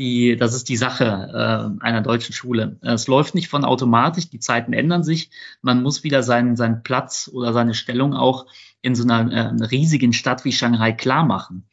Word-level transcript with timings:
die, 0.00 0.34
das 0.34 0.54
ist 0.54 0.70
die 0.70 0.78
Sache 0.78 1.04
äh, 1.04 1.84
einer 1.84 2.00
deutschen 2.00 2.32
Schule. 2.32 2.78
Es 2.80 3.06
läuft 3.06 3.34
nicht 3.34 3.48
von 3.48 3.66
automatisch, 3.66 4.30
die 4.30 4.40
Zeiten 4.40 4.72
ändern 4.72 5.04
sich. 5.04 5.30
Man 5.60 5.82
muss 5.82 6.02
wieder 6.02 6.22
seinen, 6.22 6.56
seinen 6.56 6.82
Platz 6.82 7.30
oder 7.30 7.52
seine 7.52 7.74
Stellung 7.74 8.14
auch 8.14 8.46
in 8.80 8.94
so 8.94 9.04
einer 9.04 9.30
äh, 9.30 9.64
riesigen 9.66 10.14
Stadt 10.14 10.46
wie 10.46 10.52
Shanghai 10.52 10.92
klar 10.92 11.24
machen. 11.24 11.68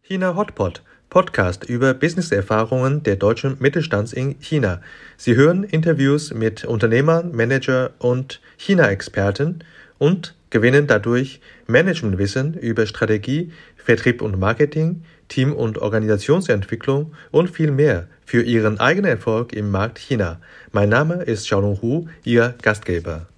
China 0.00 0.36
Hotpot, 0.36 0.82
Podcast 1.14 1.62
über 1.62 1.94
Businesserfahrungen 1.94 3.04
der 3.04 3.14
deutschen 3.14 3.56
Mittelstands 3.60 4.12
in 4.12 4.34
China. 4.40 4.80
Sie 5.16 5.36
hören 5.36 5.62
Interviews 5.62 6.34
mit 6.34 6.64
Unternehmern, 6.64 7.30
Manager 7.30 7.92
und 8.00 8.40
China-Experten 8.56 9.62
und 9.98 10.34
gewinnen 10.50 10.88
dadurch 10.88 11.40
Managementwissen 11.68 12.54
über 12.54 12.84
Strategie, 12.86 13.52
Vertrieb 13.76 14.22
und 14.22 14.40
Marketing, 14.40 15.04
Team- 15.28 15.52
und 15.52 15.78
Organisationsentwicklung 15.78 17.14
und 17.30 17.48
viel 17.48 17.70
mehr 17.70 18.08
für 18.26 18.42
ihren 18.42 18.80
eigenen 18.80 19.12
Erfolg 19.12 19.52
im 19.52 19.70
Markt 19.70 20.00
China. 20.00 20.40
Mein 20.72 20.88
Name 20.88 21.22
ist 21.22 21.44
Xiaolong 21.44 21.80
Hu, 21.80 22.08
Ihr 22.24 22.56
Gastgeber. 22.60 23.28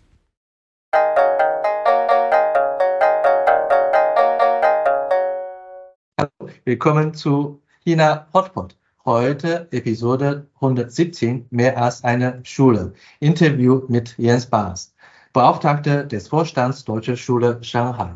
Willkommen 6.64 7.12
zu 7.12 7.60
China 7.86 8.26
Hotpot. 8.34 8.76
Heute 9.04 9.68
Episode 9.70 10.48
117, 10.56 11.46
mehr 11.50 11.80
als 11.80 12.02
eine 12.02 12.40
Schule. 12.42 12.94
Interview 13.20 13.82
mit 13.86 14.18
Jens 14.18 14.46
Baas, 14.46 14.92
Beauftragter 15.32 16.02
des 16.02 16.26
Vorstands 16.26 16.84
Deutsche 16.84 17.16
Schule 17.16 17.62
Shanghai. 17.62 18.10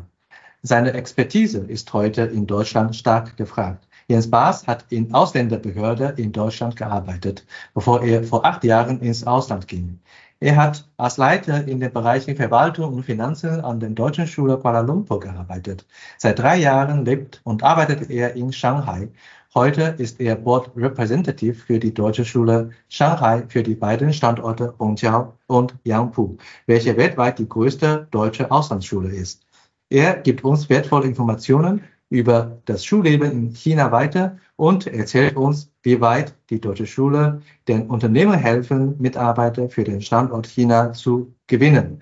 Seine 0.61 0.91
Expertise 0.91 1.59
ist 1.59 1.93
heute 1.93 2.23
in 2.23 2.47
Deutschland 2.47 2.97
stark 2.97 3.37
gefragt. 3.37 3.87
Jens 4.09 4.29
Baas 4.29 4.67
hat 4.67 4.83
in 4.89 5.13
Ausländerbehörde 5.13 6.15
in 6.17 6.33
Deutschland 6.33 6.75
gearbeitet, 6.75 7.45
bevor 7.73 8.03
er 8.03 8.25
vor 8.25 8.43
acht 8.43 8.65
Jahren 8.65 8.99
ins 8.99 9.25
Ausland 9.25 9.69
ging. 9.69 10.01
Er 10.41 10.57
hat 10.57 10.85
als 10.97 11.17
Leiter 11.17 11.65
in 11.67 11.79
den 11.79 11.93
Bereichen 11.93 12.35
Verwaltung 12.35 12.95
und 12.95 13.03
Finanzen 13.03 13.61
an 13.61 13.79
der 13.79 13.91
Deutschen 13.91 14.25
Schule 14.25 14.57
Kuala 14.57 14.81
Lumpur 14.81 15.19
gearbeitet. 15.19 15.85
Seit 16.17 16.39
drei 16.39 16.57
Jahren 16.57 17.05
lebt 17.05 17.39
und 17.43 17.63
arbeitet 17.63 18.09
er 18.09 18.35
in 18.35 18.51
Shanghai. 18.51 19.07
Heute 19.53 19.95
ist 19.97 20.21
er 20.21 20.37
Board 20.37 20.71
Representative 20.77 21.55
für 21.55 21.77
die 21.77 21.93
Deutsche 21.93 22.23
Schule 22.23 22.69
Shanghai 22.87 23.43
für 23.49 23.63
die 23.63 23.75
beiden 23.75 24.13
Standorte 24.13 24.73
Hongqiao 24.79 25.37
und 25.47 25.75
Yangpu, 25.83 26.37
welche 26.67 26.95
weltweit 26.95 27.37
die 27.37 27.49
größte 27.49 28.07
deutsche 28.11 28.49
Auslandsschule 28.49 29.09
ist. 29.09 29.45
Er 29.89 30.15
gibt 30.15 30.45
uns 30.45 30.69
wertvolle 30.69 31.07
Informationen 31.07 31.83
über 32.09 32.61
das 32.63 32.85
Schulleben 32.85 33.29
in 33.29 33.49
China 33.53 33.91
weiter 33.91 34.37
und 34.55 34.87
erzählt 34.87 35.35
uns, 35.35 35.69
wie 35.83 35.99
weit 35.99 36.33
die 36.49 36.61
deutsche 36.61 36.87
Schule 36.87 37.41
den 37.67 37.89
Unternehmen 37.89 38.35
helfen, 38.35 38.95
Mitarbeiter 39.01 39.67
für 39.67 39.83
den 39.83 40.01
Standort 40.01 40.47
China 40.47 40.93
zu 40.93 41.35
gewinnen. 41.47 42.01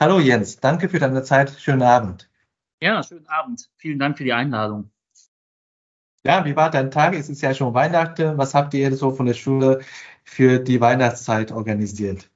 Hallo 0.00 0.18
Jens, 0.18 0.58
danke 0.58 0.88
für 0.88 0.98
deine 0.98 1.22
Zeit. 1.22 1.50
Schönen 1.60 1.82
Abend. 1.82 2.28
Ja, 2.82 3.00
schönen 3.04 3.28
Abend. 3.28 3.70
Vielen 3.76 4.00
Dank 4.00 4.18
für 4.18 4.24
die 4.24 4.32
Einladung. 4.32 4.90
Ja, 6.24 6.44
wie 6.44 6.56
war 6.56 6.70
dein 6.70 6.90
Tag? 6.90 7.14
Es 7.14 7.28
ist 7.28 7.42
ja 7.42 7.54
schon 7.54 7.74
Weihnachten. 7.74 8.36
Was 8.38 8.54
habt 8.54 8.74
ihr 8.74 8.94
so 8.96 9.10
von 9.12 9.26
der 9.26 9.34
Schule 9.34 9.80
für 10.24 10.58
die 10.58 10.80
Weihnachtszeit 10.80 11.52
organisiert? 11.52 12.28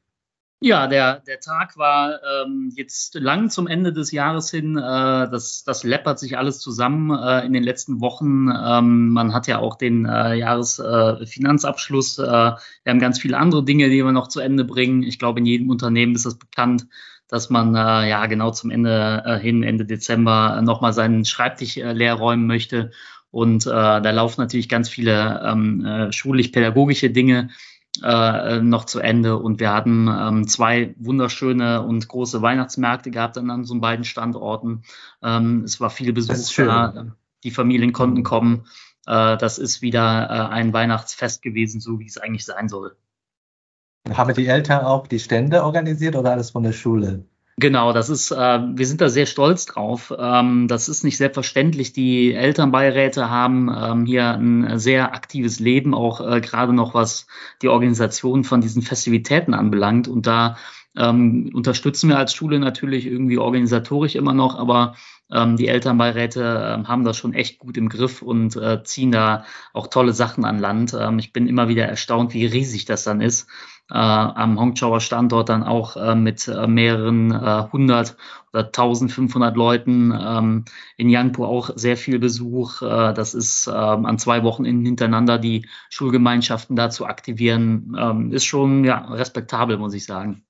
Ja, 0.64 0.86
der, 0.86 1.18
der 1.26 1.40
Tag 1.40 1.76
war 1.76 2.20
ähm, 2.22 2.72
jetzt 2.76 3.16
lang 3.16 3.50
zum 3.50 3.66
Ende 3.66 3.92
des 3.92 4.12
Jahres 4.12 4.48
hin. 4.48 4.76
Äh, 4.76 4.80
das, 4.80 5.64
das 5.64 5.82
läppert 5.82 6.20
sich 6.20 6.38
alles 6.38 6.60
zusammen 6.60 7.10
äh, 7.10 7.44
in 7.44 7.52
den 7.52 7.64
letzten 7.64 8.00
Wochen. 8.00 8.48
Ähm, 8.48 9.08
man 9.08 9.34
hat 9.34 9.48
ja 9.48 9.58
auch 9.58 9.74
den 9.74 10.06
äh, 10.06 10.34
Jahresfinanzabschluss. 10.34 12.20
Äh, 12.20 12.22
wir 12.22 12.56
haben 12.86 13.00
ganz 13.00 13.18
viele 13.18 13.38
andere 13.38 13.64
Dinge, 13.64 13.88
die 13.90 14.04
wir 14.04 14.12
noch 14.12 14.28
zu 14.28 14.38
Ende 14.38 14.64
bringen. 14.64 15.02
Ich 15.02 15.18
glaube, 15.18 15.40
in 15.40 15.46
jedem 15.46 15.68
Unternehmen 15.68 16.14
ist 16.14 16.26
das 16.26 16.38
bekannt, 16.38 16.86
dass 17.26 17.50
man 17.50 17.74
äh, 17.74 18.08
ja 18.08 18.26
genau 18.26 18.52
zum 18.52 18.70
Ende 18.70 19.24
äh, 19.26 19.38
hin, 19.40 19.64
Ende 19.64 19.84
Dezember, 19.84 20.62
nochmal 20.62 20.92
seinen 20.92 21.24
Schreibtisch 21.24 21.76
äh, 21.76 21.92
leer 21.92 22.14
räumen 22.14 22.46
möchte. 22.46 22.92
Und 23.32 23.66
äh, 23.66 23.70
da 23.70 24.10
laufen 24.10 24.40
natürlich 24.40 24.68
ganz 24.68 24.88
viele 24.88 25.42
ähm, 25.44 25.84
äh, 25.84 26.12
schulisch-pädagogische 26.12 27.10
Dinge 27.10 27.48
äh, 28.02 28.60
noch 28.60 28.84
zu 28.84 29.00
Ende. 29.00 29.38
Und 29.38 29.58
wir 29.58 29.72
hatten 29.72 30.06
ähm, 30.06 30.46
zwei 30.46 30.94
wunderschöne 30.98 31.82
und 31.82 32.06
große 32.06 32.42
Weihnachtsmärkte 32.42 33.10
gehabt 33.10 33.38
an 33.38 33.50
unseren 33.50 33.80
beiden 33.80 34.04
Standorten. 34.04 34.84
Ähm, 35.22 35.62
es 35.64 35.80
war 35.80 35.90
viel 35.90 36.12
Besuch 36.12 36.54
da. 36.56 37.16
Die 37.42 37.50
Familien 37.50 37.92
konnten 37.92 38.22
kommen. 38.22 38.66
Äh, 39.06 39.36
das 39.38 39.58
ist 39.58 39.82
wieder 39.82 40.28
äh, 40.30 40.52
ein 40.52 40.72
Weihnachtsfest 40.72 41.42
gewesen, 41.42 41.80
so 41.80 41.98
wie 41.98 42.06
es 42.06 42.18
eigentlich 42.18 42.44
sein 42.44 42.68
soll. 42.68 42.96
Haben 44.12 44.34
die 44.34 44.46
Eltern 44.46 44.84
auch 44.84 45.06
die 45.06 45.20
Stände 45.20 45.64
organisiert 45.64 46.16
oder 46.16 46.32
alles 46.32 46.50
von 46.50 46.64
der 46.64 46.72
Schule? 46.72 47.24
Genau, 47.58 47.92
das 47.92 48.08
ist, 48.08 48.30
äh, 48.30 48.36
wir 48.36 48.86
sind 48.86 49.00
da 49.02 49.10
sehr 49.10 49.26
stolz 49.26 49.66
drauf. 49.66 50.12
Ähm, 50.18 50.68
das 50.68 50.88
ist 50.88 51.04
nicht 51.04 51.18
selbstverständlich. 51.18 51.92
Die 51.92 52.32
Elternbeiräte 52.32 53.28
haben 53.28 53.70
ähm, 53.74 54.06
hier 54.06 54.30
ein 54.30 54.78
sehr 54.78 55.12
aktives 55.14 55.60
Leben, 55.60 55.94
auch 55.94 56.20
äh, 56.26 56.40
gerade 56.40 56.72
noch 56.72 56.94
was 56.94 57.26
die 57.60 57.68
Organisation 57.68 58.44
von 58.44 58.62
diesen 58.62 58.80
Festivitäten 58.80 59.52
anbelangt. 59.52 60.08
Und 60.08 60.26
da 60.26 60.56
ähm, 60.96 61.50
unterstützen 61.52 62.08
wir 62.08 62.18
als 62.18 62.34
Schule 62.34 62.58
natürlich 62.58 63.06
irgendwie 63.06 63.38
organisatorisch 63.38 64.14
immer 64.14 64.32
noch, 64.34 64.58
aber 64.58 64.94
ähm, 65.30 65.56
die 65.56 65.68
Elternbeiräte 65.68 66.42
äh, 66.84 66.86
haben 66.86 67.04
das 67.04 67.18
schon 67.18 67.34
echt 67.34 67.58
gut 67.58 67.76
im 67.76 67.88
Griff 67.90 68.22
und 68.22 68.56
äh, 68.56 68.82
ziehen 68.82 69.12
da 69.12 69.44
auch 69.74 69.88
tolle 69.88 70.14
Sachen 70.14 70.44
an 70.44 70.58
Land. 70.58 70.94
Ähm, 70.98 71.18
ich 71.18 71.32
bin 71.32 71.46
immer 71.48 71.68
wieder 71.68 71.84
erstaunt, 71.86 72.32
wie 72.32 72.46
riesig 72.46 72.86
das 72.86 73.04
dann 73.04 73.20
ist 73.20 73.48
äh, 73.90 73.94
am 73.94 74.58
Hongqiaoer 74.58 75.00
Standort 75.00 75.48
dann 75.48 75.62
auch 75.62 75.96
äh, 75.96 76.14
mit 76.14 76.48
äh, 76.48 76.66
mehreren 76.66 77.30
äh, 77.30 77.64
hundert 77.72 78.16
oder 78.52 78.66
1500 78.66 79.56
Leuten. 79.56 80.12
Ähm, 80.18 80.64
in 80.96 81.08
Yangpu 81.08 81.44
auch 81.44 81.70
sehr 81.76 81.96
viel 81.96 82.18
Besuch. 82.18 82.82
Äh, 82.82 83.12
das 83.14 83.34
ist 83.34 83.66
ähm, 83.66 84.06
an 84.06 84.18
zwei 84.18 84.42
Wochen 84.44 84.64
hintereinander 84.64 85.38
die 85.38 85.66
Schulgemeinschaften 85.90 86.76
da 86.76 86.90
zu 86.90 87.06
aktivieren, 87.06 87.96
ähm, 87.98 88.32
ist 88.32 88.44
schon 88.44 88.84
ja, 88.84 88.98
respektabel, 89.12 89.78
muss 89.78 89.94
ich 89.94 90.04
sagen. 90.04 90.44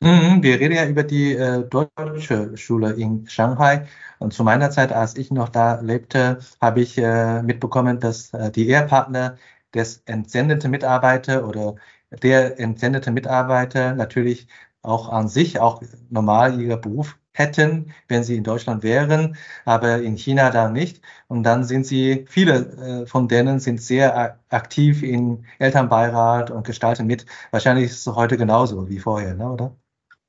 Mhm, 0.00 0.42
wir 0.42 0.60
reden 0.60 0.74
ja 0.74 0.86
über 0.86 1.02
die 1.02 1.32
äh, 1.34 1.66
deutsche 1.66 2.56
Schule 2.58 2.92
in 2.92 3.26
Shanghai. 3.26 3.86
Und 4.18 4.34
zu 4.34 4.44
meiner 4.44 4.70
Zeit, 4.70 4.92
als 4.92 5.16
ich 5.16 5.30
noch 5.30 5.48
da 5.48 5.80
lebte, 5.80 6.40
habe 6.60 6.82
ich 6.82 6.98
äh, 6.98 7.42
mitbekommen, 7.42 8.00
dass 8.00 8.32
äh, 8.34 8.50
die 8.50 8.68
Ehepartner 8.68 9.38
des 9.72 10.02
entsendeten 10.04 10.70
Mitarbeiter 10.70 11.48
oder 11.48 11.76
der 12.22 12.58
entsendete 12.60 13.10
Mitarbeiter 13.10 13.94
natürlich 13.94 14.48
auch 14.82 15.08
an 15.08 15.28
sich 15.28 15.60
auch 15.60 15.82
normal 16.10 16.60
ihrer 16.60 16.76
Beruf 16.76 17.18
hätten, 17.32 17.92
wenn 18.06 18.22
sie 18.22 18.36
in 18.36 18.44
Deutschland 18.44 18.82
wären, 18.82 19.36
aber 19.64 20.00
in 20.00 20.16
China 20.16 20.50
da 20.50 20.70
nicht. 20.70 21.02
Und 21.26 21.42
dann 21.42 21.64
sind 21.64 21.84
sie, 21.84 22.24
viele 22.28 23.02
äh, 23.02 23.06
von 23.06 23.26
denen 23.28 23.58
sind 23.58 23.82
sehr 23.82 24.38
aktiv 24.50 25.02
in 25.02 25.44
Elternbeirat 25.58 26.50
und 26.50 26.64
gestalten 26.64 27.06
mit. 27.06 27.26
Wahrscheinlich 27.50 27.86
ist 27.86 28.06
es 28.06 28.14
heute 28.14 28.36
genauso 28.36 28.88
wie 28.88 29.00
vorher, 29.00 29.34
ne, 29.34 29.50
oder? 29.50 29.76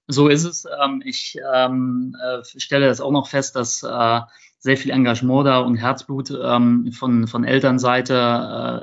So 0.07 0.27
ist 0.27 0.45
es. 0.45 0.65
Ähm, 0.83 1.01
ich 1.05 1.37
ähm, 1.53 2.15
äh, 2.23 2.43
stelle 2.43 2.87
das 2.87 3.01
auch 3.01 3.11
noch 3.11 3.27
fest, 3.27 3.55
dass 3.55 3.83
äh, 3.83 4.21
sehr 4.59 4.77
viel 4.77 4.91
Engagement 4.91 5.45
da 5.45 5.59
und 5.59 5.77
Herzblut 5.77 6.31
ähm, 6.31 6.91
von, 6.91 7.27
von 7.27 7.43
Elternseite 7.43 8.13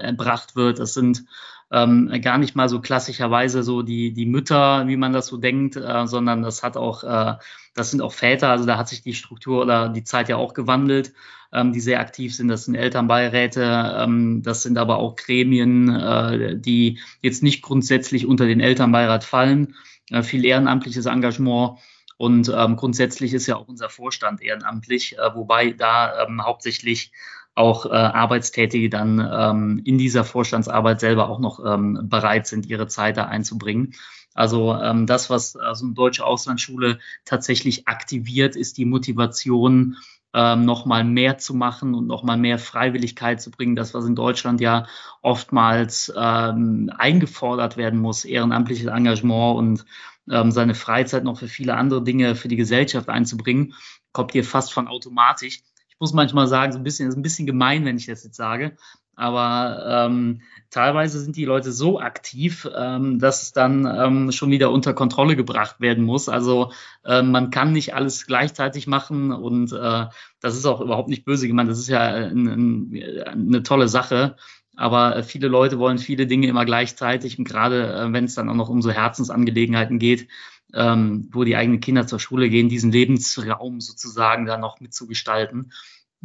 erbracht 0.00 0.54
wird. 0.54 0.78
Das 0.78 0.94
sind 0.94 1.24
ähm, 1.72 2.10
gar 2.20 2.38
nicht 2.38 2.54
mal 2.54 2.68
so 2.68 2.80
klassischerweise 2.80 3.62
so 3.62 3.82
die, 3.82 4.12
die 4.12 4.26
Mütter, 4.26 4.86
wie 4.86 4.98
man 4.98 5.12
das 5.12 5.26
so 5.26 5.38
denkt, 5.38 5.76
äh, 5.76 6.06
sondern 6.06 6.42
das 6.42 6.62
hat 6.62 6.76
auch, 6.76 7.02
äh, 7.02 7.36
das 7.74 7.90
sind 7.90 8.02
auch 8.02 8.12
Väter, 8.12 8.50
also 8.50 8.66
da 8.66 8.76
hat 8.76 8.88
sich 8.88 9.02
die 9.02 9.14
Struktur 9.14 9.62
oder 9.62 9.88
die 9.88 10.04
Zeit 10.04 10.28
ja 10.28 10.36
auch 10.36 10.52
gewandelt, 10.52 11.14
ähm, 11.50 11.72
die 11.72 11.80
sehr 11.80 12.00
aktiv 12.00 12.34
sind. 12.36 12.48
Das 12.48 12.66
sind 12.66 12.74
Elternbeiräte, 12.74 13.96
ähm, 13.98 14.42
das 14.42 14.62
sind 14.62 14.76
aber 14.76 14.98
auch 14.98 15.16
Gremien, 15.16 15.88
äh, 15.88 16.56
die 16.58 17.00
jetzt 17.22 17.42
nicht 17.42 17.62
grundsätzlich 17.62 18.26
unter 18.26 18.46
den 18.46 18.60
Elternbeirat 18.60 19.24
fallen, 19.24 19.74
äh, 20.10 20.22
viel 20.22 20.44
ehrenamtliches 20.44 21.06
Engagement. 21.06 21.78
Und 22.18 22.52
ähm, 22.54 22.76
grundsätzlich 22.76 23.32
ist 23.32 23.46
ja 23.46 23.56
auch 23.56 23.66
unser 23.66 23.88
Vorstand 23.88 24.42
ehrenamtlich, 24.42 25.18
äh, 25.18 25.34
wobei 25.34 25.72
da 25.72 26.22
ähm, 26.22 26.44
hauptsächlich 26.44 27.12
auch 27.54 27.86
äh, 27.86 27.90
Arbeitstätige 27.90 28.88
dann 28.88 29.18
ähm, 29.18 29.82
in 29.84 29.98
dieser 29.98 30.24
Vorstandsarbeit 30.24 31.00
selber 31.00 31.28
auch 31.28 31.38
noch 31.38 31.64
ähm, 31.64 32.00
bereit 32.04 32.46
sind, 32.46 32.66
ihre 32.66 32.86
Zeit 32.86 33.16
da 33.16 33.26
einzubringen. 33.26 33.94
Also 34.34 34.74
ähm, 34.74 35.06
das, 35.06 35.28
was 35.28 35.56
also 35.56 35.84
eine 35.84 35.94
deutsche 35.94 36.24
Auslandsschule 36.24 36.98
tatsächlich 37.24 37.86
aktiviert, 37.86 38.56
ist 38.56 38.78
die 38.78 38.86
Motivation 38.86 39.96
ähm, 40.34 40.64
nochmal 40.64 41.04
mehr 41.04 41.36
zu 41.36 41.54
machen 41.54 41.94
und 41.94 42.06
nochmal 42.06 42.38
mehr 42.38 42.58
Freiwilligkeit 42.58 43.42
zu 43.42 43.50
bringen. 43.50 43.76
Das, 43.76 43.92
was 43.92 44.06
in 44.06 44.14
Deutschland 44.14 44.60
ja 44.60 44.86
oftmals 45.20 46.12
ähm, 46.16 46.90
eingefordert 46.96 47.76
werden 47.76 48.00
muss, 48.00 48.24
ehrenamtliches 48.24 48.86
Engagement 48.86 49.58
und 49.58 49.84
ähm, 50.30 50.50
seine 50.50 50.74
Freizeit 50.74 51.24
noch 51.24 51.38
für 51.38 51.48
viele 51.48 51.74
andere 51.74 52.02
Dinge 52.02 52.34
für 52.34 52.48
die 52.48 52.56
Gesellschaft 52.56 53.08
einzubringen, 53.10 53.74
kommt 54.12 54.32
hier 54.32 54.44
fast 54.44 54.72
von 54.72 54.88
automatisch. 54.88 55.60
Muss 56.02 56.12
manchmal 56.12 56.48
sagen, 56.48 56.72
so 56.72 56.78
ein 56.78 56.82
bisschen, 56.82 57.08
ist 57.08 57.14
ein 57.14 57.22
bisschen 57.22 57.46
gemein, 57.46 57.84
wenn 57.84 57.96
ich 57.96 58.06
das 58.06 58.24
jetzt 58.24 58.34
sage, 58.34 58.76
aber 59.14 59.84
ähm, 59.86 60.40
teilweise 60.70 61.20
sind 61.20 61.36
die 61.36 61.44
Leute 61.44 61.70
so 61.70 62.00
aktiv, 62.00 62.68
ähm, 62.74 63.20
dass 63.20 63.42
es 63.42 63.52
dann 63.52 63.86
ähm, 63.86 64.32
schon 64.32 64.50
wieder 64.50 64.72
unter 64.72 64.94
Kontrolle 64.94 65.36
gebracht 65.36 65.80
werden 65.80 66.02
muss. 66.02 66.28
Also 66.28 66.72
äh, 67.04 67.22
man 67.22 67.50
kann 67.50 67.72
nicht 67.72 67.94
alles 67.94 68.26
gleichzeitig 68.26 68.88
machen 68.88 69.30
und 69.30 69.70
äh, 69.72 70.06
das 70.40 70.56
ist 70.56 70.66
auch 70.66 70.80
überhaupt 70.80 71.08
nicht 71.08 71.24
böse 71.24 71.46
gemeint. 71.46 71.70
Das 71.70 71.78
ist 71.78 71.88
ja 71.88 72.00
ein, 72.00 72.48
ein, 72.48 73.26
eine 73.26 73.62
tolle 73.62 73.86
Sache. 73.86 74.34
Aber 74.74 75.22
viele 75.22 75.46
Leute 75.46 75.78
wollen 75.78 75.98
viele 75.98 76.26
Dinge 76.26 76.48
immer 76.48 76.64
gleichzeitig 76.64 77.38
und 77.38 77.44
gerade 77.44 77.94
äh, 77.94 78.12
wenn 78.12 78.24
es 78.24 78.34
dann 78.34 78.48
auch 78.48 78.56
noch 78.56 78.70
um 78.70 78.82
so 78.82 78.90
Herzensangelegenheiten 78.90 80.00
geht, 80.00 80.26
ähm, 80.74 81.28
wo 81.32 81.44
die 81.44 81.56
eigenen 81.56 81.80
Kinder 81.80 82.06
zur 82.06 82.20
Schule 82.20 82.48
gehen, 82.48 82.68
diesen 82.68 82.92
Lebensraum 82.92 83.80
sozusagen 83.80 84.46
da 84.46 84.56
noch 84.58 84.80
mitzugestalten 84.80 85.72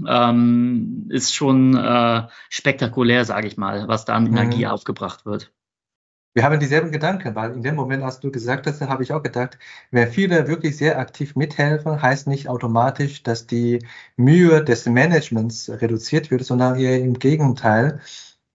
ähm, 0.06 1.08
ist 1.10 1.34
schon 1.34 1.76
äh, 1.76 2.28
spektakulär, 2.50 3.26
sage 3.26 3.48
ich 3.48 3.58
mal, 3.58 3.88
was 3.88 4.06
da 4.06 4.14
an 4.14 4.28
Energie 4.28 4.66
mhm. 4.66 4.72
aufgebracht 4.72 5.26
wird. 5.26 5.52
Wir 6.34 6.44
haben 6.44 6.60
dieselben 6.60 6.92
Gedanken, 6.92 7.34
weil 7.34 7.54
in 7.54 7.64
dem 7.64 7.74
Moment, 7.74 8.04
als 8.04 8.20
du 8.20 8.30
gesagt 8.30 8.68
hast, 8.68 8.80
habe 8.82 9.02
ich 9.02 9.12
auch 9.12 9.24
gedacht, 9.24 9.58
wenn 9.90 10.12
viele 10.12 10.48
wirklich 10.48 10.78
sehr 10.78 11.00
aktiv 11.00 11.36
mithelfen, 11.36 12.00
heißt 12.00 12.28
nicht 12.28 12.48
automatisch, 12.48 13.24
dass 13.24 13.48
die 13.48 13.84
Mühe 14.18 14.64
des 14.64 14.86
Managements 14.86 15.68
reduziert 15.68 16.30
wird, 16.30 16.46
sondern 16.46 16.78
eher 16.78 17.00
im 17.00 17.18
Gegenteil. 17.18 18.02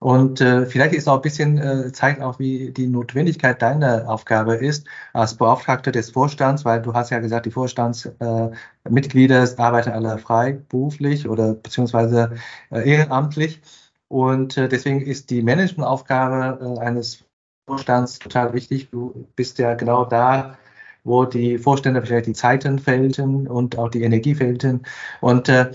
Und 0.03 0.41
äh, 0.41 0.67
vielleicht 0.67 0.95
ist 0.95 1.09
auch 1.09 1.15
ein 1.17 1.23
bisschen, 1.23 1.59
äh, 1.59 1.93
zeigt 1.93 2.21
auch, 2.23 2.41
wie 2.41 2.73
die 2.73 2.89
Notwendigkeit 2.89 3.63
deiner 3.63 4.09
Aufgabe 4.09 4.57
ist 4.57 4.85
als 5.13 5.37
Beauftragter 5.37 5.93
des 5.93 6.11
Vorstands, 6.11 6.65
weil 6.65 6.83
du 6.83 6.93
hast 6.93 7.11
ja 7.11 7.21
gesagt, 7.21 7.47
die 7.47 7.53
Vorstandsmitglieder 7.53 9.45
äh, 9.45 9.57
arbeiten 9.59 9.91
alle 9.91 10.19
freiberuflich 10.19 11.29
oder 11.29 11.55
beziehungsweise 11.55 12.35
äh, 12.73 12.91
ehrenamtlich. 12.91 13.63
Und 14.09 14.57
äh, 14.57 14.69
deswegen 14.69 15.03
ist 15.03 15.31
die 15.31 15.41
Managementaufgabe 15.41 16.79
äh, 16.79 16.81
eines 16.81 17.25
Vorstands 17.69 18.19
total 18.19 18.55
wichtig. 18.55 18.91
Du 18.91 19.29
bist 19.37 19.59
ja 19.59 19.75
genau 19.75 20.05
da, 20.05 20.59
wo 21.05 21.27
die 21.27 21.59
Vorstände 21.59 22.03
vielleicht 22.03 22.27
die 22.27 22.33
Zeiten 22.33 22.81
fehlten 22.81 23.47
und 23.47 23.79
auch 23.79 23.89
die 23.89 24.03
Energie 24.03 24.35
fehlten. 24.35 24.83
Und 25.21 25.49
äh, 25.49 25.71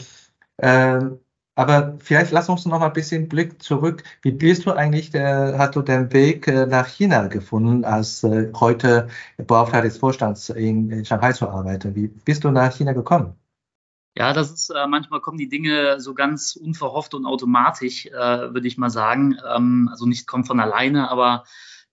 äh, 0.57 0.99
aber 1.57 1.97
vielleicht 1.99 2.31
lass 2.31 2.49
uns 2.49 2.67
noch 2.67 2.79
mal 2.79 2.85
ein 2.85 2.93
bisschen 2.93 3.27
Blick 3.27 3.63
zurück. 3.63 4.03
Wie 4.21 4.31
bist 4.31 4.67
du 4.67 4.73
eigentlich, 4.73 5.09
der, 5.09 5.55
hast 5.57 5.75
du 5.75 5.81
den 5.81 6.13
Weg 6.13 6.47
äh, 6.47 6.67
nach 6.67 6.85
China 6.85 7.27
gefunden, 7.27 7.83
als 7.83 8.23
äh, 8.23 8.51
heute 8.59 9.07
Beauftragter 9.37 9.81
des 9.81 9.97
Vorstands 9.97 10.49
in, 10.49 11.03
Shanghai 11.03 11.33
zu 11.33 11.49
arbeiten? 11.49 11.95
Wie 11.95 12.09
bist 12.09 12.43
du 12.43 12.51
nach 12.51 12.71
China 12.71 12.93
gekommen? 12.93 13.33
Ja, 14.15 14.33
das 14.33 14.51
ist, 14.51 14.69
äh, 14.69 14.85
manchmal 14.85 15.19
kommen 15.19 15.39
die 15.39 15.49
Dinge 15.49 15.99
so 15.99 16.13
ganz 16.13 16.55
unverhofft 16.55 17.15
und 17.15 17.25
automatisch, 17.25 18.05
äh, 18.05 18.11
würde 18.11 18.67
ich 18.67 18.77
mal 18.77 18.91
sagen. 18.91 19.35
Ähm, 19.51 19.89
also 19.91 20.05
nicht 20.05 20.27
kommt 20.27 20.45
von 20.45 20.59
alleine, 20.59 21.09
aber 21.09 21.43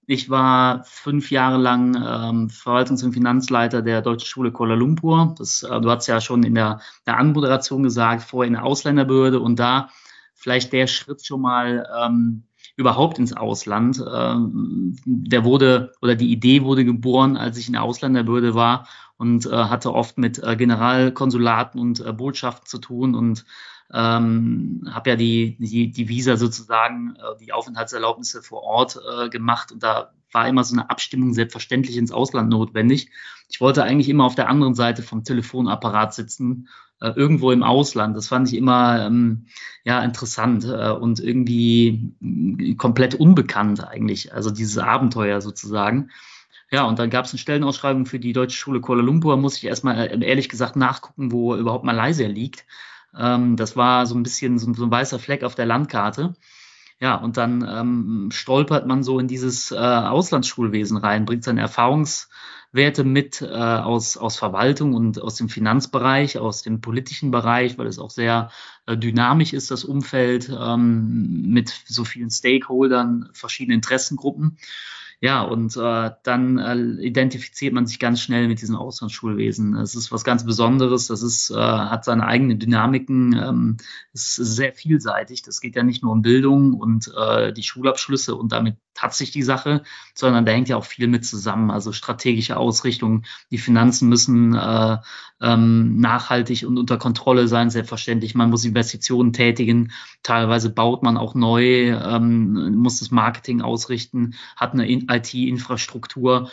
ich 0.06 0.31
war 0.31 0.85
fünf 0.85 1.31
Jahre 1.31 1.59
lang 1.59 1.95
ähm, 1.97 2.49
Verwaltungs- 2.49 3.05
und 3.05 3.12
Finanzleiter 3.12 3.83
der 3.83 4.03
Deutschen 4.03 4.27
Schule 4.27 4.53
Kuala 4.53 4.75
Lumpur. 4.75 5.35
Das, 5.39 5.62
äh, 5.62 5.81
du 5.81 5.91
hast 5.91 6.06
ja 6.06 6.21
schon 6.21 6.43
in 6.43 6.55
der, 6.55 6.81
der 7.06 7.19
Anmoderation 7.19 7.83
gesagt, 7.83 8.23
vorher 8.23 8.49
in 8.49 8.55
der 8.55 8.65
Ausländerbehörde 8.65 9.41
und 9.41 9.59
da 9.59 9.89
vielleicht 10.35 10.73
der 10.73 10.87
Schritt 10.87 11.25
schon 11.25 11.41
mal 11.41 11.87
ähm, 12.03 12.45
überhaupt 12.77 13.19
ins 13.19 13.37
Ausland. 13.37 14.03
Ähm, 14.12 14.97
der 15.05 15.45
wurde 15.45 15.93
oder 16.03 16.15
die 16.15 16.31
Idee 16.31 16.62
wurde 16.62 16.85
geboren, 16.85 17.37
als 17.37 17.56
ich 17.56 17.67
in 17.67 17.75
der 17.75 17.83
Ausländerbehörde 17.83 18.55
war 18.55 18.87
und 19.17 19.47
äh, 19.47 19.51
hatte 19.51 19.95
oft 19.95 20.19
mit 20.19 20.43
äh, 20.43 20.56
Generalkonsulaten 20.56 21.81
und 21.81 22.01
äh, 22.01 22.12
Botschaften 22.12 22.67
zu 22.67 22.79
tun 22.79 23.15
und 23.15 23.45
ähm, 23.92 24.88
habe 24.90 25.10
ja 25.10 25.16
die, 25.16 25.56
die, 25.58 25.90
die 25.90 26.08
Visa 26.08 26.36
sozusagen, 26.36 27.16
äh, 27.16 27.38
die 27.40 27.52
Aufenthaltserlaubnisse 27.52 28.42
vor 28.42 28.62
Ort 28.62 28.98
äh, 28.98 29.28
gemacht 29.28 29.72
und 29.72 29.82
da 29.82 30.12
war 30.32 30.48
immer 30.48 30.64
so 30.64 30.75
eine 30.75 30.90
Abstimmung 30.90 31.32
selbstverständlich 31.32 31.96
ins 31.96 32.10
Ausland 32.10 32.50
notwendig. 32.50 33.10
Ich 33.48 33.60
wollte 33.60 33.84
eigentlich 33.84 34.08
immer 34.08 34.25
auf 34.25 34.34
der 34.34 34.48
anderen 34.48 34.75
Seite 34.75 35.02
vom 35.02 35.22
Telefonapparat 35.22 36.12
sitzen, 36.12 36.69
äh, 37.00 37.10
irgendwo 37.10 37.52
im 37.52 37.62
Ausland. 37.62 38.16
Das 38.16 38.28
fand 38.28 38.48
ich 38.48 38.56
immer 38.56 39.06
ähm, 39.06 39.46
ja 39.84 40.02
interessant 40.02 40.64
äh, 40.64 40.90
und 40.90 41.20
irgendwie 41.20 42.14
mm, 42.20 42.76
komplett 42.76 43.14
unbekannt 43.14 43.86
eigentlich. 43.86 44.34
Also 44.34 44.50
dieses 44.50 44.78
Abenteuer 44.78 45.40
sozusagen. 45.40 46.10
Ja, 46.70 46.84
und 46.84 46.98
dann 46.98 47.10
gab 47.10 47.26
es 47.26 47.32
eine 47.32 47.38
Stellenausschreibung 47.38 48.06
für 48.06 48.19
die 48.19 48.32
Deutsche 48.32 48.56
Schule 48.56 48.81
Kuala 48.81 49.02
Lumpur. 49.02 49.36
Muss 49.36 49.56
ich 49.56 49.64
erstmal 49.64 49.98
äh, 49.98 50.26
ehrlich 50.26 50.48
gesagt 50.48 50.76
nachgucken, 50.76 51.31
wo 51.31 51.54
überhaupt 51.54 51.84
Malaysia 51.84 52.26
liegt. 52.26 52.64
Ähm, 53.19 53.56
das 53.56 53.76
war 53.76 54.06
so 54.06 54.14
ein 54.14 54.22
bisschen 54.22 54.58
so, 54.58 54.72
so, 54.75 54.84
ein 54.84 54.90
weißer 54.90 55.19
Fleck 55.19 55.44
auf 55.44 55.55
der 55.55 55.66
Landkarte. 55.66 56.34
Ja, 57.00 57.16
und 57.16 57.37
dann 57.37 57.66
ähm, 57.69 58.28
stolpert 58.32 58.87
man 58.87 59.02
so 59.02 59.19
in 59.19 59.28
dieses 59.28 59.72
äh, 59.72 59.76
Auslandsschulwesen 59.76 60.96
rein, 60.96 61.25
bringt 61.25 61.44
seine 61.44 61.61
Erfahrungswerte 61.61 63.02
mit 63.05 63.43
äh, 63.43 63.46
aus, 63.46 64.16
aus 64.16 64.37
Verwaltung 64.38 64.94
und 64.94 65.20
aus 65.20 65.34
dem 65.34 65.49
Finanzbereich, 65.49 66.38
aus 66.38 66.62
dem 66.62 66.81
politischen 66.81 67.31
Bereich, 67.31 67.78
weil 67.78 67.88
es 67.88 67.99
auch 67.99 68.11
sehr 68.11 68.50
äh, 68.87 68.96
dynamisch 68.96 69.52
ist, 69.52 69.70
das 69.72 69.84
Umfeld 69.84 70.49
ähm, 70.49 71.50
mit 71.50 71.69
so 71.87 72.05
vielen 72.05 72.31
Stakeholdern, 72.31 73.28
verschiedenen 73.32 73.78
Interessengruppen. 73.78 74.56
Ja, 75.25 75.41
und 75.41 75.75
äh, 75.79 76.11
dann 76.23 76.59
äh, 76.59 77.03
identifiziert 77.03 77.73
man 77.73 77.87
sich 77.87 77.99
ganz 77.99 78.21
schnell 78.21 78.47
mit 78.47 78.61
diesem 78.61 78.76
Auslandsschulwesen. 78.76 79.75
Es 79.75 79.94
ist 79.94 80.12
was 80.12 80.23
ganz 80.23 80.44
Besonderes, 80.44 81.06
das 81.06 81.23
ist, 81.23 81.50
äh, 81.50 81.55
hat 81.55 82.05
seine 82.05 82.26
eigenen 82.26 82.59
Dynamiken, 82.59 83.32
ähm, 83.32 83.76
ist 84.12 84.35
sehr 84.35 84.75
vielseitig. 84.75 85.41
Das 85.41 85.62
geht 85.62 85.76
ja 85.76 85.82
nicht 85.82 86.03
nur 86.03 86.12
um 86.12 86.21
Bildung 86.21 86.75
und 86.75 87.11
äh, 87.17 87.55
die 87.55 87.62
Schulabschlüsse 87.62 88.37
und 88.37 88.53
damit 88.53 88.76
hat 88.99 89.14
sich 89.14 89.31
die 89.31 89.43
Sache, 89.43 89.82
sondern 90.14 90.46
da 90.46 90.52
hängt 90.52 90.69
ja 90.69 90.76
auch 90.76 90.85
viel 90.85 91.08
mit 91.08 91.25
zusammen. 91.25 91.70
Also 91.70 91.93
strategische 91.93 92.56
Ausrichtung, 92.56 93.25
die 93.50 93.58
Finanzen 93.58 94.08
müssen 94.08 94.55
äh, 94.55 94.99
ähm, 95.41 95.99
nachhaltig 95.99 96.64
und 96.67 96.79
unter 96.79 96.96
Kontrolle 96.96 97.49
sein, 97.49 97.70
selbstverständlich. 97.70 98.35
Man 98.35 98.50
muss 98.50 98.64
Investitionen 98.64 99.32
tätigen, 99.32 99.93
teilweise 100.23 100.70
baut 100.70 101.02
man 101.02 101.17
auch 101.17 101.35
neu, 101.35 101.91
ähm, 101.91 102.76
muss 102.76 103.00
das 103.00 103.11
Marketing 103.11 103.61
ausrichten, 103.61 104.35
hat 104.56 104.73
eine 104.73 104.88
IT-Infrastruktur. 104.91 106.50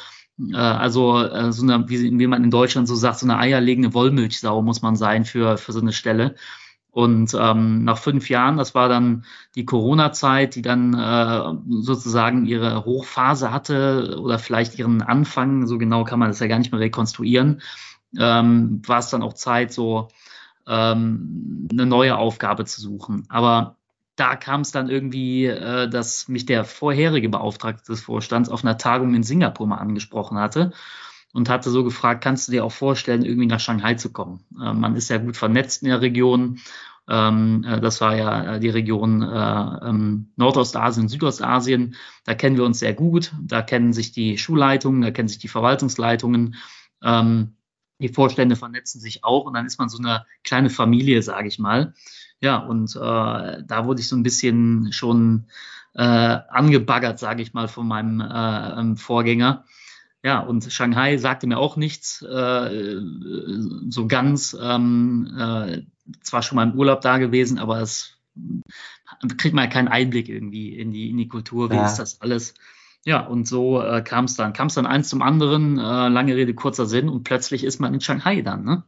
Äh, 0.52 0.56
also 0.56 1.22
äh, 1.24 1.52
so 1.52 1.64
eine, 1.64 1.88
wie, 1.90 2.20
wie 2.20 2.28
man 2.28 2.44
in 2.44 2.52
Deutschland 2.52 2.88
so 2.88 2.96
sagt, 2.96 3.20
so 3.20 3.26
eine 3.26 3.38
eierlegende 3.38 3.94
Wollmilchsau 3.94 4.62
muss 4.62 4.82
man 4.82 4.96
sein 4.96 5.26
für, 5.26 5.58
für 5.58 5.72
so 5.72 5.82
eine 5.82 5.94
Stelle. 5.94 6.36
Und 6.92 7.34
ähm, 7.40 7.86
nach 7.86 7.98
fünf 7.98 8.30
Jahren, 8.30 8.58
das 8.58 8.76
war 8.76 8.90
dann 8.90 9.24
die 9.56 9.66
Corona-Zeit, 9.66 10.56
die 10.56 10.62
dann 10.62 10.94
äh, 10.94 11.82
sozusagen 11.82 12.46
ihre 12.46 12.84
Hochphase 12.84 13.52
hatte 13.52 14.20
oder 14.22 14.38
vielleicht 14.40 14.78
ihren 14.78 15.02
Anfang, 15.02 15.68
so 15.68 15.78
genau 15.78 16.04
kann 16.04 16.20
man 16.20 16.30
das 16.30 16.40
ja 16.40 16.48
gar 16.48 16.60
nicht 16.60 16.74
mehr 16.74 16.82
rekonstruieren, 16.82 17.62
ähm, 18.20 18.82
war 18.86 19.00
es 19.00 19.10
dann 19.10 19.24
auch 19.24 19.34
Zeit, 19.34 19.72
so 19.72 20.10
ähm, 20.68 21.68
eine 21.72 21.86
neue 21.86 22.18
Aufgabe 22.18 22.66
zu 22.66 22.82
suchen. 22.82 23.24
Aber 23.30 23.78
da 24.18 24.36
kam 24.36 24.60
es 24.62 24.72
dann 24.72 24.90
irgendwie, 24.90 25.46
äh, 25.46 25.88
dass 25.88 26.28
mich 26.28 26.46
der 26.46 26.66
vorherige 26.66 27.30
Beauftragte 27.30 27.90
des 27.90 28.02
Vorstands 28.02 28.50
auf 28.50 28.66
einer 28.66 28.78
Tagung 28.78 29.16
in 29.16 29.24
Singapur 29.24 29.66
mal 29.66 29.78
angesprochen 29.78 30.38
hatte 30.38 30.74
und 31.34 31.50
hatte 31.50 31.70
so 31.70 31.84
gefragt, 31.84 32.24
kannst 32.24 32.48
du 32.48 32.52
dir 32.52 32.66
auch 32.66 32.72
vorstellen, 32.72 33.24
irgendwie 33.24 33.48
nach 33.48 33.60
Shanghai 33.60 33.96
zu 33.96 34.12
kommen? 34.12 34.46
Äh, 34.62 34.74
man 34.74 34.96
ist 34.96 35.10
ja 35.10 35.18
gut 35.18 35.38
vernetzt 35.38 35.84
in 35.84 35.90
der 35.90 36.02
Region. 36.02 36.60
Ähm, 37.10 37.66
äh, 37.68 37.80
das 37.80 38.02
war 38.02 38.16
ja 38.16 38.56
äh, 38.56 38.60
die 38.60 38.70
Region 38.70 39.22
äh, 39.22 39.28
ähm, 39.90 40.32
Nordostasien, 40.36 41.10
Südostasien. 41.10 41.96
Da 42.26 42.36
kennen 42.36 42.58
wir 42.58 42.66
uns 42.66 42.80
sehr 42.80 42.94
gut. 42.94 43.34
Da 43.42 43.62
kennen 43.62 43.94
sich 43.94 44.12
die 44.12 44.38
Schulleitungen, 44.38 45.02
da 45.02 45.12
kennen 45.12 45.28
sich 45.28 45.40
die 45.40 45.48
Verwaltungsleitungen. 45.48 46.56
Ähm, 47.04 47.56
die 48.00 48.10
Vorstände 48.10 48.56
vernetzen 48.56 49.00
sich 49.00 49.24
auch 49.24 49.46
und 49.46 49.54
dann 49.54 49.66
ist 49.66 49.80
man 49.80 49.90
so 49.90 50.00
eine 50.00 50.26
kleine 50.44 50.70
Familie, 50.70 51.22
sage 51.22 51.48
ich 51.48 51.60
mal. 51.60 51.94
Ja, 52.40 52.58
und 52.58 52.96
äh, 52.96 53.00
da 53.00 53.86
wurde 53.86 54.02
ich 54.02 54.08
so 54.08 54.16
ein 54.16 54.24
bisschen 54.24 54.92
schon 54.92 55.46
äh, 55.94 56.02
angebaggert, 56.02 57.20
sage 57.20 57.44
ich 57.44 57.54
mal, 57.54 57.68
von 57.68 57.88
meinem 57.88 58.22
äh, 58.22 58.80
ähm, 58.80 58.98
Vorgänger. 58.98 59.66
Ja, 60.24 60.40
und 60.40 60.72
Shanghai 60.72 61.18
sagte 61.18 61.48
mir 61.48 61.58
auch 61.58 61.78
nichts 61.78 62.22
äh, 62.22 63.00
so 63.90 64.08
ganz. 64.08 64.56
Ähm, 64.60 65.36
äh, 65.38 65.82
zwar 66.22 66.42
schon 66.42 66.58
mal 66.58 66.70
im 66.70 66.78
Urlaub 66.78 67.02
da 67.02 67.18
gewesen, 67.18 67.58
aber 67.58 67.80
es 67.80 68.18
kriegt 69.38 69.56
man 69.56 69.70
keinen 69.70 69.88
Einblick 69.88 70.30
irgendwie 70.30 70.78
in 70.78 70.92
die, 70.92 71.10
in 71.10 71.18
die 71.18 71.28
Kultur, 71.28 71.70
wie 71.70 71.76
ja. 71.76 71.86
ist 71.86 71.98
das 71.98 72.22
alles. 72.22 72.54
Ja, 73.04 73.22
und 73.26 73.48
so 73.48 73.82
äh, 73.82 74.02
kam 74.04 74.26
es 74.26 74.36
dann. 74.36 74.54
Kam 74.54 74.68
es 74.68 74.76
dann 74.76 74.86
eins 74.86 75.10
zum 75.10 75.22
anderen, 75.22 75.80
äh, 75.80 76.08
lange 76.10 76.36
Rede, 76.36 76.54
kurzer 76.54 76.86
Sinn, 76.86 77.10
und 77.10 77.24
plötzlich 77.24 77.64
ist 77.64 77.80
man 77.80 77.94
in 77.94 78.02
Shanghai 78.02 78.42
dann, 78.42 78.64
ne? 78.64 78.84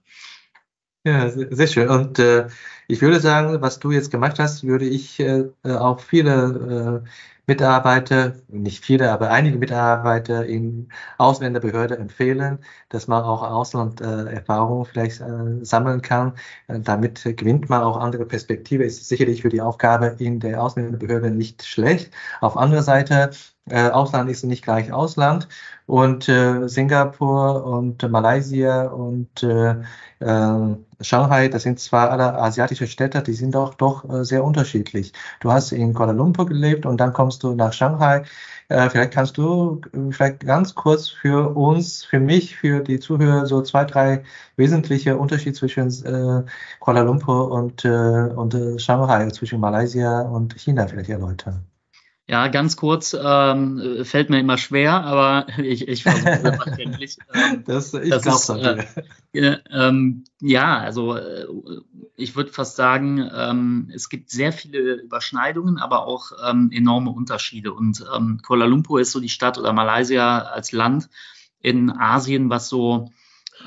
Ja, 1.05 1.29
sehr 1.29 1.67
schön. 1.67 1.89
Und 1.89 2.19
äh, 2.19 2.47
ich 2.87 3.01
würde 3.01 3.19
sagen, 3.19 3.61
was 3.61 3.79
du 3.79 3.91
jetzt 3.91 4.11
gemacht 4.11 4.39
hast, 4.39 4.63
würde 4.65 4.85
ich 4.85 5.19
äh, 5.19 5.45
auch 5.63 5.99
viele 5.99 7.03
äh, 7.03 7.09
Mitarbeiter, 7.45 8.35
nicht 8.47 8.85
viele, 8.85 9.11
aber 9.11 9.29
einige 9.31 9.57
Mitarbeiter 9.57 10.45
in 10.45 10.89
Ausländerbehörde 11.17 11.97
empfehlen, 11.97 12.59
dass 12.87 13.07
man 13.07 13.23
auch 13.23 13.43
Auslanderfahrung 13.43 14.83
äh, 14.85 14.85
vielleicht 14.89 15.19
äh, 15.21 15.63
sammeln 15.65 16.01
kann. 16.01 16.33
Äh, 16.67 16.79
damit 16.79 17.21
gewinnt 17.23 17.69
man 17.69 17.81
auch 17.83 17.97
andere 17.97 18.25
Perspektive. 18.25 18.85
Ist 18.85 19.07
sicherlich 19.09 19.41
für 19.41 19.49
die 19.49 19.61
Aufgabe 19.61 20.15
in 20.19 20.39
der 20.39 20.63
Ausländerbehörde 20.63 21.31
nicht 21.31 21.63
schlecht. 21.65 22.13
Auf 22.39 22.55
anderer 22.55 22.83
Seite 22.83 23.31
äh, 23.69 23.89
Ausland 23.89 24.29
ist 24.29 24.43
nicht 24.43 24.63
gleich 24.63 24.91
Ausland. 24.91 25.47
Und 25.85 26.29
äh, 26.29 26.67
Singapur 26.67 27.65
und 27.65 28.09
Malaysia 28.09 28.87
und 28.87 29.43
äh, 29.43 29.75
äh, 30.19 30.75
Shanghai, 31.01 31.49
das 31.49 31.63
sind 31.63 31.79
zwar 31.79 32.11
alle 32.11 32.35
asiatische 32.35 32.87
Städte, 32.87 33.21
die 33.21 33.33
sind 33.33 33.55
doch, 33.55 33.73
doch 33.75 34.09
äh, 34.09 34.23
sehr 34.23 34.43
unterschiedlich. 34.43 35.13
Du 35.41 35.51
hast 35.51 35.71
in 35.71 35.93
Kuala 35.93 36.13
Lumpur 36.13 36.45
gelebt 36.45 36.85
und 36.85 36.97
dann 36.97 37.13
kommst 37.13 37.43
du 37.43 37.53
nach 37.53 37.73
Shanghai. 37.73 38.23
Äh, 38.69 38.89
vielleicht 38.89 39.11
kannst 39.11 39.37
du 39.37 39.81
äh, 39.93 40.11
vielleicht 40.11 40.41
ganz 40.41 40.73
kurz 40.75 41.09
für 41.09 41.55
uns, 41.55 42.05
für 42.05 42.19
mich, 42.19 42.55
für 42.55 42.79
die 42.81 42.99
Zuhörer 42.99 43.45
so 43.45 43.61
zwei, 43.61 43.83
drei 43.85 44.23
wesentliche 44.55 45.17
Unterschiede 45.17 45.53
zwischen 45.53 45.89
äh, 46.05 46.43
Kuala 46.79 47.01
Lumpur 47.01 47.51
und, 47.51 47.83
äh, 47.85 47.89
und 47.89 48.53
äh, 48.53 48.79
Shanghai, 48.79 49.29
zwischen 49.31 49.59
Malaysia 49.59 50.21
und 50.21 50.53
China 50.59 50.87
vielleicht 50.87 51.09
erläutern. 51.09 51.72
Ja, 52.33 52.47
ganz 52.47 52.77
kurz, 52.77 53.15
ähm, 53.23 54.03
fällt 54.05 54.31
mir 54.31 54.39
immer 54.39 54.57
schwer, 54.57 55.03
aber 55.03 55.45
ich, 55.59 55.87
ich 55.87 56.01
versuche 56.01 56.29
es 56.31 56.41
selbstverständlich. 56.41 57.17
Ähm, 57.31 57.63
das, 57.63 57.93
ich 57.93 58.09
glaube 58.09 58.87
äh, 59.33 59.57
ähm, 59.69 60.23
Ja, 60.41 60.79
also 60.79 61.15
äh, 61.15 61.45
ich 62.15 62.35
würde 62.35 62.51
fast 62.51 62.75
sagen, 62.75 63.29
ähm, 63.35 63.91
es 63.93 64.09
gibt 64.09 64.31
sehr 64.31 64.51
viele 64.51 64.95
Überschneidungen, 64.95 65.77
aber 65.77 66.07
auch 66.07 66.31
ähm, 66.43 66.71
enorme 66.73 67.11
Unterschiede. 67.11 67.71
Und 67.71 68.03
ähm, 68.15 68.39
Kuala 68.41 68.65
Lumpur 68.65 68.99
ist 68.99 69.11
so 69.11 69.19
die 69.19 69.29
Stadt 69.29 69.59
oder 69.59 69.71
Malaysia 69.71 70.39
als 70.39 70.71
Land 70.71 71.09
in 71.61 71.91
Asien, 71.91 72.49
was 72.49 72.67
so 72.67 73.11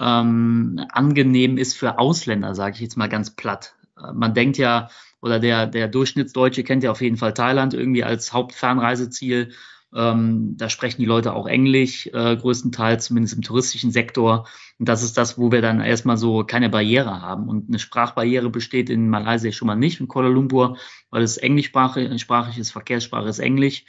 ähm, 0.00 0.84
angenehm 0.90 1.56
ist 1.56 1.74
für 1.74 2.00
Ausländer, 2.00 2.56
sage 2.56 2.74
ich 2.74 2.80
jetzt 2.80 2.96
mal 2.96 3.08
ganz 3.08 3.30
platt. 3.30 3.76
Äh, 3.96 4.12
man 4.12 4.34
denkt 4.34 4.58
ja, 4.58 4.90
oder 5.20 5.40
der, 5.40 5.66
der 5.66 5.88
Durchschnittsdeutsche 5.88 6.64
kennt 6.64 6.82
ja 6.82 6.90
auf 6.90 7.00
jeden 7.00 7.16
Fall 7.16 7.34
Thailand 7.34 7.74
irgendwie 7.74 8.04
als 8.04 8.32
Hauptfernreiseziel. 8.32 9.52
Ähm, 9.94 10.56
da 10.56 10.68
sprechen 10.68 11.00
die 11.00 11.06
Leute 11.06 11.32
auch 11.32 11.46
Englisch, 11.46 12.06
äh, 12.08 12.36
größtenteils, 12.36 13.06
zumindest 13.06 13.34
im 13.34 13.42
touristischen 13.42 13.92
Sektor. 13.92 14.46
Und 14.78 14.88
das 14.88 15.02
ist 15.02 15.16
das, 15.16 15.38
wo 15.38 15.52
wir 15.52 15.62
dann 15.62 15.80
erstmal 15.80 16.16
so 16.16 16.44
keine 16.44 16.68
Barriere 16.68 17.22
haben. 17.22 17.48
Und 17.48 17.68
eine 17.68 17.78
Sprachbarriere 17.78 18.50
besteht 18.50 18.90
in 18.90 19.08
Malaysia 19.08 19.52
schon 19.52 19.66
mal 19.66 19.76
nicht, 19.76 20.00
in 20.00 20.08
Kuala 20.08 20.28
Lumpur, 20.28 20.76
weil 21.10 21.22
es 21.22 21.38
englischsprachig 21.38 22.58
ist, 22.58 22.72
Verkehrssprache 22.72 23.28
ist 23.28 23.38
Englisch. 23.38 23.84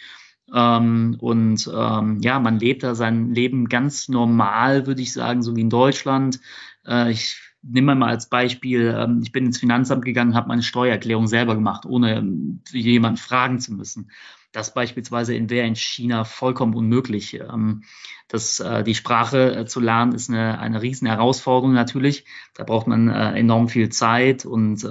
Ähm, 0.54 1.18
und 1.20 1.70
ähm, 1.74 2.20
ja, 2.22 2.40
man 2.40 2.60
lebt 2.60 2.84
da 2.84 2.96
sein 2.96 3.34
Leben 3.34 3.68
ganz 3.68 4.08
normal, 4.08 4.88
würde 4.88 5.02
ich 5.02 5.12
sagen, 5.12 5.42
so 5.44 5.56
wie 5.56 5.62
in 5.62 5.70
Deutschland. 5.70 6.40
Äh, 6.86 7.12
ich 7.12 7.47
nehme 7.62 7.96
mal 7.96 8.10
als 8.10 8.30
Beispiel, 8.30 8.96
ähm, 8.98 9.22
ich 9.24 9.32
bin 9.32 9.46
ins 9.46 9.60
Finanzamt 9.60 10.06
gegangen, 10.06 10.36
habe 10.36 10.48
meine 10.48 10.64
Steuererklärung 10.64 11.28
selber 11.28 11.56
gemacht, 11.56 11.86
ohne 11.86 12.18
ähm, 12.18 12.62
jemanden 12.72 13.18
fragen 13.18 13.60
zu 13.60 13.74
müssen. 13.74 14.12
Das 14.52 14.74
beispielsweise 14.74 15.34
wäre 15.50 15.68
in 15.68 15.76
China 15.76 16.24
vollkommen 16.24 16.74
unmöglich. 16.74 17.36
Ähm, 17.36 17.84
das, 18.28 18.60
äh, 18.60 18.84
die 18.84 18.96
Sprache 18.96 19.56
äh, 19.56 19.66
zu 19.66 19.80
lernen 19.80 20.14
ist 20.14 20.30
eine, 20.30 20.60
eine 20.60 20.82
riesen 20.82 21.08
Herausforderung 21.08 21.74
natürlich. 21.74 22.26
Da 22.54 22.64
braucht 22.64 22.88
man 22.88 23.10
äh, 23.10 23.34
enorm 23.38 23.68
viel 23.68 23.90
Zeit 23.90 24.46
und 24.46 24.84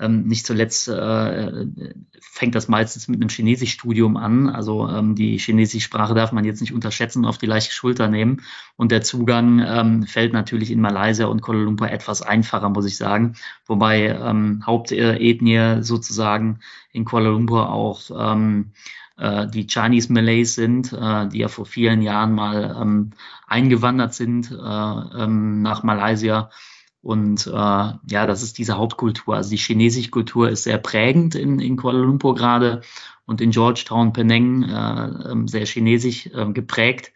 ähm, 0.00 0.26
nicht 0.26 0.46
zuletzt 0.46 0.88
äh, 0.88 1.66
fängt 2.20 2.54
das 2.54 2.68
meistens 2.68 3.06
mit 3.06 3.20
einem 3.20 3.28
Chinesischstudium 3.28 4.16
an. 4.16 4.48
Also 4.48 4.88
ähm, 4.88 5.14
die 5.14 5.38
chinesische 5.38 5.84
Sprache 5.84 6.14
darf 6.14 6.32
man 6.32 6.44
jetzt 6.44 6.60
nicht 6.60 6.72
unterschätzen 6.72 7.26
auf 7.26 7.38
die 7.38 7.46
leichte 7.46 7.74
Schulter 7.74 8.08
nehmen. 8.08 8.42
Und 8.76 8.92
der 8.92 9.02
Zugang 9.02 9.62
ähm, 9.64 10.02
fällt 10.04 10.32
natürlich 10.32 10.70
in 10.70 10.80
Malaysia 10.80 11.26
und 11.26 11.42
Kuala 11.42 11.60
Lumpur 11.60 11.90
etwas 11.90 12.22
einfacher, 12.22 12.70
muss 12.70 12.86
ich 12.86 12.96
sagen. 12.96 13.34
Wobei 13.66 14.08
ähm, 14.08 14.62
Hauptethnie 14.64 15.82
sozusagen 15.82 16.60
in 16.92 17.04
Kuala 17.04 17.28
Lumpur 17.28 17.70
auch 17.70 18.00
ähm, 18.16 18.72
äh, 19.18 19.46
die 19.48 19.66
Chinese 19.66 20.12
Malays 20.12 20.54
sind, 20.54 20.94
äh, 20.94 21.28
die 21.28 21.38
ja 21.38 21.48
vor 21.48 21.66
vielen 21.66 22.00
Jahren 22.00 22.32
mal 22.32 22.76
ähm, 22.80 23.10
eingewandert 23.46 24.14
sind 24.14 24.50
äh, 24.50 24.54
ähm, 24.54 25.60
nach 25.60 25.82
Malaysia 25.82 26.50
und 27.02 27.46
äh, 27.46 27.50
ja, 27.50 28.26
das 28.26 28.42
ist 28.42 28.58
diese 28.58 28.76
Hauptkultur. 28.76 29.36
Also 29.36 29.50
die 29.50 29.56
chinesische 29.56 30.10
Kultur 30.10 30.50
ist 30.50 30.64
sehr 30.64 30.78
prägend 30.78 31.34
in, 31.34 31.58
in 31.58 31.76
Kuala 31.76 31.98
Lumpur 31.98 32.34
gerade 32.34 32.82
und 33.24 33.40
in 33.40 33.52
Georgetown, 33.52 34.12
Penang 34.12 34.64
äh, 34.64 35.30
ähm, 35.30 35.48
sehr 35.48 35.64
chinesisch 35.64 36.26
äh, 36.26 36.52
geprägt, 36.52 37.12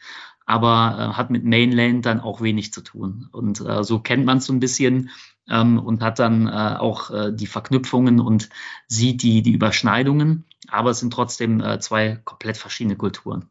aber 0.46 1.12
äh, 1.12 1.16
hat 1.16 1.30
mit 1.30 1.44
Mainland 1.44 2.06
dann 2.06 2.20
auch 2.20 2.40
wenig 2.40 2.72
zu 2.72 2.80
tun. 2.80 3.28
Und 3.32 3.60
äh, 3.60 3.84
so 3.84 3.98
kennt 3.98 4.24
man 4.24 4.38
es 4.38 4.46
so 4.46 4.52
ein 4.54 4.60
bisschen 4.60 5.10
ähm, 5.50 5.78
und 5.78 6.02
hat 6.02 6.18
dann 6.18 6.46
äh, 6.46 6.76
auch 6.78 7.10
äh, 7.10 7.32
die 7.32 7.46
Verknüpfungen 7.46 8.20
und 8.20 8.48
sieht 8.86 9.22
die, 9.22 9.42
die 9.42 9.52
Überschneidungen, 9.52 10.46
aber 10.68 10.90
es 10.90 11.00
sind 11.00 11.12
trotzdem 11.12 11.60
äh, 11.60 11.78
zwei 11.80 12.20
komplett 12.24 12.56
verschiedene 12.56 12.96
Kulturen. 12.96 13.50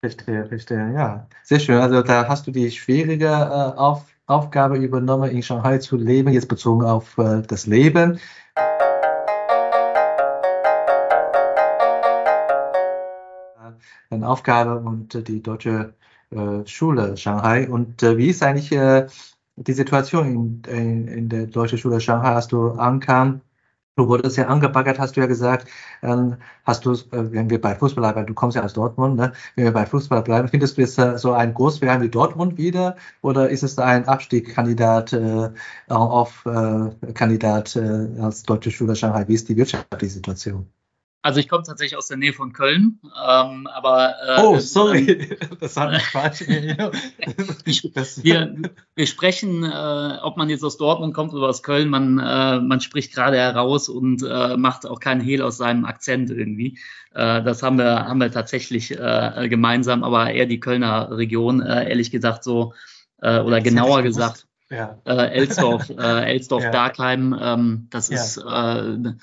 Verstehe, 0.00 0.46
verstehe, 0.46 0.92
ja. 0.92 1.28
Sehr 1.42 1.58
schön. 1.58 1.78
Also 1.78 2.02
da 2.02 2.28
hast 2.28 2.46
du 2.46 2.50
die 2.50 2.70
schwierige 2.70 3.26
äh, 3.26 3.78
auf 3.78 4.13
Aufgabe 4.26 4.78
übernommen, 4.78 5.30
in 5.30 5.42
Shanghai 5.42 5.78
zu 5.78 5.96
leben, 5.96 6.32
jetzt 6.32 6.48
bezogen 6.48 6.84
auf 6.84 7.18
äh, 7.18 7.42
das 7.42 7.66
Leben. 7.66 8.18
Eine 14.08 14.28
Aufgabe 14.28 14.78
und 14.78 15.28
die 15.28 15.42
deutsche 15.42 15.94
äh, 16.30 16.66
Schule 16.66 17.16
Shanghai. 17.16 17.68
Und 17.68 18.02
äh, 18.02 18.16
wie 18.16 18.28
ist 18.28 18.42
eigentlich 18.42 18.70
die 19.56 19.72
Situation 19.72 20.62
in, 20.66 21.28
der 21.28 21.46
deutschen 21.46 21.78
Schule 21.78 22.00
Shanghai, 22.00 22.34
als 22.34 22.48
du 22.48 22.70
ankam? 22.70 23.42
Du 23.96 24.08
wurdest 24.08 24.36
ja 24.36 24.46
angebaggert, 24.48 24.98
hast 24.98 25.16
du 25.16 25.20
ja 25.20 25.26
gesagt. 25.26 25.68
Ähm, 26.02 26.36
hast 26.64 26.84
du, 26.84 26.92
äh, 26.92 27.32
wenn 27.32 27.48
wir 27.50 27.60
bei 27.60 27.74
Fußball 27.76 28.12
bleiben, 28.12 28.26
du 28.26 28.34
kommst 28.34 28.56
ja 28.56 28.64
aus 28.64 28.72
Dortmund, 28.72 29.16
ne? 29.16 29.32
wenn 29.54 29.64
wir 29.66 29.72
bei 29.72 29.86
Fußball 29.86 30.22
bleiben, 30.22 30.48
findest 30.48 30.76
du 30.76 30.80
jetzt 30.80 30.98
äh, 30.98 31.16
so 31.16 31.32
ein 31.32 31.54
Großverein 31.54 32.02
wie 32.02 32.08
Dortmund 32.08 32.58
wieder 32.58 32.96
oder 33.22 33.48
ist 33.50 33.62
es 33.62 33.78
ein 33.78 34.06
Abstiegskandidat 34.08 35.12
äh, 35.12 35.50
auf 35.88 36.44
äh, 36.46 37.12
Kandidat 37.12 37.76
äh, 37.76 38.08
als 38.20 38.42
deutsche 38.42 38.72
Schule 38.72 38.96
Shanghai? 38.96 39.28
Wie 39.28 39.34
ist 39.34 39.48
die 39.48 39.56
wirtschaftliche 39.56 40.14
Situation? 40.14 40.68
Also 41.24 41.40
ich 41.40 41.48
komme 41.48 41.62
tatsächlich 41.62 41.96
aus 41.96 42.08
der 42.08 42.18
Nähe 42.18 42.34
von 42.34 42.52
Köln, 42.52 43.00
ähm, 43.02 43.66
aber 43.66 44.14
äh, 44.26 44.42
oh 44.42 44.58
sorry, 44.58 45.10
ähm, 45.10 45.36
das 45.60 45.74
hat 45.74 45.92
mich 45.92 46.02
falsch. 46.02 46.40
wir, 48.22 48.54
wir 48.94 49.06
sprechen, 49.06 49.64
äh, 49.64 50.18
ob 50.20 50.36
man 50.36 50.50
jetzt 50.50 50.62
aus 50.62 50.76
Dortmund 50.76 51.14
kommt 51.14 51.32
oder 51.32 51.48
aus 51.48 51.62
Köln, 51.62 51.88
man 51.88 52.18
äh, 52.18 52.60
man 52.60 52.82
spricht 52.82 53.14
gerade 53.14 53.38
heraus 53.38 53.88
und 53.88 54.22
äh, 54.22 54.58
macht 54.58 54.84
auch 54.84 55.00
keinen 55.00 55.22
Hehl 55.22 55.40
aus 55.40 55.56
seinem 55.56 55.86
Akzent 55.86 56.28
irgendwie. 56.28 56.78
Äh, 57.14 57.42
das 57.42 57.62
haben 57.62 57.78
wir 57.78 58.06
haben 58.06 58.20
wir 58.20 58.30
tatsächlich 58.30 58.90
äh, 58.90 59.48
gemeinsam, 59.48 60.04
aber 60.04 60.30
eher 60.30 60.44
die 60.44 60.60
Kölner 60.60 61.10
Region, 61.10 61.62
äh, 61.62 61.88
ehrlich 61.88 62.10
gesagt 62.10 62.44
so 62.44 62.74
äh, 63.22 63.38
oder 63.40 63.62
genauer 63.62 64.02
gesagt. 64.02 64.46
Ja. 64.68 64.98
Äh, 65.06 65.30
Elsdorf, 65.30 65.88
äh, 65.88 66.24
Elsdorf, 66.32 66.64
ja. 66.64 66.70
Bergheim, 66.70 67.34
ähm, 67.40 67.86
das 67.88 68.10
ja. 68.10 68.16
ist 68.16 68.36
äh, 68.36 69.14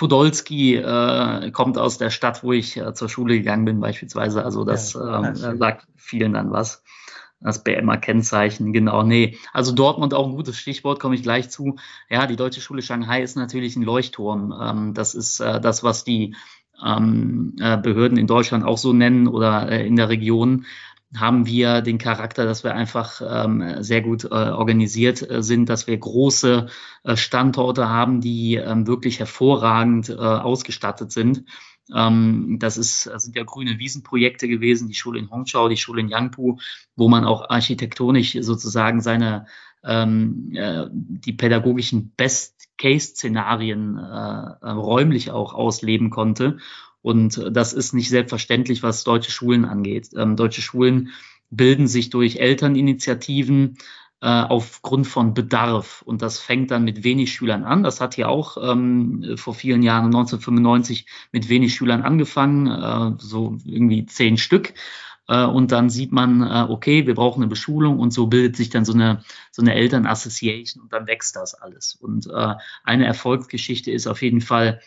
Podolski 0.00 0.76
äh, 0.76 1.50
kommt 1.50 1.76
aus 1.76 1.98
der 1.98 2.08
Stadt, 2.08 2.42
wo 2.42 2.54
ich 2.54 2.78
äh, 2.78 2.94
zur 2.94 3.10
Schule 3.10 3.36
gegangen 3.36 3.66
bin, 3.66 3.80
beispielsweise. 3.80 4.42
Also 4.42 4.64
das 4.64 4.94
ja, 4.94 5.28
äh, 5.28 5.56
sagt 5.58 5.88
vielen 5.94 6.32
dann 6.32 6.50
was. 6.50 6.82
Das 7.38 7.62
BMer 7.62 7.98
Kennzeichen, 7.98 8.72
genau, 8.72 9.02
nee. 9.02 9.36
Also 9.52 9.72
Dortmund 9.72 10.14
auch 10.14 10.26
ein 10.26 10.36
gutes 10.36 10.56
Stichwort, 10.56 11.00
komme 11.00 11.16
ich 11.16 11.22
gleich 11.22 11.50
zu. 11.50 11.76
Ja, 12.08 12.26
die 12.26 12.36
Deutsche 12.36 12.62
Schule 12.62 12.80
Shanghai 12.80 13.22
ist 13.22 13.36
natürlich 13.36 13.76
ein 13.76 13.82
Leuchtturm. 13.82 14.54
Ähm, 14.58 14.94
das 14.94 15.14
ist 15.14 15.38
äh, 15.40 15.60
das, 15.60 15.84
was 15.84 16.02
die 16.02 16.34
ähm, 16.82 17.56
äh, 17.60 17.76
Behörden 17.76 18.16
in 18.16 18.26
Deutschland 18.26 18.64
auch 18.64 18.78
so 18.78 18.94
nennen 18.94 19.28
oder 19.28 19.70
äh, 19.70 19.86
in 19.86 19.96
der 19.96 20.08
Region 20.08 20.64
haben 21.16 21.46
wir 21.46 21.80
den 21.82 21.98
Charakter, 21.98 22.44
dass 22.44 22.62
wir 22.62 22.74
einfach 22.74 23.20
ähm, 23.24 23.82
sehr 23.82 24.00
gut 24.00 24.24
äh, 24.24 24.28
organisiert 24.28 25.28
äh, 25.28 25.42
sind, 25.42 25.68
dass 25.68 25.86
wir 25.86 25.98
große 25.98 26.66
äh, 27.02 27.16
Standorte 27.16 27.88
haben, 27.88 28.20
die 28.20 28.54
ähm, 28.54 28.86
wirklich 28.86 29.18
hervorragend 29.18 30.08
äh, 30.08 30.14
ausgestattet 30.14 31.10
sind. 31.10 31.44
Ähm, 31.92 32.58
das, 32.60 32.76
ist, 32.76 33.06
das 33.06 33.24
sind 33.24 33.36
ja 33.36 33.42
grüne 33.42 33.78
Wiesenprojekte 33.80 34.46
gewesen, 34.46 34.86
die 34.86 34.94
Schule 34.94 35.18
in 35.18 35.30
Hongqiao, 35.30 35.68
die 35.68 35.76
Schule 35.76 36.00
in 36.00 36.08
Yangpu, 36.08 36.58
wo 36.94 37.08
man 37.08 37.24
auch 37.24 37.50
architektonisch 37.50 38.36
sozusagen 38.40 39.00
seine 39.00 39.46
ähm, 39.82 40.52
äh, 40.54 40.86
die 40.92 41.32
pädagogischen 41.32 42.12
Best-Case-Szenarien 42.16 43.96
äh, 43.98 44.68
räumlich 44.68 45.30
auch 45.30 45.54
ausleben 45.54 46.10
konnte. 46.10 46.58
Und 47.02 47.40
das 47.50 47.72
ist 47.72 47.94
nicht 47.94 48.10
selbstverständlich, 48.10 48.82
was 48.82 49.04
deutsche 49.04 49.30
Schulen 49.30 49.64
angeht. 49.64 50.10
Ähm, 50.16 50.36
deutsche 50.36 50.62
Schulen 50.62 51.10
bilden 51.50 51.88
sich 51.88 52.10
durch 52.10 52.36
Elterninitiativen 52.36 53.78
äh, 54.22 54.26
aufgrund 54.26 55.06
von 55.06 55.34
Bedarf. 55.34 56.02
Und 56.02 56.22
das 56.22 56.38
fängt 56.38 56.70
dann 56.70 56.84
mit 56.84 57.04
wenig 57.04 57.32
Schülern 57.32 57.64
an. 57.64 57.82
Das 57.82 58.00
hat 58.00 58.14
hier 58.14 58.28
auch 58.28 58.56
ähm, 58.62 59.34
vor 59.36 59.54
vielen 59.54 59.82
Jahren, 59.82 60.06
1995, 60.06 61.06
mit 61.32 61.48
wenig 61.48 61.74
Schülern 61.74 62.02
angefangen, 62.02 62.66
äh, 62.66 63.16
so 63.18 63.56
irgendwie 63.64 64.04
zehn 64.06 64.36
Stück. 64.36 64.74
Äh, 65.26 65.44
und 65.44 65.72
dann 65.72 65.88
sieht 65.88 66.12
man, 66.12 66.42
äh, 66.42 66.66
okay, 66.68 67.06
wir 67.06 67.14
brauchen 67.14 67.42
eine 67.42 67.48
Beschulung 67.48 67.98
und 67.98 68.12
so 68.12 68.26
bildet 68.26 68.56
sich 68.56 68.68
dann 68.68 68.84
so 68.84 68.92
eine, 68.92 69.22
so 69.52 69.62
eine 69.62 69.74
Elternassociation 69.74 70.82
und 70.82 70.92
dann 70.92 71.06
wächst 71.06 71.36
das 71.36 71.54
alles. 71.54 71.94
Und 71.94 72.26
äh, 72.26 72.54
eine 72.84 73.06
Erfolgsgeschichte 73.06 73.90
ist 73.90 74.06
auf 74.06 74.22
jeden 74.22 74.40
Fall 74.40 74.80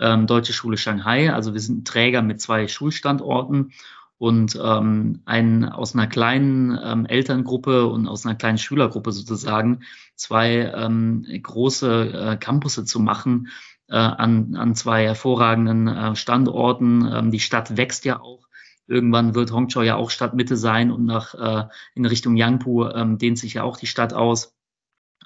ähm, 0.00 0.26
Deutsche 0.26 0.52
Schule 0.52 0.76
Shanghai. 0.76 1.32
Also 1.32 1.52
wir 1.52 1.60
sind 1.60 1.86
Träger 1.86 2.22
mit 2.22 2.40
zwei 2.40 2.66
Schulstandorten 2.68 3.72
und 4.18 4.58
ähm, 4.62 5.22
ein, 5.24 5.64
aus 5.64 5.94
einer 5.94 6.06
kleinen 6.06 6.78
ähm, 6.82 7.06
Elterngruppe 7.06 7.86
und 7.86 8.06
aus 8.06 8.26
einer 8.26 8.34
kleinen 8.34 8.58
Schülergruppe 8.58 9.12
sozusagen 9.12 9.80
zwei 10.14 10.70
ähm, 10.74 11.24
große 11.42 12.12
äh, 12.12 12.36
Campusse 12.36 12.84
zu 12.84 13.00
machen 13.00 13.48
äh, 13.88 13.96
an, 13.96 14.56
an 14.56 14.74
zwei 14.74 15.04
hervorragenden 15.04 15.88
äh, 15.88 16.16
Standorten. 16.16 17.10
Ähm, 17.10 17.30
die 17.30 17.40
Stadt 17.40 17.76
wächst 17.76 18.04
ja 18.04 18.20
auch. 18.20 18.46
Irgendwann 18.86 19.34
wird 19.34 19.52
Hongzhou 19.52 19.82
ja 19.82 19.96
auch 19.96 20.10
Stadtmitte 20.10 20.56
sein 20.56 20.90
und 20.90 21.04
nach 21.06 21.34
äh, 21.34 21.68
in 21.94 22.04
Richtung 22.04 22.36
Yangpu 22.36 22.86
ähm, 22.88 23.18
dehnt 23.18 23.38
sich 23.38 23.54
ja 23.54 23.62
auch 23.62 23.76
die 23.76 23.86
Stadt 23.86 24.12
aus. 24.12 24.54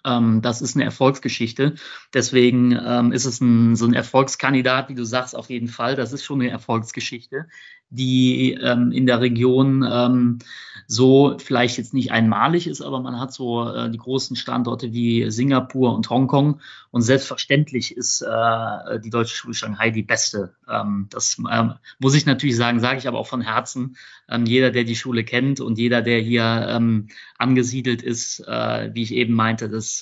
Ähm, 0.04 0.42
das 0.42 0.62
ist 0.62 0.76
eine 0.76 0.84
Erfolgsgeschichte. 0.84 1.74
Deswegen 2.12 2.72
ähm, 2.72 3.12
ist 3.12 3.24
es 3.24 3.40
ein, 3.40 3.76
so 3.76 3.86
ein 3.86 3.94
Erfolgskandidat, 3.94 4.88
wie 4.88 4.94
du 4.94 5.04
sagst, 5.04 5.36
auf 5.36 5.50
jeden 5.50 5.68
Fall. 5.68 5.96
Das 5.96 6.12
ist 6.12 6.24
schon 6.24 6.40
eine 6.40 6.50
Erfolgsgeschichte 6.50 7.46
die 7.94 8.58
ähm, 8.60 8.90
in 8.92 9.06
der 9.06 9.20
Region 9.20 9.88
ähm, 9.88 10.38
so 10.86 11.36
vielleicht 11.38 11.78
jetzt 11.78 11.94
nicht 11.94 12.12
einmalig 12.12 12.66
ist, 12.66 12.82
aber 12.82 13.00
man 13.00 13.18
hat 13.18 13.32
so 13.32 13.68
äh, 13.70 13.90
die 13.90 13.98
großen 13.98 14.36
Standorte 14.36 14.92
wie 14.92 15.30
Singapur 15.30 15.94
und 15.94 16.10
Hongkong 16.10 16.60
und 16.90 17.02
selbstverständlich 17.02 17.96
ist 17.96 18.20
äh, 18.20 19.00
die 19.00 19.10
Deutsche 19.10 19.34
Schule 19.34 19.54
Shanghai 19.54 19.90
die 19.90 20.02
beste. 20.02 20.54
Ähm, 20.68 21.06
das 21.10 21.38
ähm, 21.50 21.74
muss 22.00 22.14
ich 22.14 22.26
natürlich 22.26 22.56
sagen, 22.56 22.80
sage 22.80 22.98
ich 22.98 23.08
aber 23.08 23.18
auch 23.18 23.28
von 23.28 23.40
Herzen. 23.40 23.96
Ähm, 24.28 24.44
jeder, 24.44 24.70
der 24.70 24.84
die 24.84 24.96
Schule 24.96 25.24
kennt 25.24 25.60
und 25.60 25.78
jeder, 25.78 26.02
der 26.02 26.20
hier 26.20 26.66
ähm, 26.68 27.08
angesiedelt 27.38 28.02
ist, 28.02 28.40
äh, 28.40 28.90
wie 28.92 29.02
ich 29.02 29.14
eben 29.14 29.34
meinte, 29.34 29.68
das 29.68 29.93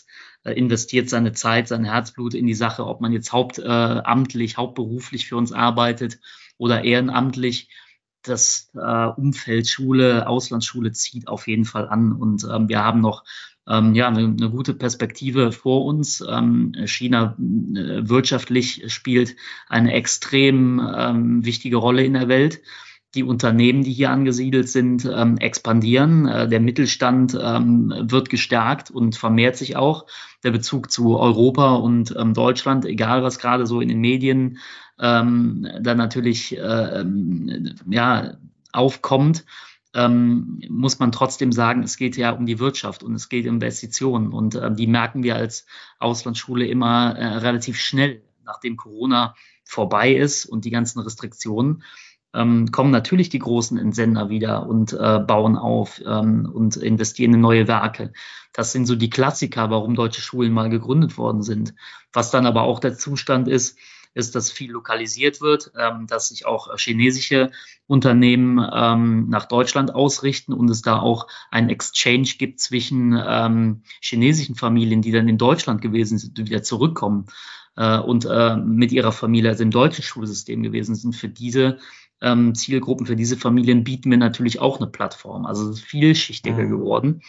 äh, 0.44 0.52
investiert 0.52 1.08
seine 1.08 1.32
Zeit, 1.32 1.68
sein 1.68 1.84
Herzblut 1.84 2.34
in 2.34 2.46
die 2.46 2.54
Sache, 2.54 2.86
ob 2.86 3.00
man 3.00 3.12
jetzt 3.12 3.32
hauptamtlich, 3.32 4.56
hauptberuflich 4.56 5.26
für 5.26 5.36
uns 5.36 5.52
arbeitet 5.52 6.18
oder 6.58 6.84
ehrenamtlich. 6.84 7.68
Das 8.22 8.70
äh, 8.74 9.06
Umfeld 9.06 9.68
Schule, 9.68 10.28
Auslandsschule 10.28 10.92
zieht 10.92 11.26
auf 11.26 11.48
jeden 11.48 11.64
Fall 11.64 11.88
an 11.88 12.12
und 12.12 12.44
ähm, 12.44 12.68
wir 12.68 12.84
haben 12.84 13.00
noch 13.00 13.24
ähm, 13.68 13.94
ja, 13.94 14.08
eine, 14.08 14.24
eine, 14.24 14.50
gute 14.50 14.74
Perspektive 14.74 15.52
vor 15.52 15.84
uns. 15.84 16.24
Ähm, 16.28 16.72
China 16.86 17.36
äh, 17.38 18.08
wirtschaftlich 18.08 18.92
spielt 18.92 19.36
eine 19.68 19.92
extrem 19.92 20.80
ähm, 20.96 21.44
wichtige 21.44 21.76
Rolle 21.76 22.04
in 22.04 22.14
der 22.14 22.28
Welt 22.28 22.60
die 23.14 23.22
Unternehmen, 23.24 23.84
die 23.84 23.92
hier 23.92 24.10
angesiedelt 24.10 24.68
sind, 24.68 25.04
ähm, 25.04 25.36
expandieren. 25.38 26.26
Äh, 26.26 26.48
der 26.48 26.60
Mittelstand 26.60 27.38
ähm, 27.40 27.92
wird 27.98 28.30
gestärkt 28.30 28.90
und 28.90 29.16
vermehrt 29.16 29.56
sich 29.56 29.76
auch. 29.76 30.06
Der 30.44 30.50
Bezug 30.50 30.90
zu 30.90 31.18
Europa 31.18 31.74
und 31.74 32.14
ähm, 32.18 32.34
Deutschland, 32.34 32.84
egal 32.84 33.22
was 33.22 33.38
gerade 33.38 33.66
so 33.66 33.80
in 33.80 33.88
den 33.88 34.00
Medien 34.00 34.58
ähm, 34.98 35.68
dann 35.80 35.98
natürlich 35.98 36.56
äh, 36.56 37.00
ähm, 37.00 37.74
ja, 37.88 38.34
aufkommt, 38.72 39.44
ähm, 39.94 40.62
muss 40.70 40.98
man 40.98 41.12
trotzdem 41.12 41.52
sagen, 41.52 41.82
es 41.82 41.96
geht 41.96 42.16
ja 42.16 42.30
um 42.30 42.46
die 42.46 42.58
Wirtschaft 42.58 43.02
und 43.02 43.14
es 43.14 43.28
geht 43.28 43.46
um 43.46 43.54
Investitionen. 43.54 44.32
Und 44.32 44.54
äh, 44.54 44.72
die 44.72 44.86
merken 44.86 45.22
wir 45.22 45.36
als 45.36 45.66
Auslandsschule 45.98 46.66
immer 46.66 47.14
äh, 47.16 47.26
relativ 47.38 47.78
schnell, 47.78 48.22
nachdem 48.44 48.76
Corona 48.76 49.34
vorbei 49.64 50.14
ist 50.14 50.46
und 50.46 50.64
die 50.64 50.70
ganzen 50.70 51.00
Restriktionen 51.00 51.82
ähm, 52.34 52.70
kommen 52.70 52.90
natürlich 52.90 53.28
die 53.28 53.38
großen 53.38 53.78
Entsender 53.78 54.28
wieder 54.28 54.66
und 54.66 54.92
äh, 54.92 55.18
bauen 55.18 55.56
auf 55.56 56.00
ähm, 56.06 56.50
und 56.52 56.76
investieren 56.76 57.34
in 57.34 57.40
neue 57.40 57.68
Werke. 57.68 58.12
Das 58.52 58.72
sind 58.72 58.86
so 58.86 58.96
die 58.96 59.10
Klassiker, 59.10 59.70
warum 59.70 59.94
deutsche 59.94 60.20
Schulen 60.20 60.52
mal 60.52 60.70
gegründet 60.70 61.16
worden 61.18 61.42
sind. 61.42 61.74
Was 62.12 62.30
dann 62.30 62.46
aber 62.46 62.62
auch 62.62 62.80
der 62.80 62.96
Zustand 62.96 63.48
ist, 63.48 63.78
ist, 64.14 64.34
dass 64.34 64.50
viel 64.50 64.70
lokalisiert 64.70 65.40
wird, 65.40 65.72
ähm, 65.78 66.06
dass 66.06 66.28
sich 66.28 66.44
auch 66.46 66.76
chinesische 66.76 67.50
Unternehmen 67.86 68.64
ähm, 68.72 69.28
nach 69.28 69.46
Deutschland 69.46 69.94
ausrichten 69.94 70.52
und 70.52 70.70
es 70.70 70.82
da 70.82 70.98
auch 70.98 71.26
ein 71.50 71.70
Exchange 71.70 72.28
gibt 72.38 72.60
zwischen 72.60 73.18
ähm, 73.26 73.82
chinesischen 74.00 74.54
Familien, 74.54 75.02
die 75.02 75.12
dann 75.12 75.28
in 75.28 75.38
Deutschland 75.38 75.80
gewesen 75.80 76.18
sind, 76.18 76.38
wieder 76.38 76.62
zurückkommen 76.62 77.26
äh, 77.76 77.98
und 77.98 78.26
äh, 78.26 78.56
mit 78.56 78.92
ihrer 78.92 79.12
Familie, 79.12 79.50
also 79.50 79.62
im 79.62 79.70
deutschen 79.70 80.04
Schulsystem 80.04 80.62
gewesen 80.62 80.94
sind. 80.94 81.16
Für 81.16 81.28
diese 81.28 81.78
ähm, 82.22 82.54
Zielgruppen, 82.54 83.06
für 83.06 83.16
diese 83.16 83.36
Familien 83.36 83.84
bieten 83.84 84.10
wir 84.10 84.18
natürlich 84.18 84.60
auch 84.60 84.78
eine 84.78 84.86
Plattform. 84.88 85.44
Also 85.44 85.68
es 85.68 85.78
ist 85.78 85.84
vielschichtiger 85.84 86.62
mhm. 86.62 86.70
geworden. 86.70 87.22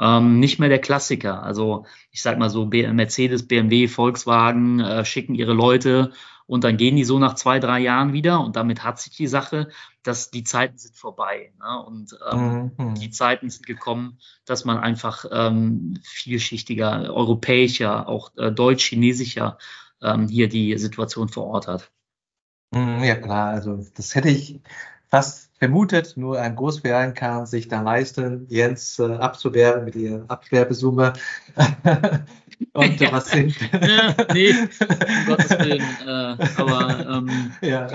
Ähm, 0.00 0.40
nicht 0.40 0.58
mehr 0.58 0.68
der 0.68 0.80
Klassiker. 0.80 1.42
Also 1.42 1.86
ich 2.10 2.20
sag 2.22 2.38
mal 2.38 2.50
so, 2.50 2.66
Mercedes, 2.66 3.46
BMW, 3.46 3.88
Volkswagen 3.88 4.80
äh, 4.80 5.04
schicken 5.04 5.34
ihre 5.34 5.52
Leute 5.52 6.12
und 6.46 6.64
dann 6.64 6.76
gehen 6.76 6.96
die 6.96 7.04
so 7.04 7.18
nach 7.18 7.34
zwei, 7.34 7.58
drei 7.58 7.80
Jahren 7.80 8.12
wieder 8.12 8.40
und 8.40 8.56
damit 8.56 8.84
hat 8.84 9.00
sich 9.00 9.16
die 9.16 9.26
Sache, 9.26 9.68
dass 10.02 10.30
die 10.30 10.44
Zeiten 10.44 10.76
sind 10.76 10.96
vorbei. 10.96 11.52
Ne? 11.58 11.84
Und 11.86 12.18
ähm, 12.30 12.72
mhm. 12.76 12.94
die 12.96 13.10
Zeiten 13.10 13.48
sind 13.48 13.66
gekommen, 13.66 14.18
dass 14.44 14.64
man 14.64 14.78
einfach 14.78 15.24
ähm, 15.30 15.98
vielschichtiger, 16.02 17.12
europäischer, 17.14 18.08
auch 18.08 18.36
äh, 18.36 18.52
deutsch-chinesischer 18.52 19.58
ähm, 20.02 20.28
hier 20.28 20.48
die 20.48 20.76
Situation 20.76 21.28
vor 21.28 21.46
Ort 21.46 21.68
hat. 21.68 21.90
Mhm, 22.74 23.04
ja, 23.04 23.14
klar, 23.16 23.50
also 23.50 23.84
das 23.94 24.14
hätte 24.14 24.28
ich 24.28 24.60
fast 25.08 25.50
vermutet, 25.58 26.16
nur 26.16 26.40
ein 26.40 26.56
Großverein 26.56 27.14
kann 27.14 27.46
sich 27.46 27.68
dann 27.68 27.84
leisten, 27.84 28.46
Jens 28.48 28.98
äh, 28.98 29.14
abzuwehren 29.14 29.84
mit 29.84 29.94
ihrer 29.94 30.24
Abwerbesumme. 30.28 31.12
Und 32.72 33.00
ja. 33.00 33.12
was 33.12 33.30
sind. 33.30 33.56
ja, 33.72 34.14
nee, 34.32 34.50
um 34.50 35.26
Gottes 35.26 35.50
Willen. 35.50 35.82
Äh, 36.06 36.36
aber 36.56 37.06
ähm, 37.08 37.52
ja. 37.60 37.88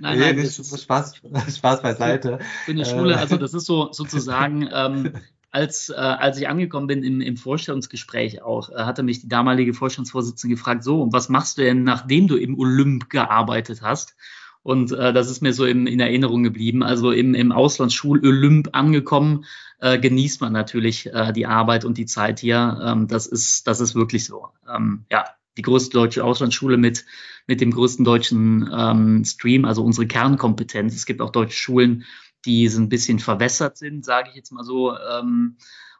nein, 0.00 0.18
nein, 0.18 0.36
das 0.36 0.58
ist 0.58 0.82
Spaß, 0.82 1.20
Spaß 1.56 1.82
beiseite. 1.82 2.38
Für 2.64 2.72
eine 2.72 2.84
Schule, 2.84 3.16
also 3.18 3.36
das 3.36 3.54
ist 3.54 3.66
so 3.66 3.92
sozusagen 3.92 4.68
ähm, 4.72 5.12
als, 5.52 5.90
äh, 5.90 5.94
als 5.94 6.38
ich 6.38 6.48
angekommen 6.48 6.86
bin 6.86 7.04
im, 7.04 7.20
im 7.20 7.36
Vorstellungsgespräch 7.36 8.42
auch, 8.42 8.70
äh, 8.70 8.84
hatte 8.84 9.02
mich 9.02 9.20
die 9.20 9.28
damalige 9.28 9.74
Vorstandsvorsitzende 9.74 10.56
gefragt, 10.56 10.82
so, 10.82 11.02
und 11.02 11.12
was 11.12 11.28
machst 11.28 11.58
du 11.58 11.62
denn, 11.62 11.84
nachdem 11.84 12.26
du 12.26 12.36
im 12.36 12.58
Olymp 12.58 13.10
gearbeitet 13.10 13.82
hast? 13.82 14.16
Und 14.62 14.92
äh, 14.92 15.12
das 15.12 15.30
ist 15.30 15.42
mir 15.42 15.52
so 15.52 15.66
im, 15.66 15.86
in 15.86 16.00
Erinnerung 16.00 16.42
geblieben. 16.42 16.82
Also 16.82 17.10
im, 17.10 17.34
im 17.34 17.52
Auslandsschul-Olymp 17.52 18.70
angekommen, 18.72 19.44
äh, 19.80 19.98
genießt 19.98 20.40
man 20.40 20.52
natürlich 20.52 21.12
äh, 21.12 21.32
die 21.32 21.46
Arbeit 21.46 21.84
und 21.84 21.98
die 21.98 22.06
Zeit 22.06 22.40
hier. 22.40 22.80
Ähm, 22.82 23.08
das, 23.08 23.26
ist, 23.26 23.66
das 23.66 23.80
ist 23.80 23.94
wirklich 23.94 24.24
so. 24.24 24.48
Ähm, 24.72 25.04
ja, 25.10 25.24
die 25.56 25.62
größte 25.62 25.92
deutsche 25.92 26.24
Auslandsschule 26.24 26.78
mit, 26.78 27.04
mit 27.46 27.60
dem 27.60 27.72
größten 27.72 28.04
deutschen 28.04 28.70
ähm, 28.72 29.24
Stream, 29.24 29.64
also 29.64 29.84
unsere 29.84 30.06
Kernkompetenz. 30.06 30.94
Es 30.94 31.04
gibt 31.04 31.20
auch 31.20 31.30
deutsche 31.30 31.56
Schulen, 31.56 32.04
die 32.44 32.68
so 32.68 32.80
ein 32.80 32.88
bisschen 32.88 33.18
verwässert 33.18 33.76
sind, 33.78 34.04
sage 34.04 34.30
ich 34.30 34.36
jetzt 34.36 34.52
mal 34.52 34.64
so, 34.64 34.96
ähm, 34.96 35.56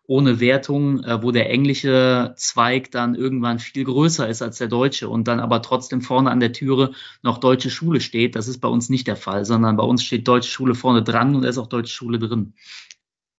ohne 0.06 0.40
Wertung, 0.40 1.04
äh, 1.04 1.22
wo 1.22 1.30
der 1.30 1.50
englische 1.50 2.34
Zweig 2.36 2.90
dann 2.90 3.14
irgendwann 3.14 3.58
viel 3.58 3.84
größer 3.84 4.28
ist 4.28 4.42
als 4.42 4.58
der 4.58 4.68
deutsche 4.68 5.08
und 5.08 5.28
dann 5.28 5.40
aber 5.40 5.62
trotzdem 5.62 6.02
vorne 6.02 6.30
an 6.30 6.40
der 6.40 6.52
Türe 6.52 6.92
noch 7.22 7.38
deutsche 7.38 7.70
Schule 7.70 8.00
steht. 8.00 8.34
Das 8.34 8.48
ist 8.48 8.58
bei 8.58 8.68
uns 8.68 8.88
nicht 8.88 9.06
der 9.06 9.16
Fall, 9.16 9.44
sondern 9.44 9.76
bei 9.76 9.84
uns 9.84 10.02
steht 10.02 10.26
deutsche 10.26 10.50
Schule 10.50 10.74
vorne 10.74 11.02
dran 11.02 11.34
und 11.34 11.42
da 11.42 11.48
ist 11.48 11.58
auch 11.58 11.68
deutsche 11.68 11.94
Schule 11.94 12.18
drin. 12.18 12.54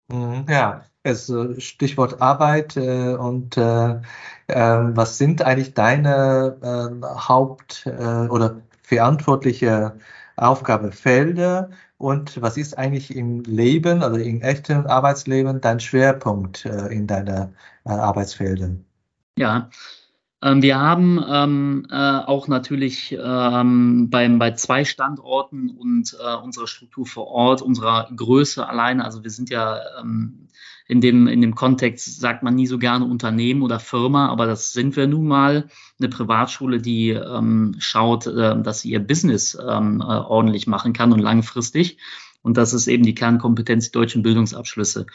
Mhm, 0.10 0.46
ja, 0.50 0.84
äh, 1.04 1.16
Stichwort 1.60 2.22
Arbeit 2.22 2.78
äh, 2.78 3.13
und 3.16 3.58
äh, 3.58 4.02
äh, 4.48 4.80
was 4.96 5.18
sind 5.18 5.42
eigentlich 5.42 5.74
deine 5.74 6.58
ähm, 6.63 7.04
Haupt- 7.04 7.86
äh, 7.86 8.28
oder 8.30 8.62
verantwortliche 8.84 9.98
Aufgabefelder 10.36 11.70
und 12.04 12.42
was 12.42 12.58
ist 12.58 12.78
eigentlich 12.78 13.16
im 13.16 13.44
Leben, 13.44 14.04
also 14.04 14.18
im 14.18 14.42
echten 14.42 14.86
Arbeitsleben, 14.88 15.62
dein 15.62 15.80
Schwerpunkt 15.80 16.66
äh, 16.66 16.88
in 16.88 17.08
deiner 17.08 17.54
äh, 17.86 17.92
Arbeitsfeldern? 17.92 18.84
Ja, 19.38 19.70
wir 20.43 20.79
haben 20.79 21.23
ähm, 21.25 21.88
äh, 21.89 21.95
auch 21.95 22.47
natürlich 22.47 23.17
ähm, 23.17 24.10
beim, 24.10 24.39
bei 24.39 24.51
zwei 24.51 24.84
Standorten 24.84 25.69
und 25.69 26.17
äh, 26.19 26.36
unserer 26.36 26.67
Struktur 26.67 27.06
vor 27.06 27.27
Ort, 27.27 27.62
unserer 27.62 28.10
Größe 28.15 28.67
alleine, 28.67 29.06
also 29.06 29.23
wir 29.23 29.29
sind 29.29 29.49
ja 29.49 29.79
ähm, 30.01 30.49
in 30.88 31.01
dem, 31.01 31.27
in 31.27 31.41
dem 31.41 31.56
Kontext 31.56 32.19
sagt 32.19 32.43
man 32.43 32.56
nie 32.56 32.67
so 32.67 32.77
gerne 32.77 33.06
Unternehmen 33.06 33.62
oder 33.62 33.79
Firma, 33.79 34.27
aber 34.27 34.45
das 34.45 34.73
sind 34.73 34.95
wir 34.95 35.08
nun 35.08 35.27
mal. 35.27 35.69
Eine 35.99 36.10
Privatschule, 36.10 36.79
die 36.82 37.12
ähm, 37.12 37.75
schaut, 37.79 38.27
äh, 38.27 38.62
dass 38.62 38.82
sie 38.82 38.91
ihr 38.91 38.99
Business 38.99 39.58
ähm, 39.60 40.01
äh, 40.01 40.03
ordentlich 40.03 40.67
machen 40.67 40.93
kann 40.93 41.13
und 41.13 41.19
langfristig. 41.19 41.97
Und 42.41 42.58
das 42.58 42.73
ist 42.73 42.88
eben 42.88 43.03
die 43.03 43.15
Kernkompetenz 43.15 43.91
der 43.91 44.01
deutschen 44.01 44.21
Bildungsabschlüsse. 44.21 45.06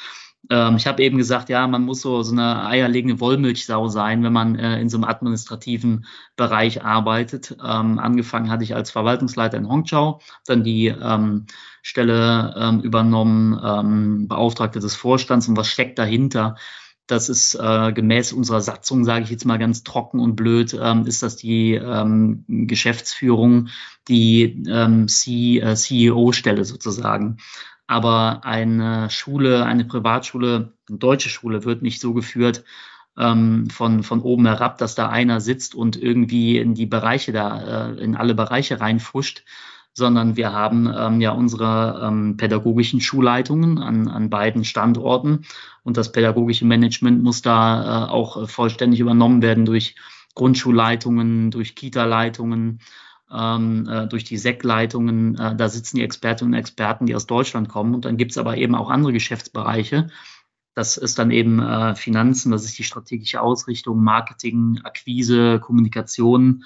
Ähm, 0.51 0.77
ich 0.77 0.87
habe 0.87 1.03
eben 1.03 1.19
gesagt, 1.19 1.49
ja, 1.49 1.67
man 1.67 1.85
muss 1.85 2.01
so, 2.01 2.23
so 2.23 2.33
eine 2.33 2.67
eierlegende 2.67 3.21
Wollmilchsau 3.21 3.89
sein, 3.89 4.23
wenn 4.23 4.33
man 4.33 4.57
äh, 4.57 4.81
in 4.81 4.89
so 4.89 4.97
einem 4.97 5.05
administrativen 5.05 6.07
Bereich 6.37 6.85
arbeitet. 6.85 7.57
Ähm, 7.65 7.99
angefangen 7.99 8.51
hatte 8.51 8.65
ich 8.65 8.75
als 8.75 8.91
Verwaltungsleiter 8.91 9.59
in 9.59 9.69
Hongqiao, 9.69 10.21
dann 10.47 10.65
die 10.65 10.87
ähm, 10.87 11.47
Stelle 11.83 12.55
ähm, 12.57 12.81
übernommen, 12.81 13.61
ähm, 13.63 14.29
Beauftragte 14.29 14.81
des 14.81 14.95
Vorstands 14.95 15.49
und 15.49 15.57
was 15.57 15.69
steckt 15.69 15.99
dahinter? 15.99 16.57
Das 17.07 17.31
ist 17.31 17.55
äh, 17.55 17.93
gemäß 17.93 18.35
unserer 18.35 18.61
Satzung, 18.61 19.03
sage 19.05 19.25
ich 19.25 19.31
jetzt 19.31 19.47
mal 19.47 19.59
ganz 19.59 19.83
trocken 19.83 20.21
und 20.21 20.37
blöd, 20.37 20.79
ähm, 20.79 21.07
ist 21.07 21.23
das 21.23 21.37
die 21.37 21.73
ähm, 21.75 22.45
Geschäftsführung, 22.49 23.69
die 24.09 24.63
ähm, 24.69 25.09
CEO-Stelle 25.09 26.67
sozusagen. 26.67 27.39
Aber 27.89 28.45
eine 28.45 29.09
Schule, 29.09 29.65
eine 29.65 29.87
Privatschule, 29.87 30.75
eine 30.89 30.99
deutsche 30.99 31.31
Schule 31.31 31.65
wird 31.65 31.83
nicht 31.83 32.01
so 32.01 32.13
geführt 32.13 32.63
ähm, 33.17 33.71
von, 33.71 34.03
von 34.03 34.21
oben 34.21 34.47
herab, 34.47 34.77
dass 34.77 34.95
da 34.95 35.09
einer 35.09 35.41
sitzt 35.41 35.75
und 35.75 36.01
irgendwie 36.01 36.59
in 36.59 36.75
die 36.75 36.85
Bereiche 36.85 37.33
da, 37.33 37.89
äh, 37.89 38.01
in 38.05 38.15
alle 38.15 38.35
Bereiche 38.35 38.79
reinfuscht, 38.79 39.45
sondern 39.95 40.37
wir 40.37 40.53
haben 40.53 40.93
ähm, 40.95 41.23
ja 41.23 41.31
unsere 41.31 42.03
ähm, 42.05 42.37
pädagogischen 42.37 43.01
Schulleitungen 43.01 43.79
an, 43.79 44.07
an 44.07 44.29
beiden 44.29 44.65
Standorten. 44.65 45.47
Und 45.83 45.97
das 45.97 46.13
pädagogische 46.13 46.67
Management 46.67 47.23
muss 47.23 47.41
da 47.41 48.05
äh, 48.05 48.11
auch 48.11 48.49
vollständig 48.51 49.01
übernommen 49.01 49.41
werden 49.41 49.65
durch 49.65 49.97
Grundschulleitungen, 50.35 51.51
durch 51.51 51.75
Kita-Leitungen, 51.75 52.81
durch 53.31 54.25
die 54.25 54.39
SEC-Leitungen. 54.39 55.39
Äh, 55.39 55.57
da 55.57 55.69
sitzen 55.69 55.97
die 55.97 56.03
Expertinnen 56.03 56.55
und 56.55 56.59
Experten, 56.59 57.07
die 57.07 57.15
aus 57.15 57.27
Deutschland 57.27 57.69
kommen. 57.69 57.95
Und 57.95 58.05
dann 58.05 58.17
gibt 58.17 58.31
es 58.31 58.39
aber 58.39 58.57
eben 58.57 58.75
auch 58.75 58.91
andere 58.91 59.13
Geschäftsbereiche. 59.13 60.09
Das 60.75 60.97
ist 60.97 61.19
dann 61.19 61.31
eben 61.31 61.61
äh, 61.61 61.95
Finanzen, 61.97 62.53
das 62.53 62.65
ist 62.65 62.79
die 62.79 62.85
strategische 62.85 63.41
Ausrichtung, 63.41 64.03
Marketing, 64.03 64.81
Akquise, 64.85 65.59
Kommunikation 65.61 66.65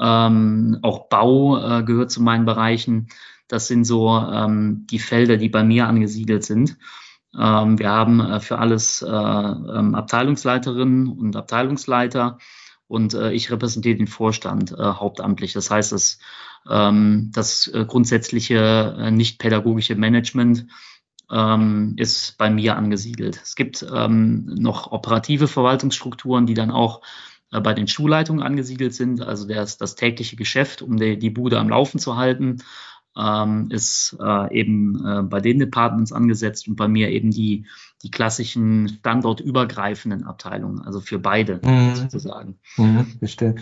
ähm, 0.00 0.78
auch 0.82 1.08
Bau 1.08 1.58
äh, 1.58 1.82
gehört 1.82 2.10
zu 2.10 2.22
meinen 2.22 2.44
Bereichen. 2.44 3.08
Das 3.48 3.68
sind 3.68 3.84
so 3.84 4.10
ähm, 4.16 4.86
die 4.90 4.98
Felder, 4.98 5.36
die 5.36 5.48
bei 5.48 5.62
mir 5.62 5.86
angesiedelt 5.86 6.44
sind. 6.44 6.78
Ähm, 7.38 7.78
wir 7.78 7.90
haben 7.90 8.20
äh, 8.20 8.40
für 8.40 8.58
alles 8.58 9.02
äh, 9.02 9.08
ähm, 9.08 9.94
Abteilungsleiterinnen 9.94 11.08
und 11.08 11.36
Abteilungsleiter 11.36 12.38
und 12.88 13.14
äh, 13.14 13.32
ich 13.32 13.50
repräsentiere 13.50 13.96
den 13.96 14.06
Vorstand 14.06 14.72
äh, 14.72 14.76
hauptamtlich. 14.76 15.52
Das 15.52 15.70
heißt, 15.70 15.92
dass 15.92 16.18
ähm, 16.70 17.30
das 17.32 17.68
äh, 17.68 17.84
grundsätzliche 17.86 18.96
äh, 18.98 19.10
nicht 19.10 19.38
pädagogische 19.38 19.94
Management 19.94 20.66
ähm, 21.30 21.94
ist 21.96 22.36
bei 22.38 22.50
mir 22.50 22.76
angesiedelt. 22.76 23.40
Es 23.42 23.54
gibt 23.54 23.84
ähm, 23.94 24.44
noch 24.46 24.92
operative 24.92 25.48
Verwaltungsstrukturen, 25.48 26.46
die 26.46 26.54
dann 26.54 26.70
auch 26.70 27.02
äh, 27.50 27.60
bei 27.60 27.72
den 27.72 27.88
Schulleitungen 27.88 28.42
angesiedelt 28.42 28.94
sind. 28.94 29.22
Also 29.22 29.46
das, 29.46 29.78
das 29.78 29.94
tägliche 29.94 30.36
Geschäft, 30.36 30.82
um 30.82 30.96
die, 30.96 31.18
die 31.18 31.30
Bude 31.30 31.58
am 31.58 31.68
Laufen 31.68 31.98
zu 31.98 32.16
halten, 32.16 32.58
ähm, 33.16 33.68
ist 33.70 34.16
äh, 34.20 34.54
eben 34.58 35.04
äh, 35.06 35.22
bei 35.22 35.40
den 35.40 35.58
Departments 35.58 36.12
angesetzt 36.12 36.68
und 36.68 36.76
bei 36.76 36.88
mir 36.88 37.10
eben 37.10 37.30
die, 37.30 37.66
die 38.04 38.10
klassischen 38.10 38.88
standortübergreifenden 38.88 40.24
Abteilungen, 40.24 40.82
also 40.82 41.00
für 41.00 41.18
beide 41.18 41.60
mhm. 41.64 41.96
sozusagen. 41.96 42.58
Mhm, 42.76 43.18
bestimmt. 43.18 43.60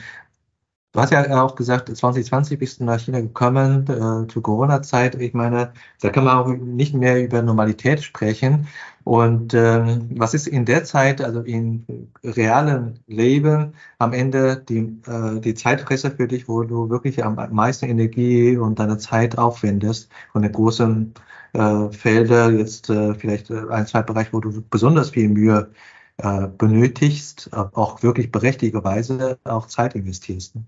Du 0.95 1.01
hast 1.01 1.11
ja 1.11 1.43
auch 1.43 1.55
gesagt, 1.55 1.89
2020 1.89 2.59
bist 2.59 2.81
du 2.81 2.85
nach 2.85 3.01
China 3.01 3.23
gekommen, 3.23 3.87
äh, 3.89 4.29
zur 4.29 4.43
Corona-Zeit. 4.43 5.15
Ich 5.15 5.33
meine, 5.33 5.73
da 6.03 6.11
kann 6.11 6.25
man 6.25 6.37
auch 6.37 6.49
nicht 6.49 6.93
mehr 6.93 7.25
über 7.25 7.41
Normalität 7.41 8.03
sprechen. 8.03 8.69
Und 9.03 9.55
ähm, 9.55 10.11
was 10.17 10.35
ist 10.35 10.47
in 10.47 10.67
der 10.67 10.85
Zeit, 10.85 11.23
also 11.23 11.41
im 11.41 11.87
realen 12.23 12.99
Leben, 13.07 13.73
am 13.99 14.13
Ende 14.13 14.63
die, 14.69 15.01
äh, 15.07 15.41
die 15.41 15.55
Zeitfresser 15.55 16.11
für 16.11 16.29
dich, 16.29 16.47
wo 16.47 16.63
du 16.63 16.91
wirklich 16.91 17.25
am 17.25 17.37
meisten 17.53 17.87
Energie 17.87 18.59
und 18.59 18.79
deine 18.79 18.99
Zeit 18.99 19.39
aufwendest 19.39 20.11
von 20.33 20.43
den 20.43 20.53
großen 20.53 21.15
äh, 21.53 21.91
Felder, 21.91 22.51
jetzt 22.51 22.91
äh, 22.91 23.15
vielleicht 23.15 23.51
äh, 23.51 23.69
ein, 23.71 23.87
zwei 23.87 24.03
Bereiche, 24.03 24.33
wo 24.33 24.41
du 24.41 24.63
besonders 24.69 25.11
viel 25.11 25.29
Mühe 25.29 25.73
äh, 26.19 26.49
benötigst, 26.49 27.51
auch 27.53 28.03
wirklich 28.03 28.31
berechtigterweise 28.31 29.39
auch 29.45 29.67
Zeit 29.67 29.95
investierst. 29.95 30.57
Ne? 30.57 30.65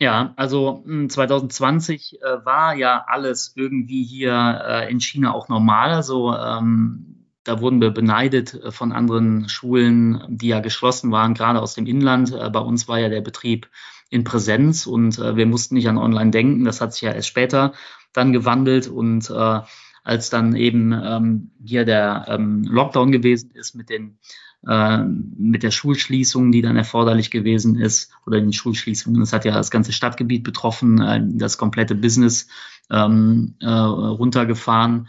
Ja, 0.00 0.32
also 0.36 0.82
2020 0.86 2.18
hm, 2.22 2.40
äh, 2.40 2.44
war 2.46 2.74
ja 2.74 3.04
alles 3.06 3.52
irgendwie 3.54 4.02
hier 4.02 4.62
äh, 4.66 4.90
in 4.90 4.98
China 4.98 5.34
auch 5.34 5.48
normal. 5.48 5.90
Also 5.92 6.34
ähm, 6.34 7.26
da 7.44 7.60
wurden 7.60 7.82
wir 7.82 7.90
beneidet 7.90 8.54
äh, 8.54 8.70
von 8.72 8.92
anderen 8.92 9.50
Schulen, 9.50 10.24
die 10.28 10.48
ja 10.48 10.60
geschlossen 10.60 11.12
waren, 11.12 11.34
gerade 11.34 11.60
aus 11.60 11.74
dem 11.74 11.86
Inland. 11.86 12.32
Äh, 12.32 12.48
bei 12.48 12.60
uns 12.60 12.88
war 12.88 12.98
ja 12.98 13.10
der 13.10 13.20
Betrieb 13.20 13.68
in 14.08 14.24
Präsenz 14.24 14.86
und 14.86 15.18
äh, 15.18 15.36
wir 15.36 15.46
mussten 15.46 15.74
nicht 15.74 15.88
an 15.88 15.98
Online 15.98 16.30
denken. 16.30 16.64
Das 16.64 16.80
hat 16.80 16.94
sich 16.94 17.02
ja 17.02 17.12
erst 17.12 17.28
später 17.28 17.74
dann 18.14 18.32
gewandelt 18.32 18.88
und 18.88 19.28
äh, 19.28 19.60
als 20.04 20.30
dann 20.30 20.56
eben 20.56 20.92
ähm, 20.92 21.50
hier 21.64 21.84
der 21.84 22.26
ähm, 22.28 22.62
Lockdown 22.64 23.12
gewesen 23.12 23.50
ist 23.52 23.74
mit 23.74 23.90
den 23.90 24.18
äh, 24.66 24.98
mit 24.98 25.62
der 25.62 25.70
Schulschließung, 25.70 26.52
die 26.52 26.62
dann 26.62 26.76
erforderlich 26.76 27.30
gewesen 27.30 27.78
ist, 27.78 28.12
oder 28.26 28.40
den 28.40 28.52
Schulschließungen. 28.52 29.20
Das 29.20 29.32
hat 29.32 29.44
ja 29.44 29.54
das 29.54 29.70
ganze 29.70 29.92
Stadtgebiet 29.92 30.44
betroffen, 30.44 31.00
äh, 31.00 31.22
das 31.24 31.56
komplette 31.56 31.94
Business 31.94 32.48
ähm, 32.90 33.54
äh, 33.60 33.68
runtergefahren. 33.68 35.08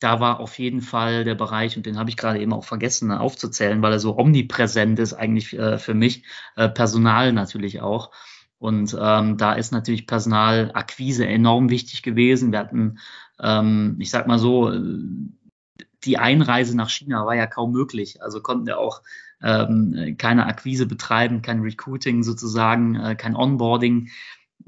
Da 0.00 0.20
war 0.20 0.40
auf 0.40 0.58
jeden 0.58 0.80
Fall 0.80 1.24
der 1.24 1.34
Bereich, 1.34 1.76
und 1.76 1.84
den 1.84 1.98
habe 1.98 2.08
ich 2.08 2.16
gerade 2.16 2.40
eben 2.40 2.52
auch 2.52 2.64
vergessen 2.64 3.10
aufzuzählen, 3.10 3.82
weil 3.82 3.92
er 3.92 3.98
so 3.98 4.16
omnipräsent 4.16 4.98
ist 5.00 5.12
eigentlich 5.12 5.58
äh, 5.58 5.76
für 5.76 5.94
mich, 5.94 6.22
äh, 6.56 6.68
Personal 6.68 7.32
natürlich 7.32 7.80
auch. 7.80 8.10
Und 8.58 8.96
ähm, 9.00 9.36
da 9.36 9.52
ist 9.52 9.70
natürlich 9.70 10.06
Personalakquise 10.06 11.26
enorm 11.26 11.70
wichtig 11.70 12.02
gewesen. 12.02 12.52
Wir 12.52 12.58
hatten, 12.60 12.98
ähm, 13.40 13.96
ich 13.98 14.10
sag 14.10 14.26
mal 14.26 14.38
so, 14.38 14.72
die 16.04 16.18
Einreise 16.18 16.76
nach 16.76 16.90
China 16.90 17.26
war 17.26 17.34
ja 17.34 17.46
kaum 17.46 17.72
möglich. 17.72 18.22
Also 18.22 18.40
konnten 18.40 18.66
wir 18.66 18.78
auch 18.78 19.02
ähm, 19.42 20.16
keine 20.18 20.46
Akquise 20.46 20.86
betreiben, 20.86 21.42
kein 21.42 21.60
Recruiting 21.60 22.22
sozusagen, 22.22 22.94
äh, 22.96 23.14
kein 23.14 23.36
Onboarding. 23.36 24.10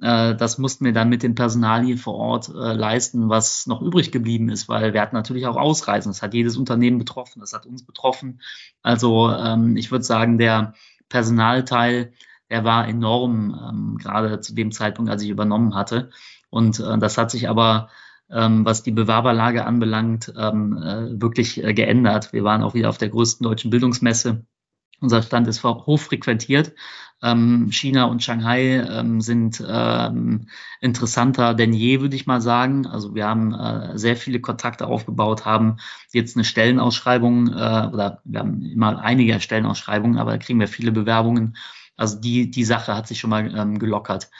Äh, 0.01 0.35
das 0.37 0.59
mussten 0.59 0.85
wir 0.85 0.93
dann 0.93 1.09
mit 1.09 1.23
dem 1.23 1.35
Personal 1.35 1.85
hier 1.85 1.99
vor 1.99 2.15
Ort 2.15 2.49
äh, 2.49 2.73
leisten, 2.73 3.29
was 3.29 3.67
noch 3.67 3.83
übrig 3.83 4.13
geblieben 4.13 4.49
ist, 4.49 4.69
weil 4.69 4.93
wir 4.93 5.01
hatten 5.01 5.17
natürlich 5.17 5.47
auch 5.47 5.57
Ausreisen. 5.57 6.11
Das 6.11 6.23
hat 6.23 6.35
jedes 6.35 6.57
Unternehmen 6.57 6.99
betroffen, 6.99 7.41
das 7.41 7.53
hat 7.53 7.67
uns 7.67 7.85
betroffen. 7.85 8.41
Also 8.83 9.31
ähm, 9.31 9.77
ich 9.77 9.91
würde 9.91 10.05
sagen, 10.05 10.39
der 10.39 10.75
Personalteil, 11.09 12.13
der 12.51 12.65
war 12.65 12.89
enorm, 12.89 13.59
ähm, 13.69 13.99
gerade 13.99 14.41
zu 14.41 14.55
dem 14.55 14.73
Zeitpunkt, 14.73 15.11
als 15.11 15.23
ich 15.23 15.31
übernommen 15.31 15.75
hatte. 15.75 16.11
Und 16.49 16.81
äh, 16.81 16.99
das 16.99 17.19
hat 17.19 17.31
sich 17.31 17.49
aber 17.49 17.91
ähm, 18.33 18.65
was 18.65 18.83
die 18.83 18.93
Bewerberlage 18.93 19.65
anbelangt, 19.65 20.33
ähm, 20.37 20.77
äh, 20.77 21.21
wirklich 21.21 21.63
äh, 21.63 21.75
geändert. 21.75 22.33
Wir 22.33 22.45
waren 22.45 22.63
auch 22.63 22.75
wieder 22.75 22.89
auf 22.89 22.99
der 22.99 23.09
größten 23.09 23.45
deutschen 23.45 23.71
Bildungsmesse. 23.71 24.45
Unser 25.01 25.23
Stand 25.23 25.49
ist 25.49 25.65
hochfrequentiert. 25.65 26.75
Ähm, 27.23 27.71
China 27.71 28.05
und 28.05 28.23
Shanghai 28.23 28.83
ähm, 28.83 29.21
sind 29.21 29.63
ähm, 29.67 30.49
interessanter 30.81 31.55
denn 31.55 31.73
je, 31.73 32.01
würde 32.01 32.17
ich 32.17 32.27
mal 32.27 32.41
sagen. 32.41 32.87
Also 32.87 33.15
wir 33.15 33.27
haben 33.27 33.55
äh, 33.55 33.99
sehr 33.99 34.17
viele 34.17 34.41
Kontakte 34.41 34.87
aufgebaut, 34.87 35.45
haben 35.45 35.77
jetzt 36.13 36.37
eine 36.37 36.45
Stellenausschreibung 36.45 37.49
äh, 37.49 37.91
oder 37.93 38.21
wir 38.25 38.41
haben 38.41 38.63
immer 38.63 39.01
einige 39.01 39.39
Stellenausschreibungen, 39.41 40.19
aber 40.19 40.33
da 40.33 40.39
kriegen 40.39 40.61
wir 40.61 40.69
viele 40.69 40.93
Bewerbungen. 40.93 41.57
Also 41.97 42.19
die, 42.19 42.51
die 42.51 42.65
Sache 42.65 42.95
hat 42.95 43.07
sich 43.07 43.21
schon 43.21 43.31
mal 43.31 43.55
ähm, 43.55 43.79
gelockert. 43.79 44.31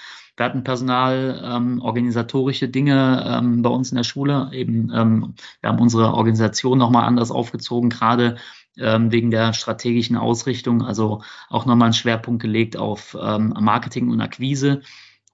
Wir 0.41 0.47
hatten 0.47 0.65
Personal, 0.65 1.39
ähm, 1.45 1.83
organisatorische 1.83 2.67
Dinge 2.67 3.27
ähm, 3.29 3.61
bei 3.61 3.69
uns 3.69 3.91
in 3.91 3.97
der 3.97 4.05
Schule. 4.05 4.49
Eben, 4.55 4.91
ähm, 4.91 5.35
wir 5.61 5.69
haben 5.69 5.81
unsere 5.81 6.15
Organisation 6.15 6.79
nochmal 6.79 7.05
anders 7.05 7.31
aufgezogen, 7.31 7.91
gerade 7.91 8.37
ähm, 8.79 9.13
wegen 9.13 9.31
der 9.31 9.53
strategischen 9.53 10.17
Ausrichtung. 10.17 10.81
Also 10.81 11.21
auch 11.51 11.67
nochmal 11.67 11.89
einen 11.89 11.93
Schwerpunkt 11.93 12.41
gelegt 12.41 12.79
auf 12.79 13.15
ähm, 13.21 13.53
Marketing 13.61 14.09
und 14.09 14.23
Akquise 14.23 14.81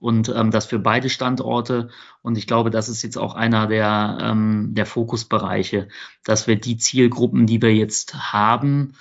und 0.00 0.28
ähm, 0.28 0.50
das 0.50 0.66
für 0.66 0.80
beide 0.80 1.08
Standorte. 1.08 1.90
Und 2.22 2.36
ich 2.36 2.48
glaube, 2.48 2.70
das 2.70 2.88
ist 2.88 3.04
jetzt 3.04 3.16
auch 3.16 3.36
einer 3.36 3.68
der, 3.68 4.18
ähm, 4.20 4.74
der 4.74 4.86
Fokusbereiche, 4.86 5.86
dass 6.24 6.48
wir 6.48 6.56
die 6.56 6.78
Zielgruppen, 6.78 7.46
die 7.46 7.62
wir 7.62 7.72
jetzt 7.72 8.32
haben, 8.32 8.94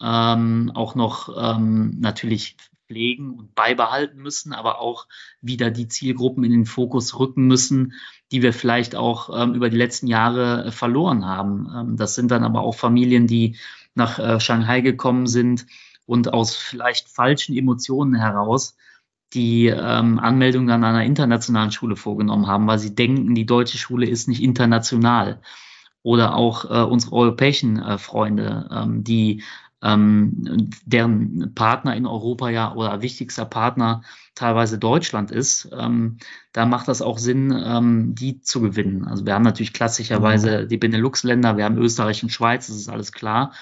ähm, 0.00 0.72
auch 0.74 0.94
noch 0.94 1.28
ähm, 1.38 1.98
natürlich 2.00 2.56
pflegen 2.90 3.30
und 3.30 3.54
beibehalten 3.54 4.20
müssen, 4.20 4.52
aber 4.52 4.80
auch 4.80 5.06
wieder 5.40 5.70
die 5.70 5.86
Zielgruppen 5.86 6.42
in 6.42 6.50
den 6.50 6.66
Fokus 6.66 7.18
rücken 7.18 7.46
müssen, 7.46 7.92
die 8.32 8.42
wir 8.42 8.52
vielleicht 8.52 8.96
auch 8.96 9.30
ähm, 9.40 9.54
über 9.54 9.70
die 9.70 9.76
letzten 9.76 10.08
Jahre 10.08 10.64
äh, 10.66 10.70
verloren 10.72 11.24
haben. 11.24 11.70
Ähm, 11.74 11.96
das 11.96 12.16
sind 12.16 12.32
dann 12.32 12.42
aber 12.42 12.62
auch 12.62 12.74
Familien, 12.74 13.28
die 13.28 13.56
nach 13.94 14.18
äh, 14.18 14.40
Shanghai 14.40 14.80
gekommen 14.80 15.28
sind 15.28 15.66
und 16.04 16.32
aus 16.32 16.56
vielleicht 16.56 17.08
falschen 17.08 17.56
Emotionen 17.56 18.16
heraus 18.16 18.76
die 19.32 19.66
ähm, 19.68 20.18
Anmeldung 20.18 20.68
an 20.70 20.82
einer 20.82 21.04
internationalen 21.04 21.70
Schule 21.70 21.94
vorgenommen 21.94 22.48
haben, 22.48 22.66
weil 22.66 22.80
sie 22.80 22.96
denken, 22.96 23.36
die 23.36 23.46
deutsche 23.46 23.78
Schule 23.78 24.06
ist 24.06 24.26
nicht 24.26 24.42
international. 24.42 25.40
Oder 26.02 26.34
auch 26.34 26.64
äh, 26.64 26.82
unsere 26.82 27.14
europäischen 27.14 27.78
äh, 27.78 27.98
Freunde, 27.98 28.68
ähm, 28.72 29.04
die 29.04 29.44
ähm, 29.82 30.70
deren 30.84 31.54
Partner 31.54 31.96
in 31.96 32.06
Europa 32.06 32.50
ja 32.50 32.74
oder 32.74 33.02
wichtigster 33.02 33.44
Partner 33.44 34.02
teilweise 34.34 34.78
Deutschland 34.78 35.30
ist, 35.30 35.68
ähm, 35.72 36.18
da 36.52 36.66
macht 36.66 36.88
das 36.88 37.02
auch 37.02 37.18
Sinn, 37.18 37.52
ähm, 37.64 38.14
die 38.14 38.40
zu 38.40 38.60
gewinnen. 38.60 39.06
Also 39.06 39.26
wir 39.26 39.34
haben 39.34 39.42
natürlich 39.42 39.72
klassischerweise 39.72 40.62
mhm. 40.62 40.68
die 40.68 40.76
Benelux-Länder, 40.76 41.56
wir 41.56 41.64
haben 41.64 41.78
Österreich 41.78 42.22
und 42.22 42.30
Schweiz, 42.30 42.66
das 42.66 42.76
ist 42.76 42.88
alles 42.88 43.12
klar. 43.12 43.52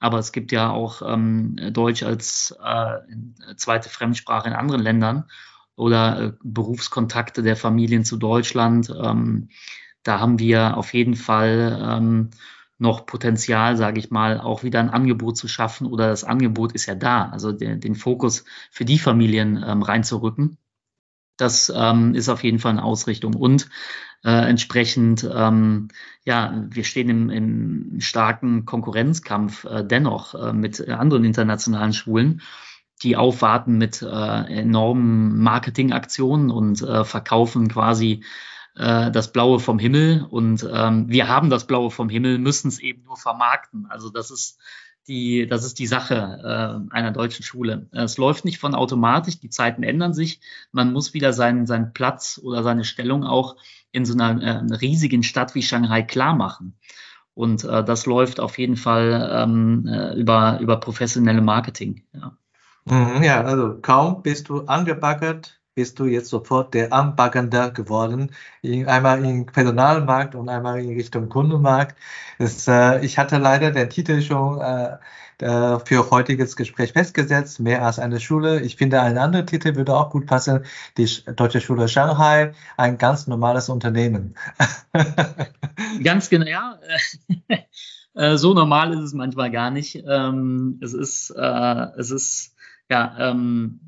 Aber 0.00 0.18
es 0.18 0.30
gibt 0.30 0.52
ja 0.52 0.70
auch 0.70 1.02
ähm, 1.04 1.56
Deutsch 1.72 2.04
als 2.04 2.56
äh, 2.62 3.54
zweite 3.56 3.88
Fremdsprache 3.88 4.48
in 4.48 4.54
anderen 4.54 4.82
Ländern 4.82 5.24
oder 5.74 6.20
äh, 6.20 6.32
Berufskontakte 6.42 7.42
der 7.42 7.56
Familien 7.56 8.04
zu 8.04 8.16
Deutschland. 8.16 8.90
Ähm, 8.90 9.48
da 10.04 10.20
haben 10.20 10.38
wir 10.38 10.76
auf 10.76 10.94
jeden 10.94 11.16
Fall 11.16 11.78
ähm, 11.82 12.30
noch 12.78 13.06
Potenzial, 13.06 13.76
sage 13.76 13.98
ich 13.98 14.10
mal, 14.10 14.40
auch 14.40 14.62
wieder 14.62 14.80
ein 14.80 14.90
Angebot 14.90 15.36
zu 15.36 15.48
schaffen 15.48 15.86
oder 15.86 16.08
das 16.08 16.24
Angebot 16.24 16.72
ist 16.72 16.86
ja 16.86 16.94
da, 16.94 17.28
also 17.28 17.52
den, 17.52 17.80
den 17.80 17.94
Fokus 17.94 18.44
für 18.70 18.84
die 18.84 18.98
Familien 18.98 19.62
ähm, 19.66 19.82
reinzurücken. 19.82 20.58
Das 21.36 21.72
ähm, 21.74 22.14
ist 22.14 22.28
auf 22.28 22.42
jeden 22.42 22.58
Fall 22.58 22.72
eine 22.72 22.84
Ausrichtung 22.84 23.34
und 23.34 23.68
äh, 24.24 24.48
entsprechend, 24.48 25.28
ähm, 25.32 25.88
ja, 26.24 26.66
wir 26.68 26.84
stehen 26.84 27.08
im, 27.08 27.30
im 27.30 28.00
starken 28.00 28.64
Konkurrenzkampf 28.64 29.64
äh, 29.64 29.84
dennoch 29.84 30.34
äh, 30.34 30.52
mit 30.52 30.88
anderen 30.88 31.24
internationalen 31.24 31.92
Schulen 31.92 32.42
die 33.02 33.16
aufwarten 33.16 33.78
mit 33.78 34.02
äh, 34.02 34.06
enormen 34.06 35.38
Marketingaktionen 35.38 36.50
und 36.50 36.82
äh, 36.82 37.04
verkaufen 37.04 37.68
quasi 37.68 38.24
äh, 38.78 39.10
das 39.10 39.32
Blaue 39.32 39.60
vom 39.60 39.78
Himmel 39.78 40.26
und 40.30 40.66
ähm, 40.72 41.08
wir 41.08 41.28
haben 41.28 41.50
das 41.50 41.66
Blaue 41.66 41.90
vom 41.90 42.08
Himmel, 42.08 42.38
müssen 42.38 42.68
es 42.68 42.78
eben 42.78 43.04
nur 43.04 43.16
vermarkten. 43.16 43.86
Also 43.90 44.10
das 44.10 44.30
ist 44.30 44.58
die, 45.08 45.46
das 45.46 45.64
ist 45.64 45.78
die 45.78 45.86
Sache 45.86 46.14
äh, 46.90 46.94
einer 46.94 47.10
deutschen 47.10 47.42
Schule. 47.42 47.88
Es 47.92 48.18
läuft 48.18 48.44
nicht 48.44 48.58
von 48.58 48.74
automatisch, 48.74 49.40
die 49.40 49.48
Zeiten 49.48 49.82
ändern 49.82 50.12
sich. 50.12 50.40
Man 50.70 50.92
muss 50.92 51.14
wieder 51.14 51.32
seinen, 51.32 51.66
seinen 51.66 51.92
Platz 51.92 52.38
oder 52.42 52.62
seine 52.62 52.84
Stellung 52.84 53.24
auch 53.24 53.56
in 53.90 54.04
so 54.04 54.12
einer 54.12 54.42
äh, 54.42 54.74
riesigen 54.74 55.22
Stadt 55.22 55.54
wie 55.54 55.62
Shanghai 55.62 56.02
klar 56.02 56.34
machen. 56.34 56.78
Und 57.34 57.64
äh, 57.64 57.82
das 57.84 58.04
läuft 58.04 58.38
auf 58.38 58.58
jeden 58.58 58.76
Fall 58.76 59.30
ähm, 59.32 59.86
äh, 59.86 60.14
über, 60.14 60.58
über 60.60 60.78
professionelle 60.78 61.40
Marketing. 61.40 62.04
Ja. 62.12 62.36
Mhm, 62.84 63.22
ja, 63.22 63.42
also 63.42 63.78
kaum 63.80 64.22
bist 64.22 64.48
du 64.48 64.62
angebaggert, 64.62 65.57
bist 65.78 66.00
du 66.00 66.06
jetzt 66.06 66.28
sofort 66.28 66.74
der 66.74 66.92
Anbackende 66.92 67.72
geworden, 67.72 68.32
einmal 68.64 69.24
im 69.24 69.46
Personalmarkt 69.46 70.34
und 70.34 70.48
einmal 70.48 70.80
in 70.80 70.88
Richtung 70.88 71.28
Kundenmarkt. 71.28 71.96
Das, 72.40 72.66
äh, 72.66 72.98
ich 73.04 73.16
hatte 73.16 73.38
leider 73.38 73.70
den 73.70 73.88
Titel 73.88 74.20
schon 74.20 74.60
äh, 74.60 74.96
äh, 75.40 75.78
für 75.84 76.10
heutiges 76.10 76.56
Gespräch 76.56 76.94
festgesetzt, 76.94 77.60
mehr 77.60 77.86
als 77.86 78.00
eine 78.00 78.18
Schule. 78.18 78.60
Ich 78.62 78.74
finde, 78.74 79.00
ein 79.00 79.18
anderer 79.18 79.46
Titel 79.46 79.76
würde 79.76 79.94
auch 79.94 80.10
gut 80.10 80.26
passen, 80.26 80.64
die 80.96 81.08
Deutsche 81.36 81.60
Schule 81.60 81.86
Shanghai, 81.86 82.54
ein 82.76 82.98
ganz 82.98 83.28
normales 83.28 83.68
Unternehmen. 83.68 84.34
ganz 86.02 86.28
genau, 86.28 86.46
ja. 86.46 86.80
Äh, 88.14 88.36
so 88.36 88.52
normal 88.52 88.92
ist 88.94 89.00
es 89.00 89.12
manchmal 89.12 89.48
gar 89.52 89.70
nicht. 89.70 90.02
Ähm, 90.04 90.80
es 90.82 90.92
ist, 90.92 91.30
äh, 91.30 91.86
es 91.98 92.10
ist, 92.10 92.56
ja, 92.90 93.30
ähm, 93.30 93.87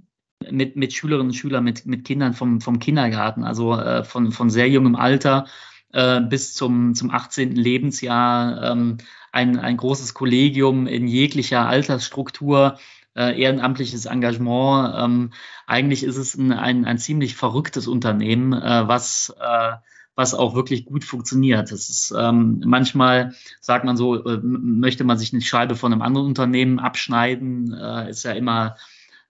mit, 0.50 0.76
mit 0.76 0.92
Schülerinnen 0.92 1.28
und 1.28 1.34
Schülern, 1.34 1.64
mit, 1.64 1.86
mit 1.86 2.04
Kindern 2.04 2.32
vom, 2.32 2.60
vom 2.60 2.78
Kindergarten, 2.78 3.44
also 3.44 3.74
äh, 3.74 4.04
von, 4.04 4.32
von 4.32 4.50
sehr 4.50 4.68
jungem 4.68 4.96
Alter 4.96 5.46
äh, 5.92 6.20
bis 6.20 6.54
zum, 6.54 6.94
zum 6.94 7.10
18. 7.10 7.54
Lebensjahr, 7.54 8.72
ähm, 8.72 8.98
ein, 9.32 9.58
ein 9.58 9.76
großes 9.76 10.14
Kollegium 10.14 10.86
in 10.86 11.06
jeglicher 11.06 11.66
Altersstruktur, 11.66 12.78
äh, 13.14 13.40
ehrenamtliches 13.40 14.06
Engagement. 14.06 14.94
Ähm, 14.96 15.32
eigentlich 15.66 16.04
ist 16.04 16.16
es 16.16 16.36
ein, 16.36 16.52
ein, 16.52 16.84
ein 16.84 16.98
ziemlich 16.98 17.36
verrücktes 17.36 17.86
Unternehmen, 17.86 18.52
äh, 18.52 18.88
was 18.88 19.34
äh, 19.40 19.72
was 20.16 20.34
auch 20.34 20.54
wirklich 20.54 20.84
gut 20.84 21.04
funktioniert. 21.04 21.72
Das 21.72 21.88
ist 21.88 22.12
ähm, 22.16 22.62
manchmal 22.66 23.34
sagt 23.60 23.84
man 23.84 23.96
so, 23.96 24.22
äh, 24.22 24.38
möchte 24.42 25.04
man 25.04 25.16
sich 25.16 25.32
eine 25.32 25.40
Scheibe 25.40 25.76
von 25.76 25.92
einem 25.92 26.02
anderen 26.02 26.26
Unternehmen 26.26 26.78
abschneiden, 26.78 27.72
äh, 27.72 28.10
ist 28.10 28.24
ja 28.24 28.32
immer 28.32 28.76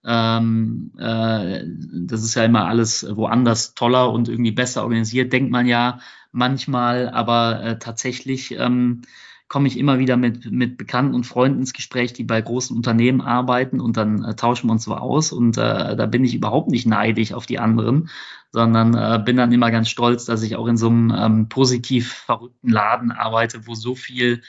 ähm, 0.05 0.93
äh, 0.99 1.63
das 2.07 2.23
ist 2.23 2.35
ja 2.35 2.45
immer 2.45 2.67
alles 2.67 3.07
woanders 3.11 3.75
toller 3.75 4.11
und 4.13 4.29
irgendwie 4.29 4.53
besser 4.53 4.83
organisiert, 4.83 5.33
denkt 5.33 5.51
man 5.51 5.67
ja 5.67 6.01
manchmal, 6.33 7.11
aber 7.11 7.63
äh, 7.63 7.79
tatsächlich 7.79 8.53
ähm, 8.53 9.03
komme 9.51 9.67
ich 9.67 9.77
immer 9.77 9.99
wieder 9.99 10.17
mit, 10.17 10.51
mit 10.51 10.79
Bekannten 10.79 11.13
und 11.13 11.25
Freunden 11.25 11.59
ins 11.59 11.73
Gespräch, 11.73 12.13
die 12.13 12.23
bei 12.23 12.41
großen 12.41 12.75
Unternehmen 12.77 13.21
arbeiten 13.21 13.81
und 13.81 13.97
dann 13.97 14.25
äh, 14.25 14.37
tauschen 14.37 14.69
wir 14.69 14.73
uns 14.73 14.85
so 14.85 14.95
aus. 14.95 15.33
Und 15.33 15.59
äh, 15.59 15.97
da 15.97 16.07
bin 16.07 16.25
ich 16.25 16.37
überhaupt 16.37 16.71
nicht 16.71 16.87
neidisch 16.87 17.33
auf 17.33 17.47
die 17.47 17.59
anderen, 17.59 18.11
sondern 18.53 18.95
äh, 18.95 19.21
bin 19.23 19.37
dann 19.37 19.51
immer 19.51 19.73
ganz 19.73 19.89
stolz, 19.89 20.25
dass 20.25 20.45
ich 20.45 20.55
auch 20.55 20.69
in 20.69 20.77
so 20.77 20.87
einem 20.87 21.13
ähm, 21.17 21.49
positiv 21.49 22.13
verrückten 22.13 22.71
Laden 22.71 23.11
arbeite, 23.11 23.67
wo 23.67 23.75
so 23.75 23.97
viel 23.97 24.43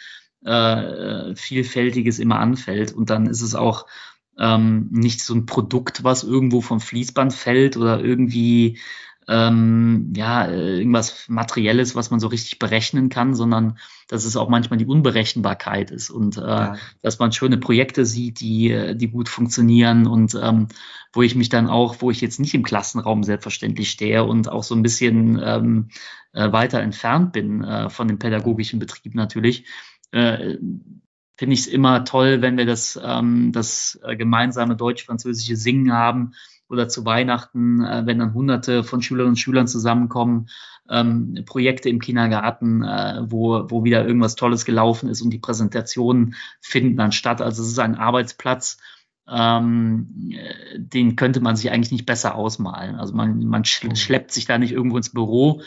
äh, 0.45 1.35
Vielfältiges 1.35 2.19
immer 2.19 2.39
anfällt. 2.39 2.93
Und 2.93 3.09
dann 3.09 3.25
ist 3.25 3.41
es 3.41 3.55
auch 3.55 3.87
ähm, 4.41 4.87
nicht 4.89 5.21
so 5.21 5.35
ein 5.35 5.45
Produkt, 5.45 6.03
was 6.03 6.23
irgendwo 6.23 6.61
vom 6.61 6.79
Fließband 6.79 7.31
fällt 7.31 7.77
oder 7.77 8.03
irgendwie 8.03 8.79
ähm, 9.27 10.11
ja, 10.15 10.49
irgendwas 10.49 11.29
Materielles, 11.29 11.95
was 11.95 12.09
man 12.09 12.19
so 12.19 12.27
richtig 12.27 12.57
berechnen 12.57 13.09
kann, 13.09 13.35
sondern 13.35 13.77
dass 14.07 14.25
es 14.25 14.35
auch 14.35 14.49
manchmal 14.49 14.79
die 14.79 14.87
Unberechenbarkeit 14.87 15.91
ist 15.91 16.09
und 16.09 16.37
äh, 16.37 16.41
ja. 16.41 16.75
dass 17.03 17.19
man 17.19 17.31
schöne 17.31 17.57
Projekte 17.57 18.03
sieht, 18.03 18.39
die, 18.41 18.95
die 18.95 19.07
gut 19.09 19.29
funktionieren 19.29 20.07
und 20.07 20.35
ähm, 20.41 20.69
wo 21.13 21.21
ich 21.21 21.35
mich 21.35 21.49
dann 21.49 21.67
auch, 21.67 21.97
wo 21.99 22.09
ich 22.09 22.19
jetzt 22.19 22.39
nicht 22.39 22.55
im 22.55 22.63
Klassenraum 22.63 23.23
selbstverständlich 23.23 23.91
stehe 23.91 24.23
und 24.23 24.49
auch 24.49 24.63
so 24.63 24.73
ein 24.73 24.81
bisschen 24.81 25.39
ähm, 25.43 25.89
äh, 26.33 26.51
weiter 26.51 26.81
entfernt 26.81 27.31
bin 27.31 27.63
äh, 27.63 27.89
von 27.89 28.07
dem 28.07 28.17
pädagogischen 28.17 28.79
Betrieb 28.79 29.13
natürlich, 29.13 29.65
äh, 30.11 30.57
finde 31.41 31.55
ich 31.55 31.61
es 31.61 31.67
immer 31.67 32.05
toll, 32.05 32.43
wenn 32.43 32.55
wir 32.55 32.67
das, 32.67 33.01
ähm, 33.03 33.51
das 33.51 33.99
äh, 34.03 34.15
gemeinsame 34.15 34.75
deutsch-französische 34.75 35.55
Singen 35.55 35.91
haben 35.91 36.33
oder 36.69 36.87
zu 36.87 37.03
Weihnachten, 37.03 37.83
äh, 37.83 38.03
wenn 38.05 38.19
dann 38.19 38.35
hunderte 38.35 38.83
von 38.83 39.01
Schülerinnen 39.01 39.31
und 39.31 39.37
Schülern 39.37 39.65
zusammenkommen, 39.65 40.49
ähm, 40.87 41.39
Projekte 41.47 41.89
im 41.89 41.99
Kindergarten, 41.99 42.83
äh, 42.83 43.23
wo, 43.23 43.65
wo 43.71 43.83
wieder 43.83 44.05
irgendwas 44.05 44.35
Tolles 44.35 44.65
gelaufen 44.65 45.09
ist 45.09 45.23
und 45.23 45.31
die 45.31 45.39
Präsentationen 45.39 46.35
finden 46.59 46.95
dann 46.95 47.11
statt. 47.11 47.41
Also 47.41 47.63
es 47.63 47.69
ist 47.69 47.79
ein 47.79 47.95
Arbeitsplatz, 47.95 48.77
ähm, 49.27 50.35
den 50.77 51.15
könnte 51.15 51.39
man 51.39 51.55
sich 51.55 51.71
eigentlich 51.71 51.91
nicht 51.91 52.05
besser 52.05 52.35
ausmalen. 52.35 52.97
Also 52.97 53.15
man, 53.15 53.43
man 53.45 53.61
mhm. 53.61 53.95
schleppt 53.95 54.31
sich 54.31 54.45
da 54.45 54.59
nicht 54.59 54.73
irgendwo 54.73 54.97
ins 54.97 55.11
Büro, 55.11 55.63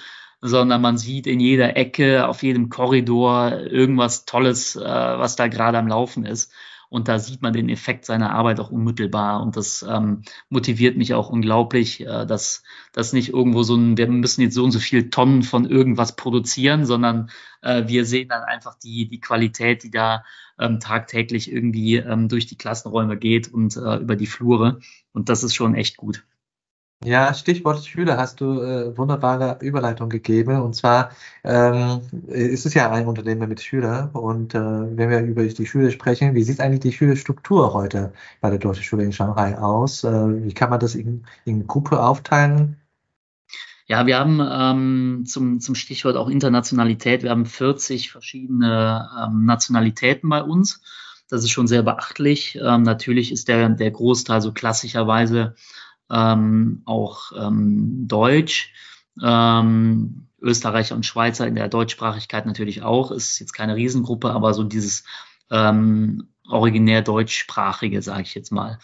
sondern 0.46 0.82
man 0.82 0.98
sieht 0.98 1.26
in 1.26 1.40
jeder 1.40 1.74
Ecke, 1.74 2.28
auf 2.28 2.42
jedem 2.42 2.68
Korridor 2.68 3.50
irgendwas 3.60 4.26
Tolles, 4.26 4.76
äh, 4.76 4.82
was 4.82 5.36
da 5.36 5.48
gerade 5.48 5.78
am 5.78 5.88
Laufen 5.88 6.26
ist. 6.26 6.52
Und 6.90 7.08
da 7.08 7.18
sieht 7.18 7.40
man 7.40 7.54
den 7.54 7.70
Effekt 7.70 8.04
seiner 8.04 8.32
Arbeit 8.34 8.60
auch 8.60 8.70
unmittelbar. 8.70 9.40
Und 9.42 9.56
das 9.56 9.82
ähm, 9.88 10.20
motiviert 10.50 10.98
mich 10.98 11.14
auch 11.14 11.30
unglaublich, 11.30 12.02
äh, 12.02 12.26
dass 12.26 12.62
das 12.92 13.14
nicht 13.14 13.30
irgendwo 13.30 13.62
so 13.62 13.74
ein, 13.74 13.96
wir 13.96 14.06
müssen 14.06 14.42
jetzt 14.42 14.54
so 14.54 14.64
und 14.64 14.70
so 14.70 14.80
viel 14.80 15.08
Tonnen 15.08 15.42
von 15.42 15.64
irgendwas 15.64 16.14
produzieren, 16.14 16.84
sondern 16.84 17.30
äh, 17.62 17.84
wir 17.86 18.04
sehen 18.04 18.28
dann 18.28 18.42
einfach 18.42 18.74
die, 18.78 19.08
die 19.08 19.20
Qualität, 19.20 19.82
die 19.82 19.90
da 19.90 20.24
ähm, 20.58 20.78
tagtäglich 20.78 21.50
irgendwie 21.50 21.96
ähm, 21.96 22.28
durch 22.28 22.44
die 22.44 22.58
Klassenräume 22.58 23.16
geht 23.16 23.48
und 23.48 23.78
äh, 23.78 23.96
über 23.96 24.14
die 24.14 24.26
Flure. 24.26 24.80
Und 25.14 25.30
das 25.30 25.42
ist 25.42 25.54
schon 25.54 25.74
echt 25.74 25.96
gut. 25.96 26.22
Ja, 27.04 27.34
Stichwort 27.34 27.84
Schüler 27.84 28.16
hast 28.16 28.40
du 28.40 28.62
äh, 28.62 28.96
wunderbare 28.96 29.58
Überleitung 29.60 30.08
gegeben. 30.08 30.62
Und 30.62 30.74
zwar 30.74 31.10
ähm, 31.44 32.00
ist 32.28 32.64
es 32.64 32.72
ja 32.72 32.90
ein 32.90 33.06
Unternehmen 33.06 33.46
mit 33.46 33.60
Schülern. 33.60 34.08
Und 34.12 34.54
äh, 34.54 34.58
wenn 34.58 35.10
wir 35.10 35.20
über 35.20 35.44
die 35.44 35.66
Schule 35.66 35.90
sprechen, 35.90 36.34
wie 36.34 36.42
sieht 36.42 36.60
eigentlich 36.60 36.80
die 36.80 36.92
Schülerstruktur 36.92 37.74
heute 37.74 38.14
bei 38.40 38.48
der 38.48 38.58
Deutschen 38.58 38.84
Schule 38.84 39.04
in 39.04 39.12
Shanghai 39.12 39.58
aus? 39.58 40.02
Äh, 40.02 40.44
wie 40.44 40.54
kann 40.54 40.70
man 40.70 40.80
das 40.80 40.94
in, 40.94 41.26
in 41.44 41.66
Gruppe 41.66 42.02
aufteilen? 42.02 42.78
Ja, 43.86 44.06
wir 44.06 44.18
haben 44.18 44.40
ähm, 44.40 45.24
zum, 45.26 45.60
zum 45.60 45.74
Stichwort 45.74 46.16
auch 46.16 46.30
Internationalität, 46.30 47.22
wir 47.22 47.28
haben 47.28 47.44
40 47.44 48.12
verschiedene 48.12 49.10
ähm, 49.22 49.44
Nationalitäten 49.44 50.30
bei 50.30 50.42
uns. 50.42 50.80
Das 51.28 51.44
ist 51.44 51.50
schon 51.50 51.66
sehr 51.66 51.82
beachtlich. 51.82 52.58
Ähm, 52.62 52.82
natürlich 52.82 53.30
ist 53.30 53.48
der, 53.48 53.68
der 53.68 53.90
Großteil 53.90 54.40
so 54.40 54.52
klassischerweise 54.52 55.54
ähm, 56.10 56.82
auch 56.84 57.32
ähm, 57.36 58.06
Deutsch. 58.06 58.72
Ähm, 59.22 60.28
Österreicher 60.44 60.94
und 60.94 61.06
Schweizer 61.06 61.46
in 61.46 61.54
der 61.54 61.68
Deutschsprachigkeit 61.68 62.46
natürlich 62.46 62.82
auch, 62.82 63.10
ist 63.10 63.38
jetzt 63.38 63.54
keine 63.54 63.76
Riesengruppe, 63.76 64.30
aber 64.30 64.52
so 64.52 64.62
dieses 64.62 65.04
ähm, 65.50 66.28
originär 66.48 67.02
deutschsprachige, 67.02 68.02
sage 68.02 68.22
ich 68.22 68.34
jetzt 68.34 68.52
mal. 68.52 68.78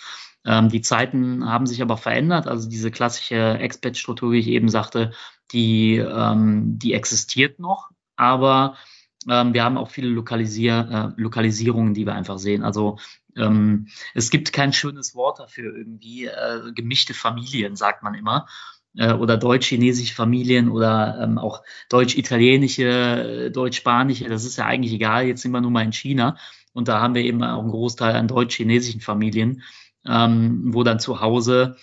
Ähm, 0.44 0.70
die 0.70 0.80
Zeiten 0.80 1.46
haben 1.46 1.66
sich 1.66 1.82
aber 1.82 1.98
verändert. 1.98 2.46
Also 2.46 2.68
diese 2.68 2.90
klassische 2.90 3.58
Expat-Struktur, 3.58 4.32
wie 4.32 4.38
ich 4.38 4.48
eben 4.48 4.70
sagte, 4.70 5.12
die, 5.52 5.96
ähm, 5.96 6.78
die 6.78 6.94
existiert 6.94 7.58
noch, 7.58 7.90
aber 8.16 8.76
ähm, 9.28 9.54
wir 9.54 9.64
haben 9.64 9.76
auch 9.76 9.90
viele 9.90 10.08
Lokalisier 10.08 11.14
äh, 11.16 11.20
Lokalisierungen, 11.20 11.94
die 11.94 12.06
wir 12.06 12.14
einfach 12.14 12.38
sehen. 12.38 12.62
Also 12.62 12.98
ähm, 13.36 13.88
es 14.14 14.30
gibt 14.30 14.52
kein 14.52 14.72
schönes 14.72 15.14
Wort 15.14 15.38
dafür 15.38 15.76
irgendwie. 15.76 16.26
Äh, 16.26 16.72
gemischte 16.74 17.14
Familien, 17.14 17.76
sagt 17.76 18.02
man 18.02 18.14
immer. 18.14 18.46
Äh, 18.96 19.12
oder 19.12 19.36
deutsch-chinesische 19.36 20.14
Familien 20.14 20.70
oder 20.70 21.20
ähm, 21.22 21.38
auch 21.38 21.62
deutsch-italienische, 21.90 23.46
äh, 23.46 23.50
deutsch-spanische. 23.50 24.28
Das 24.28 24.44
ist 24.44 24.56
ja 24.56 24.66
eigentlich 24.66 24.92
egal. 24.92 25.26
Jetzt 25.26 25.42
sind 25.42 25.52
wir 25.52 25.60
nur 25.60 25.70
mal 25.70 25.84
in 25.84 25.92
China. 25.92 26.36
Und 26.72 26.88
da 26.88 27.00
haben 27.00 27.14
wir 27.14 27.22
eben 27.22 27.42
auch 27.42 27.60
einen 27.60 27.70
Großteil 27.70 28.14
an 28.14 28.28
deutsch-chinesischen 28.28 29.00
Familien, 29.00 29.62
ähm, 30.06 30.72
wo 30.74 30.82
dann 30.82 31.00
zu 31.00 31.20
Hause 31.20 31.76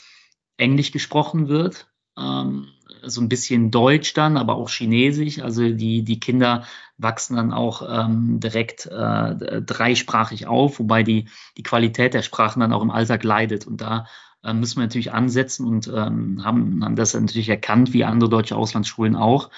Englisch 0.58 0.92
gesprochen 0.92 1.50
wird. 1.50 1.88
Ähm, 2.18 2.68
so 3.04 3.22
ein 3.22 3.30
bisschen 3.30 3.72
Deutsch 3.72 4.14
dann, 4.14 4.38
aber 4.38 4.56
auch 4.56 4.70
Chinesisch. 4.70 5.40
Also 5.40 5.70
die, 5.70 6.04
die 6.04 6.20
Kinder 6.20 6.64
wachsen 6.98 7.36
dann 7.36 7.54
auch 7.54 7.88
ähm, 7.88 8.40
direkt 8.40 8.86
äh, 8.88 9.62
dreisprachig 9.62 10.48
auf, 10.48 10.80
wobei 10.80 11.04
die, 11.04 11.28
die 11.58 11.64
Qualität 11.64 12.14
der 12.14 12.22
Sprachen 12.24 12.60
dann 12.60 12.74
auch 12.74 12.82
im 12.82 12.92
Alltag 12.92 13.24
leidet. 13.24 13.68
Und 13.68 13.82
da 13.82 14.08
äh, 14.44 14.54
müssen 14.54 14.78
wir 14.78 14.84
natürlich 14.84 15.14
ansetzen 15.14 15.68
und 15.68 15.88
ähm, 15.88 16.44
haben, 16.44 16.84
haben 16.84 16.96
das 16.96 17.14
natürlich 17.14 17.50
erkannt, 17.50 17.94
wie 17.94 18.04
andere 18.04 18.30
deutsche 18.30 18.56
Auslandsschulen 18.56 19.16
auch. 19.16 19.50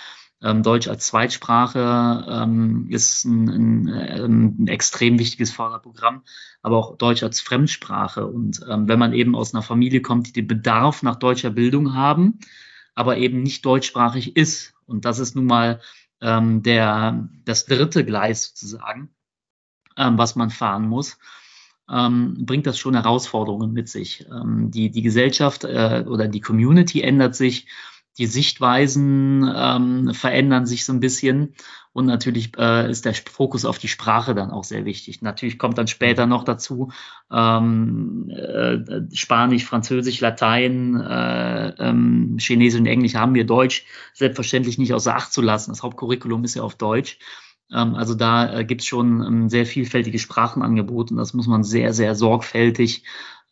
Ähm, 0.41 0.63
Deutsch 0.63 0.87
als 0.87 1.07
Zweitsprache 1.07 2.25
ähm, 2.29 2.87
ist 2.89 3.25
ein, 3.25 3.49
ein, 3.49 3.87
ähm, 3.87 4.55
ein, 4.59 4.67
extrem 4.67 5.19
wichtiges 5.19 5.51
Förderprogramm, 5.51 6.23
aber 6.61 6.77
auch 6.77 6.97
Deutsch 6.97 7.23
als 7.23 7.41
Fremdsprache. 7.41 8.25
Und 8.25 8.61
ähm, 8.69 8.87
wenn 8.87 8.99
man 8.99 9.11
eben 9.11 9.35
aus 9.35 9.53
einer 9.53 9.63
Familie 9.63 10.01
kommt, 10.01 10.27
die 10.27 10.33
den 10.33 10.47
Bedarf 10.47 11.03
nach 11.03 11.17
deutscher 11.17 11.49
Bildung 11.49 11.93
haben, 11.93 12.39
aber 12.99 13.15
eben 13.15 13.41
nicht 13.41 13.65
deutschsprachig 13.65 14.35
ist, 14.35 14.73
und 14.85 15.05
das 15.05 15.19
ist 15.19 15.33
nun 15.33 15.45
mal 15.45 15.79
ähm, 16.19 16.63
der, 16.63 17.29
das 17.45 17.65
dritte 17.65 18.03
Gleis 18.03 18.47
sozusagen, 18.47 19.09
ähm, 19.95 20.17
was 20.17 20.35
man 20.35 20.49
fahren 20.49 20.85
muss, 20.85 21.17
ähm, 21.89 22.45
bringt 22.45 22.67
das 22.67 22.77
schon 22.77 22.95
Herausforderungen 22.95 23.71
mit 23.71 23.87
sich. 23.87 24.25
Ähm, 24.29 24.69
die, 24.69 24.91
die 24.91 25.01
Gesellschaft 25.01 25.63
äh, 25.63 26.03
oder 26.09 26.27
die 26.27 26.41
Community 26.41 27.01
ändert 27.01 27.35
sich 27.35 27.67
die 28.19 28.27
Sichtweisen 28.27 29.49
ähm, 29.55 30.13
verändern 30.13 30.65
sich 30.65 30.85
so 30.85 30.91
ein 30.91 30.99
bisschen 30.99 31.55
und 31.93 32.05
natürlich 32.05 32.51
äh, 32.57 32.91
ist 32.91 33.05
der 33.05 33.13
Fokus 33.13 33.65
auf 33.65 33.79
die 33.79 33.87
Sprache 33.87 34.35
dann 34.35 34.51
auch 34.51 34.65
sehr 34.65 34.85
wichtig. 34.85 35.21
Natürlich 35.21 35.57
kommt 35.57 35.77
dann 35.77 35.87
später 35.87 36.27
noch 36.27 36.43
dazu 36.43 36.91
ähm, 37.31 38.29
äh, 38.29 39.15
Spanisch, 39.15 39.65
Französisch, 39.65 40.19
Latein, 40.19 40.99
äh, 40.99 41.69
ähm, 41.79 42.37
Chinesisch 42.39 42.79
und 42.79 42.87
Englisch 42.87 43.15
haben 43.15 43.33
wir 43.33 43.45
Deutsch 43.45 43.85
selbstverständlich 44.13 44.77
nicht 44.77 44.93
außer 44.93 45.15
Acht 45.15 45.31
zu 45.31 45.41
lassen. 45.41 45.71
Das 45.71 45.81
Hauptcurriculum 45.81 46.43
ist 46.43 46.55
ja 46.55 46.61
auf 46.61 46.75
Deutsch. 46.75 47.19
Ähm, 47.73 47.95
also 47.95 48.15
da 48.15 48.59
äh, 48.59 48.65
gibt 48.65 48.81
es 48.81 48.87
schon 48.87 49.21
ein 49.21 49.49
sehr 49.49 49.65
vielfältige 49.65 50.19
Sprachenangebot 50.19 51.11
und 51.11 51.17
das 51.17 51.33
muss 51.33 51.47
man 51.47 51.63
sehr, 51.63 51.93
sehr 51.93 52.15
sorgfältig 52.15 53.03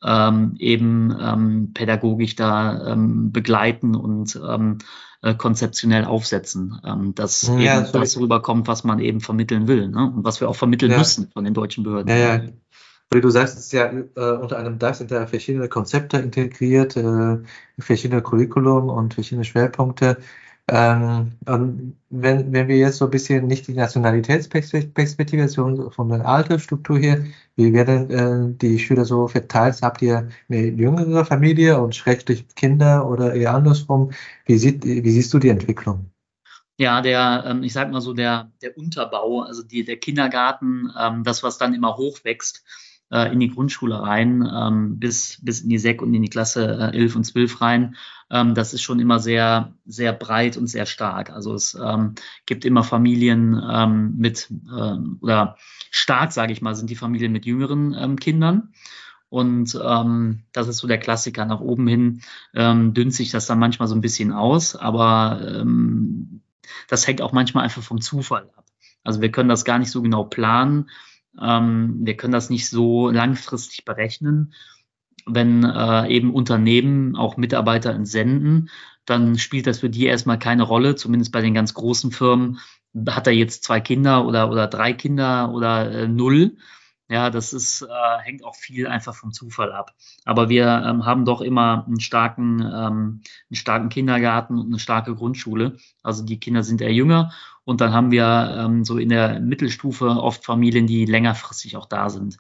ähm, 0.03 0.55
eben 0.60 1.15
ähm, 1.19 1.71
pädagogisch 1.73 2.36
da 2.36 2.93
ähm, 2.93 3.31
begleiten 3.31 3.95
und 3.95 4.39
ähm, 4.47 4.77
äh, 5.21 5.33
konzeptionell 5.33 6.05
aufsetzen, 6.05 6.79
ähm, 6.86 7.15
dass 7.15 7.51
ja, 7.57 7.81
eben 7.81 7.91
das 7.91 8.17
rüberkommt, 8.19 8.67
was 8.67 8.83
man 8.83 8.99
eben 8.99 9.19
vermitteln 9.19 9.67
will 9.67 9.89
ne? 9.89 10.12
und 10.15 10.23
was 10.23 10.41
wir 10.41 10.49
auch 10.49 10.55
vermitteln 10.55 10.91
ja. 10.91 10.99
müssen 10.99 11.29
von 11.31 11.43
den 11.43 11.53
deutschen 11.53 11.83
Behörden. 11.83 12.10
Ja, 12.10 12.36
ja. 12.36 12.41
Wie 13.12 13.21
du 13.21 13.29
sagst, 13.29 13.57
ist 13.57 13.71
ja 13.71 13.86
äh, 13.86 14.03
unter 14.15 14.57
einem 14.57 14.79
Dach 14.79 14.93
sind 14.93 15.12
da 15.12 15.25
verschiedene 15.27 15.69
Konzepte 15.69 16.17
integriert, 16.17 16.97
äh, 16.97 17.38
verschiedene 17.79 18.21
Curriculum 18.21 18.89
und 18.89 19.13
verschiedene 19.13 19.45
Schwerpunkte. 19.45 20.17
Ähm, 20.69 21.32
wenn, 22.10 22.51
wenn 22.51 22.67
wir 22.67 22.77
jetzt 22.77 22.97
so 22.97 23.06
ein 23.06 23.12
bisschen 23.12 23.47
nicht 23.47 23.67
die 23.67 23.73
Nationalitätsperspektive 23.73 25.47
so 25.47 25.89
von 25.91 26.10
der 26.10 26.27
Altersstruktur 26.27 26.97
her, 26.97 27.23
wie 27.56 27.71
werden 27.71 28.10
äh, 28.10 28.58
die 28.58 28.77
Schüler 28.77 29.06
so 29.06 29.30
verteilt? 29.30 29.82
Habt 29.82 30.01
ihr 30.01 30.27
eine 30.49 30.67
jüngere 30.67 31.23
Familie 31.23 31.80
und 31.80 31.95
schrecklich 31.95 32.45
Kinder 32.56 33.10
oder 33.10 33.34
eher 33.34 33.53
andersrum? 33.53 34.12
Wie, 34.45 34.58
sieht, 34.58 34.84
wie 34.84 35.10
siehst 35.10 35.34
du 35.34 35.39
die 35.39 35.49
Entwicklung? 35.49 36.12
Ja, 36.77 37.01
der, 37.01 37.45
ähm, 37.47 37.63
ich 37.63 37.73
sag 37.73 37.89
mal 37.91 38.01
so, 38.01 38.13
der, 38.13 38.51
der 38.62 38.77
Unterbau, 38.77 39.41
also 39.41 39.63
die, 39.63 39.86
der 39.86 39.97
Kindergarten, 39.97 40.91
ähm, 40.99 41.23
das, 41.23 41.43
was 41.43 41.58
dann 41.58 41.73
immer 41.73 41.95
hochwächst, 41.95 42.63
äh, 43.12 43.32
in 43.32 43.39
die 43.39 43.50
Grundschule 43.50 44.02
rein, 44.02 44.48
ähm, 44.54 45.00
bis, 45.00 45.39
bis 45.41 45.62
in 45.62 45.70
die 45.70 45.78
Sek 45.78 46.02
und 46.02 46.13
in 46.13 46.22
die 46.22 46.30
Klasse 46.30 46.91
äh, 46.93 46.98
11 46.98 47.15
und 47.15 47.24
12 47.24 47.62
rein. 47.62 47.96
Ähm, 48.30 48.54
das 48.54 48.74
ist 48.74 48.82
schon 48.82 49.00
immer 49.00 49.20
sehr, 49.20 49.74
sehr 49.86 50.13
breit 50.13 50.58
und 50.58 50.67
sehr 50.67 50.86
stark. 50.86 51.30
Also 51.30 51.54
es 51.54 51.78
ähm, 51.82 52.15
gibt 52.46 52.65
immer 52.65 52.84
Familien 52.84 53.62
ähm, 53.70 54.15
mit, 54.17 54.50
ähm, 54.50 55.17
oder 55.22 55.58
stark, 55.91 56.32
sage 56.32 56.54
ich 56.54 56.62
mal, 56.62 56.76
sind 56.76 56.89
die 56.89 56.96
Familien 56.96 57.32
mit 57.32 57.46
jüngeren 57.46 57.96
ähm, 57.98 58.17
Kindern. 58.17 58.74
Und 59.30 59.78
ähm, 59.84 60.43
das 60.54 60.67
ist 60.67 60.78
so 60.78 60.88
der 60.88 61.00
Klassiker. 61.00 61.46
Nach 61.46 61.60
oben 61.60 61.88
hin 61.88 62.22
ähm, 62.54 62.93
dünnt 62.93 63.13
sich 63.13 63.32
das 63.32 63.46
dann 63.46 63.60
manchmal 63.60 63.88
so 63.88 63.96
ein 63.96 64.02
bisschen 64.02 64.32
aus, 64.32 64.76
aber 64.76 65.41
ähm, 65.43 66.41
das 66.88 67.08
hängt 67.08 67.22
auch 67.22 67.34
manchmal 67.34 67.65
einfach 67.65 67.84
vom 67.84 68.00
Zufall 68.00 68.50
ab. 68.56 68.65
Also 69.04 69.22
wir 69.22 69.32
können 69.32 69.50
das 69.50 69.65
gar 69.65 69.80
nicht 69.80 69.91
so 69.91 70.02
genau 70.02 70.24
planen. 70.26 70.89
Ähm, 71.41 72.00
wir 72.02 72.17
können 72.17 72.34
das 72.34 72.50
nicht 72.50 72.69
so 72.69 73.10
langfristig 73.10 73.86
berechnen. 73.86 74.54
Wenn 75.26 75.63
äh, 75.63 76.08
eben 76.08 76.34
Unternehmen 76.34 77.15
auch 77.15 77.38
Mitarbeiter 77.38 77.93
entsenden, 77.93 78.69
dann 79.06 79.38
spielt 79.38 79.67
das 79.67 79.80
für 79.80 79.89
die 79.89 80.06
erstmal 80.06 80.39
keine 80.39 80.63
Rolle, 80.63 80.95
zumindest 80.95 81.32
bei 81.32 81.41
den 81.41 81.54
ganz 81.54 81.73
großen 81.73 82.12
Firmen. 82.12 82.60
Hat 83.08 83.28
er 83.28 83.34
jetzt 83.34 83.63
zwei 83.63 83.80
Kinder 83.80 84.26
oder, 84.26 84.50
oder 84.52 84.67
drei 84.67 84.93
Kinder 84.93 85.54
oder 85.54 85.91
äh, 85.91 86.08
null? 86.08 86.58
Ja, 87.10 87.30
das 87.30 87.54
ist, 87.54 87.84
äh, 87.84 88.22
hängt 88.22 88.43
auch 88.43 88.56
viel 88.56 88.86
einfach 88.88 89.15
vom 89.15 89.32
Zufall 89.32 89.72
ab. 89.72 89.93
Aber 90.26 90.50
wir 90.50 90.84
ähm, 90.86 91.06
haben 91.06 91.24
doch 91.24 91.39
immer 91.39 91.86
einen 91.88 92.02
starken, 92.02 92.60
ähm, 92.62 93.22
einen 93.50 93.56
starken 93.56 93.89
Kindergarten 93.89 94.58
und 94.60 94.67
eine 94.67 94.80
starke 94.80 95.15
Grundschule. 95.15 95.78
Also 96.04 96.26
die 96.26 96.39
Kinder 96.39 96.63
sind 96.63 96.82
eher 96.82 96.91
jünger 96.91 97.32
und 97.63 97.80
dann 97.80 97.93
haben 97.93 98.12
wir 98.12 98.56
ähm, 98.58 98.84
so 98.84 98.98
in 98.98 99.10
der 99.10 99.39
Mittelstufe 99.39 100.08
oft 100.08 100.43
Familien, 100.43 100.86
die 100.86 101.06
längerfristig 101.06 101.78
auch 101.78 101.86
da 101.86 102.10
sind. 102.10 102.38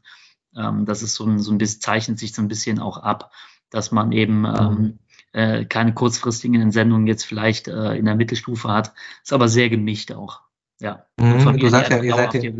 Ähm, 0.55 0.85
das 0.85 1.01
ist 1.01 1.15
so 1.15 1.25
ein, 1.25 1.39
so 1.39 1.51
ein 1.51 1.57
bisschen, 1.57 1.81
zeichnet 1.81 2.19
sich 2.19 2.33
so 2.33 2.41
ein 2.41 2.49
bisschen 2.49 2.79
auch 2.79 2.97
ab, 2.97 3.31
dass 3.69 3.91
man 3.91 4.11
eben 4.11 4.43
ähm, 4.45 4.73
mhm. 4.75 4.99
äh, 5.31 5.65
keine 5.65 5.93
kurzfristigen 5.93 6.61
Entsendungen 6.61 7.07
jetzt 7.07 7.25
vielleicht 7.25 7.69
äh, 7.69 7.95
in 7.95 8.03
der 8.03 8.15
Mittelstufe 8.15 8.69
hat. 8.69 8.93
Ist 9.23 9.31
aber 9.31 9.47
sehr 9.47 9.69
gemischt 9.69 10.11
auch. 10.11 10.41
Ja. 10.79 11.05
Mhm, 11.17 11.57
du 11.57 11.69
sagst 11.69 11.91
ja, 11.91 12.01
ihr 12.03 12.15
seid 12.15 12.33
ja, 12.35 12.51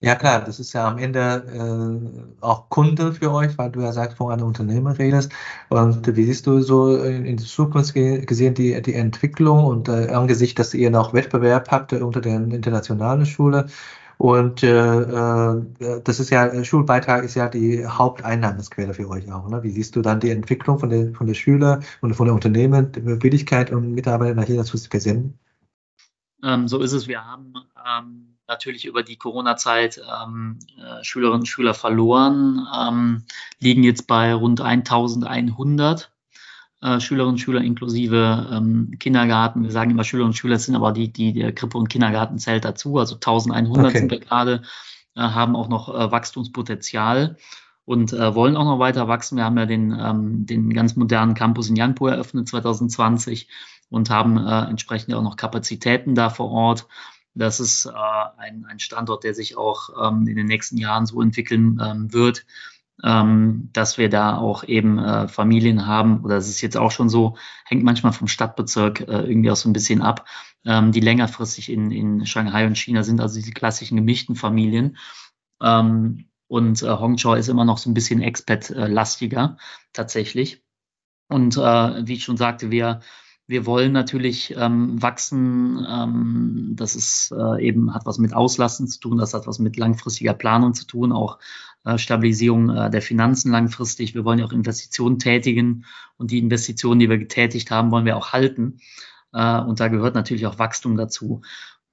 ja 0.00 0.14
klar, 0.14 0.44
das 0.44 0.60
ist 0.60 0.72
ja 0.72 0.86
am 0.86 0.98
Ende 0.98 1.20
äh, 2.40 2.44
auch 2.44 2.68
Kunde 2.68 3.12
für 3.12 3.32
euch, 3.32 3.58
weil 3.58 3.70
du 3.70 3.80
ja 3.80 3.92
sagst, 3.92 4.16
von 4.16 4.32
einem 4.32 4.46
Unternehmen 4.46 4.92
redest. 4.92 5.32
Und 5.70 6.16
wie 6.16 6.24
siehst 6.24 6.46
du 6.46 6.60
so 6.60 6.96
in, 6.96 7.24
in 7.24 7.36
die 7.36 7.44
Zukunft 7.44 7.94
gesehen 7.94 8.54
die, 8.54 8.80
die 8.80 8.94
Entwicklung 8.94 9.64
und 9.64 9.88
äh, 9.88 10.08
angesichts, 10.10 10.56
dass 10.56 10.74
ihr 10.74 10.90
noch 10.90 11.14
Wettbewerb 11.14 11.70
habt 11.70 11.92
unter 11.92 12.20
der 12.20 12.36
internationalen 12.36 13.26
Schule? 13.26 13.66
Und 14.18 14.62
äh, 14.64 15.00
äh, 15.00 15.62
das 16.04 16.20
ist 16.20 16.30
ja, 16.30 16.64
Schulbeitrag 16.64 17.24
ist 17.24 17.34
ja 17.34 17.48
die 17.48 17.86
Haupteinnahmesquelle 17.86 18.94
für 18.94 19.08
euch 19.08 19.32
auch. 19.32 19.48
Ne? 19.48 19.62
Wie 19.62 19.70
siehst 19.70 19.94
du 19.96 20.02
dann 20.02 20.20
die 20.20 20.30
Entwicklung 20.30 20.78
von 20.78 20.90
der, 20.90 21.14
von 21.14 21.28
der 21.28 21.34
Schüler 21.34 21.80
und 22.00 22.14
von 22.14 22.26
der 22.26 22.34
Unternehmen, 22.34 22.92
die 22.92 23.04
Willigkeit 23.22 23.70
und 23.72 23.94
Mitarbeiter 23.94 24.34
nach 24.34 24.46
China 24.46 24.64
zu 24.64 24.76
versenden? 24.76 25.38
Ähm, 26.42 26.68
so 26.68 26.80
ist 26.80 26.92
es. 26.92 27.06
Wir 27.08 27.24
haben 27.24 27.52
ähm 27.84 28.27
natürlich 28.48 28.86
über 28.86 29.02
die 29.02 29.16
Corona-Zeit 29.16 30.00
ähm, 30.00 30.58
äh, 30.78 31.04
Schülerinnen 31.04 31.40
und 31.40 31.46
Schüler 31.46 31.74
verloren, 31.74 32.66
ähm, 32.76 33.24
liegen 33.60 33.84
jetzt 33.84 34.06
bei 34.06 34.32
rund 34.32 34.60
1100 34.60 36.10
äh, 36.80 37.00
Schülerinnen 37.00 37.34
und 37.34 37.38
Schüler 37.38 37.60
inklusive 37.60 38.48
ähm, 38.50 38.94
Kindergarten. 38.98 39.64
Wir 39.64 39.70
sagen 39.70 39.90
immer 39.90 40.04
Schülerinnen 40.04 40.30
und 40.30 40.36
Schüler 40.36 40.58
sind 40.58 40.76
aber 40.76 40.92
die, 40.92 41.12
die 41.12 41.34
der 41.34 41.52
Krippe 41.52 41.76
und 41.76 41.88
Kindergarten 41.88 42.38
zählt 42.38 42.64
dazu. 42.64 42.98
Also 42.98 43.16
1100 43.16 43.86
okay. 43.86 43.98
sind 43.98 44.10
wir 44.10 44.20
gerade, 44.20 44.62
äh, 45.14 45.20
haben 45.20 45.54
auch 45.54 45.68
noch 45.68 45.88
äh, 45.88 46.10
Wachstumspotenzial 46.10 47.36
und 47.84 48.12
äh, 48.12 48.34
wollen 48.34 48.56
auch 48.56 48.64
noch 48.64 48.78
weiter 48.78 49.08
wachsen. 49.08 49.36
Wir 49.36 49.44
haben 49.44 49.58
ja 49.58 49.66
den, 49.66 49.92
ähm, 49.92 50.46
den 50.46 50.72
ganz 50.72 50.96
modernen 50.96 51.34
Campus 51.34 51.68
in 51.68 51.76
Yangpo 51.76 52.06
eröffnet 52.06 52.48
2020 52.48 53.48
und 53.90 54.08
haben 54.08 54.38
äh, 54.38 54.64
entsprechend 54.70 55.14
auch 55.14 55.22
noch 55.22 55.36
Kapazitäten 55.36 56.14
da 56.14 56.30
vor 56.30 56.50
Ort. 56.50 56.86
Das 57.34 57.60
ist 57.60 57.86
äh, 57.86 57.90
ein, 58.36 58.64
ein 58.66 58.78
Standort, 58.78 59.24
der 59.24 59.34
sich 59.34 59.56
auch 59.56 59.90
ähm, 60.02 60.26
in 60.26 60.36
den 60.36 60.46
nächsten 60.46 60.76
Jahren 60.76 61.06
so 61.06 61.22
entwickeln 61.22 61.80
ähm, 61.82 62.12
wird, 62.12 62.46
ähm, 63.04 63.70
dass 63.72 63.98
wir 63.98 64.08
da 64.08 64.36
auch 64.36 64.64
eben 64.64 64.98
äh, 64.98 65.28
Familien 65.28 65.86
haben, 65.86 66.24
oder 66.24 66.36
es 66.36 66.48
ist 66.48 66.60
jetzt 66.60 66.76
auch 66.76 66.90
schon 66.90 67.08
so, 67.08 67.36
hängt 67.64 67.84
manchmal 67.84 68.12
vom 68.12 68.28
Stadtbezirk 68.28 69.00
äh, 69.02 69.22
irgendwie 69.22 69.50
auch 69.50 69.56
so 69.56 69.68
ein 69.68 69.72
bisschen 69.72 70.02
ab, 70.02 70.26
ähm, 70.64 70.90
die 70.92 71.00
längerfristig 71.00 71.70
in, 71.70 71.90
in 71.90 72.26
Shanghai 72.26 72.66
und 72.66 72.76
China 72.76 73.02
sind, 73.02 73.20
also 73.20 73.36
diese 73.36 73.52
klassischen 73.52 73.96
gemischten 73.96 74.34
Familien. 74.34 74.96
Ähm, 75.62 76.24
Und 76.50 76.82
äh, 76.82 76.88
Hongzhou 76.88 77.34
ist 77.34 77.48
immer 77.48 77.66
noch 77.66 77.76
so 77.76 77.90
ein 77.90 77.94
bisschen 77.94 78.22
Expat-lastiger 78.22 79.58
tatsächlich. 79.92 80.64
Und 81.28 81.58
äh, 81.58 82.06
wie 82.06 82.14
ich 82.14 82.24
schon 82.24 82.38
sagte, 82.38 82.70
wir 82.70 83.00
wir 83.48 83.64
wollen 83.64 83.92
natürlich 83.92 84.54
ähm, 84.56 85.00
wachsen. 85.02 85.84
Ähm, 85.88 86.72
das 86.76 86.94
ist 86.94 87.32
äh, 87.32 87.66
eben 87.66 87.94
hat 87.94 88.04
was 88.04 88.18
mit 88.18 88.34
Auslasten 88.34 88.86
zu 88.86 89.00
tun. 89.00 89.16
Das 89.16 89.32
hat 89.32 89.46
was 89.46 89.58
mit 89.58 89.78
langfristiger 89.78 90.34
Planung 90.34 90.74
zu 90.74 90.86
tun, 90.86 91.12
auch 91.12 91.38
äh, 91.84 91.96
Stabilisierung 91.96 92.68
äh, 92.68 92.90
der 92.90 93.00
Finanzen 93.00 93.50
langfristig. 93.50 94.14
Wir 94.14 94.26
wollen 94.26 94.38
ja 94.38 94.44
auch 94.44 94.52
Investitionen 94.52 95.18
tätigen 95.18 95.86
und 96.18 96.30
die 96.30 96.38
Investitionen, 96.38 97.00
die 97.00 97.08
wir 97.08 97.16
getätigt 97.16 97.70
haben, 97.70 97.90
wollen 97.90 98.04
wir 98.04 98.18
auch 98.18 98.34
halten. 98.34 98.80
Äh, 99.32 99.60
und 99.60 99.80
da 99.80 99.88
gehört 99.88 100.14
natürlich 100.14 100.46
auch 100.46 100.58
Wachstum 100.58 100.98
dazu. 100.98 101.40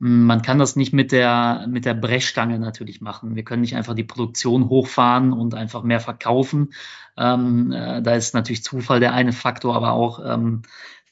Hm, 0.01 0.25
man 0.25 0.41
kann 0.41 0.59
das 0.59 0.75
nicht 0.75 0.91
mit 0.91 1.13
der, 1.13 1.67
mit 1.69 1.85
der 1.85 1.93
Brechstange 1.93 2.59
natürlich 2.59 2.99
machen. 2.99 3.37
Wir 3.37 3.45
können 3.45 3.61
nicht 3.61 3.77
einfach 3.77 3.95
die 3.95 4.03
Produktion 4.03 4.67
hochfahren 4.67 5.31
und 5.31 5.55
einfach 5.55 5.83
mehr 5.83 6.01
verkaufen. 6.01 6.73
Ähm, 7.15 7.71
äh, 7.71 8.01
da 8.01 8.13
ist 8.13 8.33
natürlich 8.33 8.63
Zufall 8.63 8.99
der 8.99 9.13
eine 9.13 9.31
Faktor, 9.31 9.73
aber 9.73 9.93
auch 9.93 10.19
ähm, 10.25 10.63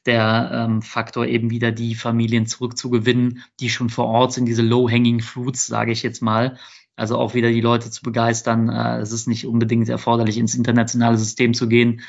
der 0.05 0.51
ähm, 0.53 0.81
Faktor, 0.81 1.25
eben 1.25 1.49
wieder 1.49 1.71
die 1.71 1.95
Familien 1.95 2.45
zurückzugewinnen, 2.45 3.43
die 3.59 3.69
schon 3.69 3.89
vor 3.89 4.05
Ort 4.05 4.33
sind, 4.33 4.45
diese 4.45 4.61
low-hanging 4.61 5.21
fruits, 5.21 5.67
sage 5.67 5.91
ich 5.91 6.03
jetzt 6.03 6.21
mal. 6.21 6.57
Also 6.95 7.17
auch 7.17 7.33
wieder 7.33 7.49
die 7.49 7.61
Leute 7.61 7.89
zu 7.89 8.03
begeistern. 8.03 8.69
Äh, 8.69 8.99
es 8.99 9.11
ist 9.11 9.27
nicht 9.27 9.47
unbedingt 9.47 9.89
erforderlich, 9.89 10.37
ins 10.37 10.55
internationale 10.55 11.17
System 11.17 11.53
zu 11.53 11.67
gehen. 11.67 12.01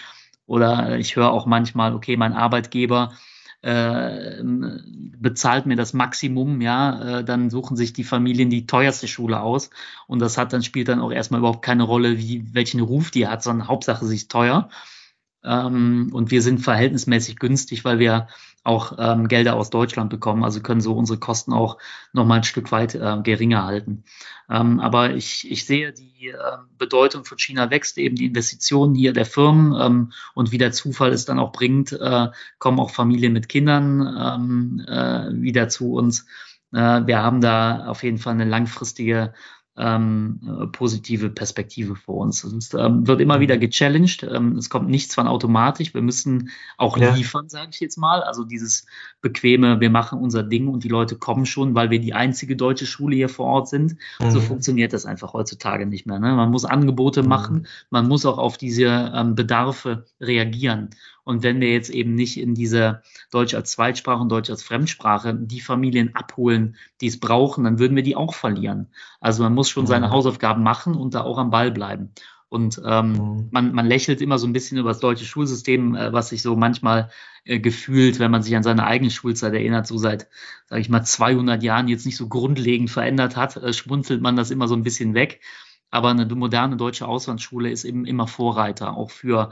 Oder 0.47 0.99
ich 0.99 1.16
höre 1.16 1.30
auch 1.30 1.47
manchmal, 1.47 1.95
okay, 1.95 2.16
mein 2.16 2.34
Arbeitgeber 2.34 3.14
äh, 3.62 4.42
bezahlt 4.42 5.64
mir 5.64 5.76
das 5.76 5.95
Maximum, 5.95 6.61
ja, 6.61 7.20
äh, 7.20 7.24
dann 7.24 7.49
suchen 7.49 7.78
sich 7.78 7.95
die 7.95 8.05
Familien 8.05 8.51
die 8.51 8.66
teuerste 8.66 9.09
Schule 9.09 9.40
aus. 9.40 9.70
Und 10.07 10.18
das 10.18 10.36
hat 10.36 10.53
dann, 10.53 10.62
spielt 10.62 10.88
dann 10.88 11.01
auch 11.01 11.11
erstmal 11.11 11.40
überhaupt 11.40 11.64
keine 11.64 11.84
Rolle, 11.84 12.18
wie, 12.18 12.45
welchen 12.53 12.80
Ruf 12.80 13.11
die 13.11 13.26
hat, 13.26 13.42
sondern 13.42 13.68
Hauptsache 13.68 14.05
sie 14.05 14.16
ist 14.16 14.30
teuer. 14.30 14.68
Ähm, 15.45 16.11
und 16.12 16.30
wir 16.30 16.42
sind 16.42 16.59
verhältnismäßig 16.61 17.38
günstig, 17.38 17.84
weil 17.84 17.99
wir 17.99 18.28
auch 18.64 18.95
ähm, 18.99 19.28
Gelder 19.28 19.57
aus 19.57 19.70
Deutschland 19.70 20.09
bekommen. 20.09 20.42
Also 20.42 20.61
können 20.61 20.80
so 20.80 20.95
unsere 20.95 21.18
Kosten 21.18 21.53
auch 21.53 21.76
noch 22.12 22.24
mal 22.24 22.36
ein 22.36 22.45
Stück 22.45 22.72
weit 22.72 22.95
äh, 22.95 23.18
geringer 23.22 23.64
halten. 23.64 24.05
Ähm, 24.51 24.80
aber 24.80 25.14
ich, 25.14 25.51
ich 25.51 25.66
sehe, 25.66 25.92
die 25.92 26.28
äh, 26.28 26.34
Bedeutung 26.78 27.24
von 27.24 27.38
China 27.38 27.70
wächst, 27.70 27.99
eben 27.99 28.16
die 28.16 28.26
Investitionen 28.26 28.95
hier 28.95 29.12
der 29.12 29.26
Firmen 29.26 29.78
ähm, 29.78 30.12
und 30.34 30.51
wie 30.51 30.59
der 30.59 30.72
Zufall 30.72 31.12
es 31.12 31.26
dann 31.26 31.38
auch 31.38 31.53
bringt, 31.53 31.92
äh, 31.92 32.28
kommen 32.59 32.80
auch 32.80 32.90
Familien 32.90 33.34
mit 33.34 33.49
Kindern 33.49 34.01
ähm, 34.01 34.84
äh, 34.88 35.30
wieder 35.42 35.68
zu 35.68 35.92
uns. 35.92 36.26
Äh, 36.72 37.07
wir 37.07 37.22
haben 37.22 37.40
da 37.40 37.86
auf 37.86 38.03
jeden 38.03 38.18
Fall 38.18 38.32
eine 38.32 38.45
langfristige 38.47 39.34
ähm, 39.77 40.41
äh, 40.47 40.66
positive 40.68 41.31
Perspektive 41.31 41.97
vor 41.97 42.18
uns. 42.18 42.45
Es 42.45 42.72
ähm, 42.75 43.07
wird 43.07 43.20
immer 43.20 43.41
wieder 43.41 43.57
mhm. 43.57 43.61
gechallenged. 43.61 44.22
Ähm, 44.22 44.57
es 44.57 44.70
kommt 44.70 44.89
nichts 44.89 45.14
von 45.14 45.27
automatisch. 45.27 45.95
Wir 45.95 46.03
müssen 46.03 46.51
auch 46.79 46.97
ja. 46.97 47.14
liefern, 47.14 47.49
sage 47.49 47.70
ich 47.72 47.81
jetzt 47.81 47.97
mal. 47.97 48.22
Also 48.22 48.45
dieses 48.45 48.87
bequeme, 49.20 49.81
wir 49.81 49.91
machen 49.91 50.20
unser 50.20 50.43
Ding 50.43 50.68
und 50.68 50.85
die 50.85 50.89
Leute 50.89 51.16
kommen 51.16 51.45
schon, 51.45 51.75
weil 51.75 51.91
wir 51.91 52.01
die 52.01 52.14
einzige 52.14 52.57
deutsche 52.57 52.87
Schule 52.87 53.16
hier 53.16 53.29
vor 53.29 53.47
Ort 53.47 53.68
sind. 53.68 53.97
Mhm. 54.20 54.31
So 54.31 54.41
funktioniert 54.41 54.93
das 54.93 55.07
einfach 55.07 55.33
heutzutage 55.33 55.87
nicht 55.87 56.07
mehr. 56.07 56.20
Ne? 56.20 56.35
Man 56.35 56.51
muss 56.51 56.64
Angebote 56.64 57.22
mhm. 57.22 57.29
machen, 57.29 57.66
man 57.91 58.07
muss 58.07 58.27
auch 58.27 58.39
auf 58.39 58.57
diese 58.57 59.12
ähm, 59.14 59.35
Bedarfe 59.35 60.07
reagieren. 60.20 60.91
Und 61.25 61.43
wenn 61.43 61.61
wir 61.61 61.72
jetzt 61.72 61.91
eben 61.91 62.14
nicht 62.14 62.39
in 62.39 62.55
diese 62.55 63.03
Deutsch 63.31 63.55
als 63.55 63.72
Zweitsprache 63.72 64.20
und 64.20 64.29
Deutsch 64.29 64.51
als 64.51 64.62
Fremdsprache 64.62 65.35
die 65.35 65.61
Familien 65.61 66.14
abholen, 66.14 66.77
die 67.01 67.07
es 67.07 67.18
brauchen, 67.18 67.64
dann 67.64 67.79
würden 67.79 67.97
wir 67.97 68.03
die 68.03 68.16
auch 68.16 68.35
verlieren. 68.35 68.89
Also 69.20 69.43
man 69.43 69.55
muss 69.55 69.70
schon 69.70 69.87
seine 69.87 70.09
mhm. 70.09 70.12
Hausaufgaben 70.12 70.62
machen 70.62 70.95
und 70.95 71.14
da 71.14 71.22
auch 71.22 71.39
am 71.39 71.51
Ball 71.51 71.70
bleiben. 71.70 72.11
Und 72.55 72.81
ähm, 72.87 73.12
mhm. 73.12 73.49
man, 73.51 73.75
man 73.75 73.87
lächelt 73.87 74.20
immer 74.20 74.39
so 74.39 74.47
ein 74.47 74.53
bisschen 74.53 74.79
über 74.79 74.91
das 74.91 75.01
deutsche 75.01 75.25
Schulsystem, 75.25 75.97
äh, 75.97 76.12
was 76.12 76.29
sich 76.29 76.43
so 76.43 76.55
manchmal 76.55 77.11
äh, 77.45 77.59
gefühlt, 77.59 78.20
wenn 78.20 78.31
man 78.31 78.43
sich 78.43 78.55
an 78.55 78.62
seine 78.62 78.87
eigene 78.87 79.11
Schulzeit 79.11 79.55
erinnert, 79.55 79.87
so 79.87 79.99
seit, 79.99 80.29
sage 80.66 80.81
ich 80.81 80.89
mal, 80.89 81.03
200 81.03 81.62
Jahren 81.62 81.89
jetzt 81.89 82.07
nicht 82.07 82.16
so 82.16 82.29
grundlegend 82.29 82.91
verändert 82.91 83.35
hat, 83.35 83.57
äh, 83.57 83.72
schmunzelt 83.72 84.20
man 84.20 84.37
das 84.37 84.53
immer 84.53 84.68
so 84.68 84.77
ein 84.77 84.85
bisschen 84.85 85.14
weg. 85.14 85.41
Aber 85.91 86.11
eine 86.11 86.27
moderne 86.27 86.77
deutsche 86.77 87.09
Auslandsschule 87.09 87.70
ist 87.70 87.85
eben 87.85 88.05
immer 88.05 88.27
Vorreiter, 88.27 88.97
auch 88.97 89.11
für 89.11 89.51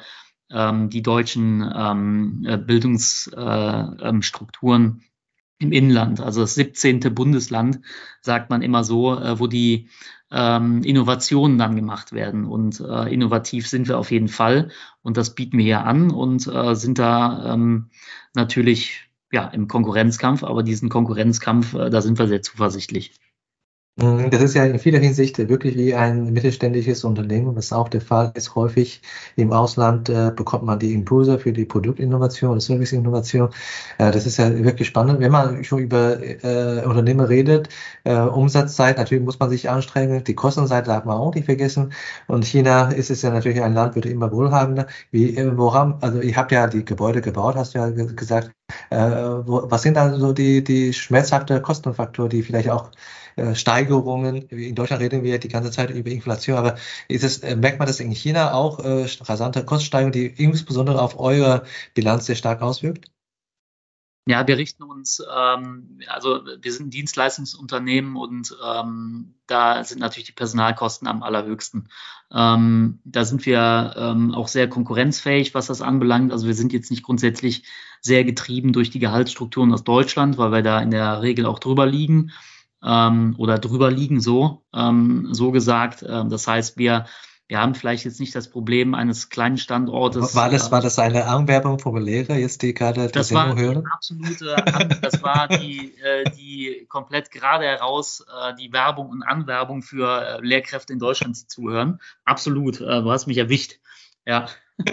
ähm, 0.53 0.91
die 0.91 1.03
deutschen 1.03 1.69
ähm, 1.75 2.45
äh, 2.47 2.59
Bildungsstrukturen 2.59 4.83
äh, 4.83 4.87
ähm, 4.87 5.01
im 5.59 5.73
Inland. 5.73 6.21
Also 6.21 6.41
das 6.41 6.55
17. 6.55 7.01
Bundesland, 7.15 7.81
sagt 8.21 8.51
man 8.51 8.63
immer 8.63 8.85
so, 8.85 9.19
äh, 9.19 9.39
wo 9.39 9.47
die 9.47 9.89
ähm, 10.31 10.83
Innovationen 10.83 11.59
dann 11.59 11.77
gemacht 11.77 12.13
werden. 12.13 12.45
Und 12.45 12.81
äh, 12.81 13.13
innovativ 13.13 13.69
sind 13.69 13.89
wir 13.89 13.99
auf 13.99 14.11
jeden 14.11 14.29
Fall. 14.29 14.71
Und 15.03 15.17
das 15.17 15.35
bieten 15.35 15.59
wir 15.59 15.65
hier 15.65 15.85
an 15.85 16.11
und 16.11 16.47
äh, 16.47 16.75
sind 16.75 16.99
da 16.99 17.53
ähm, 17.53 17.91
natürlich 18.35 19.09
ja, 19.31 19.47
im 19.47 19.69
Konkurrenzkampf, 19.69 20.45
aber 20.45 20.63
diesen 20.63 20.89
Konkurrenzkampf, 20.89 21.75
äh, 21.75 21.91
da 21.91 22.03
sind 22.03 22.19
wir 22.19 22.29
sehr 22.29 22.43
zuversichtlich. 22.43 23.13
Mhm, 23.97 24.31
das 24.31 24.41
ist 24.41 24.55
ja 24.55 24.65
in 24.65 24.79
vieler 24.79 25.01
Hinsicht 25.01 25.37
wirklich 25.51 25.77
wie 25.77 25.95
ein 25.95 26.33
mittelständisches 26.33 27.05
Unternehmen, 27.05 27.55
was 27.55 27.75
auch 27.75 27.91
der 27.91 28.01
Fall 28.01 28.33
ist. 28.35 28.55
Häufig 28.55 29.03
im 29.37 29.53
Ausland 29.53 30.09
äh, 30.09 30.33
bekommt 30.35 30.65
man 30.65 30.79
die 30.79 30.95
Impulse 30.95 31.39
für 31.39 31.53
die 31.53 31.67
Produktinnovation 31.67 32.53
oder 32.53 32.61
Serviceinnovation. 32.63 33.51
Äh, 33.99 34.11
das 34.11 34.25
ist 34.25 34.39
ja 34.39 34.49
wirklich 34.65 34.89
spannend. 34.89 35.21
Wenn 35.21 35.31
man 35.31 35.63
schon 35.63 35.81
über 35.81 36.19
äh, 36.23 36.83
Unternehmen 36.87 37.27
redet, 37.27 37.69
äh, 38.05 38.15
Umsatzzeit, 38.17 38.97
natürlich 38.97 39.25
muss 39.25 39.39
man 39.39 39.51
sich 39.51 39.69
anstrengen. 39.69 40.25
Die 40.25 40.35
Kostenseite 40.35 40.87
darf 40.89 41.05
man 41.05 41.19
auch 41.19 41.35
nicht 41.35 41.45
vergessen. 41.45 41.93
Und 42.29 42.47
China 42.47 42.91
ist 42.93 43.11
es 43.11 43.21
ja 43.21 43.31
natürlich 43.31 43.61
ein 43.61 43.75
Land, 43.75 43.95
wird 43.95 44.07
immer 44.07 44.33
wohlhabender. 44.33 44.87
Wie, 45.11 45.37
äh, 45.37 45.55
woran, 45.59 45.99
also 46.01 46.19
ihr 46.23 46.35
habt 46.37 46.51
ja 46.51 46.67
die 46.67 46.85
Gebäude 46.87 47.21
gebaut, 47.21 47.57
hast 47.57 47.75
du 47.75 47.79
ja 47.79 47.91
gesagt. 47.91 48.53
Äh, 48.91 48.97
wo, 49.47 49.71
was 49.71 49.83
sind 49.83 49.97
dann 49.99 50.19
so 50.19 50.33
die, 50.33 50.65
die 50.65 50.95
schmerzhafte 50.95 51.61
Kostenfaktoren, 51.61 52.31
die 52.31 52.43
vielleicht 52.43 52.71
auch 52.71 52.91
äh, 53.37 53.55
Steigerungen. 53.55 54.49
In 54.49 54.75
Deutschland 54.75 55.03
reden 55.03 55.23
wir 55.23 55.39
die 55.39 55.49
ganze 55.49 55.71
Zeit 55.71 55.91
über 55.91 56.11
Inflation, 56.11 56.59
aber 56.59 56.77
ist 57.09 57.25
es, 57.25 57.39
äh, 57.39 57.57
merkt 57.57 57.79
man 57.79 57.87
das 57.87 58.01
in 58.01 58.11
China 58.11 58.55
auch, 58.55 58.81
äh, 58.81 59.07
rasante 59.21 59.65
Kostensteigerungen, 59.65 60.13
die 60.13 60.27
insbesondere 60.27 61.01
auf 61.01 61.19
eure 61.19 61.65
Bilanz 61.95 62.27
sehr 62.27 62.37
stark 62.37 62.63
auswirkt? 62.63 63.13
Ja, 64.25 64.47
wir 64.47 64.57
richten 64.57 64.85
uns, 64.85 65.21
ähm, 65.37 65.99
also 66.07 66.43
wir 66.61 66.73
sind 66.73 66.87
ein 66.87 66.91
Dienstleistungsunternehmen 66.91 68.15
und 68.15 68.57
ähm, 68.65 69.35
da 69.49 69.83
sind 69.83 69.99
natürlich 70.01 70.27
die 70.27 70.33
Personalkosten 70.33 71.09
am 71.09 71.25
allerhöchsten. 71.25 71.89
Ähm, 72.33 73.01
da 73.05 73.25
sind 73.25 73.45
wir 73.47 73.95
ähm, 73.97 74.33
auch 74.33 74.47
sehr 74.47 74.69
konkurrenzfähig, 74.69 75.55
was 75.55 75.67
das 75.67 75.83
anbelangt. 75.83 76.31
Also 76.31 76.47
wir 76.47 76.55
sind 76.55 76.73
jetzt 76.73 76.93
nicht 76.93 77.03
grundsätzlich 77.03 77.65
sehr 78.01 78.23
getrieben 78.23 78.73
durch 78.73 78.91
die 78.91 79.01
Gehaltsstrukturen 79.01 79.73
aus 79.73 79.83
Deutschland, 79.83 80.39
weil 80.39 80.53
wir 80.53 80.63
da 80.63 80.81
in 80.81 80.93
der 80.93 81.21
Regel 81.23 81.45
auch 81.45 81.59
drüber 81.59 81.87
liegen 81.87 82.31
ähm, 82.85 83.35
oder 83.39 83.59
drüber 83.59 83.91
liegen, 83.91 84.21
so, 84.21 84.65
ähm, 84.75 85.29
so 85.33 85.53
gesagt. 85.53 86.05
Ähm, 86.07 86.29
das 86.29 86.47
heißt, 86.47 86.79
wir, 86.79 87.07
wir 87.49 87.61
haben 87.61 87.75
vielleicht 87.75 88.05
jetzt 88.05 88.19
nicht 88.19 88.35
das 88.35 88.49
Problem 88.49 88.95
eines 88.95 89.29
kleinen 89.29 89.59
Standortes. 89.59 90.35
War 90.35 90.49
das, 90.49 90.71
war 90.73 90.81
das 90.81 90.99
eine 90.99 91.27
Anwerbung 91.27 91.79
vom 91.79 91.97
Lehrer, 91.97 92.37
jetzt 92.37 92.63
die 92.63 92.73
gerade 92.73 93.09
das 93.09 93.29
die 93.29 93.35
war 93.35 93.55
hören? 93.57 93.85
absolute, 93.93 94.57
das 95.03 95.23
war 95.23 95.49
die, 95.49 95.95
äh, 95.99 96.25
die 96.31 96.87
komplett 96.89 97.31
gerade 97.31 97.67
heraus 97.67 98.25
äh, 98.27 98.55
die 98.57 98.73
Werbung 98.73 99.11
und 99.11 99.23
Anwerbung 99.23 99.83
für 99.83 100.23
äh, 100.23 100.41
Lehrkräfte 100.41 100.93
in 100.93 100.99
Deutschland, 100.99 101.39
die 101.41 101.47
zuhören. 101.47 102.01
Absolut, 102.25 102.81
äh, 102.81 103.03
du 103.03 103.11
hast 103.11 103.27
mich 103.27 103.39
erwischt. 103.39 103.81
Ja. 104.25 104.47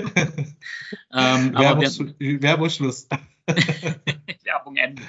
ähm, 1.14 1.54
Werbungs 1.56 2.00
Werbungsschluss. 2.20 3.08
Werbung 4.44 4.76
Ende. 4.76 5.02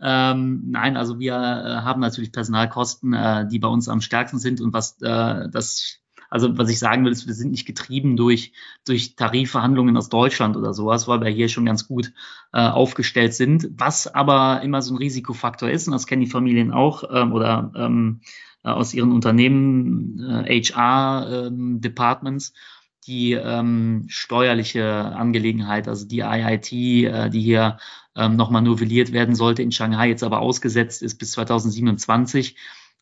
Ähm, 0.00 0.64
nein, 0.70 0.96
also 0.96 1.18
wir 1.18 1.34
äh, 1.34 1.82
haben 1.82 2.00
natürlich 2.00 2.32
Personalkosten, 2.32 3.12
äh, 3.14 3.48
die 3.48 3.58
bei 3.58 3.68
uns 3.68 3.88
am 3.88 4.00
stärksten 4.00 4.38
sind 4.38 4.60
und 4.60 4.72
was 4.72 5.00
äh, 5.02 5.48
das 5.50 6.00
also 6.30 6.58
was 6.58 6.68
ich 6.68 6.78
sagen 6.78 7.04
will, 7.04 7.12
ist, 7.12 7.26
wir 7.26 7.34
sind 7.34 7.50
nicht 7.50 7.66
getrieben 7.66 8.16
durch, 8.16 8.52
durch 8.86 9.16
Tarifverhandlungen 9.16 9.96
aus 9.96 10.08
Deutschland 10.08 10.56
oder 10.56 10.74
sowas, 10.74 11.08
weil 11.08 11.22
wir 11.22 11.30
hier 11.30 11.48
schon 11.48 11.64
ganz 11.64 11.88
gut 11.88 12.12
äh, 12.52 12.60
aufgestellt 12.60 13.34
sind. 13.34 13.70
Was 13.76 14.06
aber 14.06 14.60
immer 14.62 14.82
so 14.82 14.94
ein 14.94 14.98
Risikofaktor 14.98 15.70
ist, 15.70 15.86
und 15.88 15.92
das 15.92 16.06
kennen 16.06 16.20
die 16.20 16.30
Familien 16.30 16.72
auch 16.72 17.04
ähm, 17.10 17.32
oder 17.32 17.72
ähm, 17.74 18.20
äh, 18.62 18.68
aus 18.68 18.92
ihren 18.92 19.12
Unternehmen, 19.12 20.20
äh, 20.20 20.60
HR-Departments, 20.62 22.50
ähm, 22.50 22.54
die 23.06 23.32
ähm, 23.32 24.04
steuerliche 24.08 24.86
Angelegenheit, 24.86 25.88
also 25.88 26.06
die 26.06 26.18
IIT, 26.20 26.72
äh, 26.72 27.30
die 27.30 27.40
hier 27.40 27.78
ähm, 28.18 28.36
nochmal 28.36 28.62
novelliert 28.62 29.12
werden 29.12 29.34
sollte 29.34 29.62
in 29.62 29.72
Shanghai, 29.72 30.08
jetzt 30.08 30.24
aber 30.24 30.40
ausgesetzt 30.40 31.02
ist 31.02 31.18
bis 31.18 31.32
2027. 31.32 32.56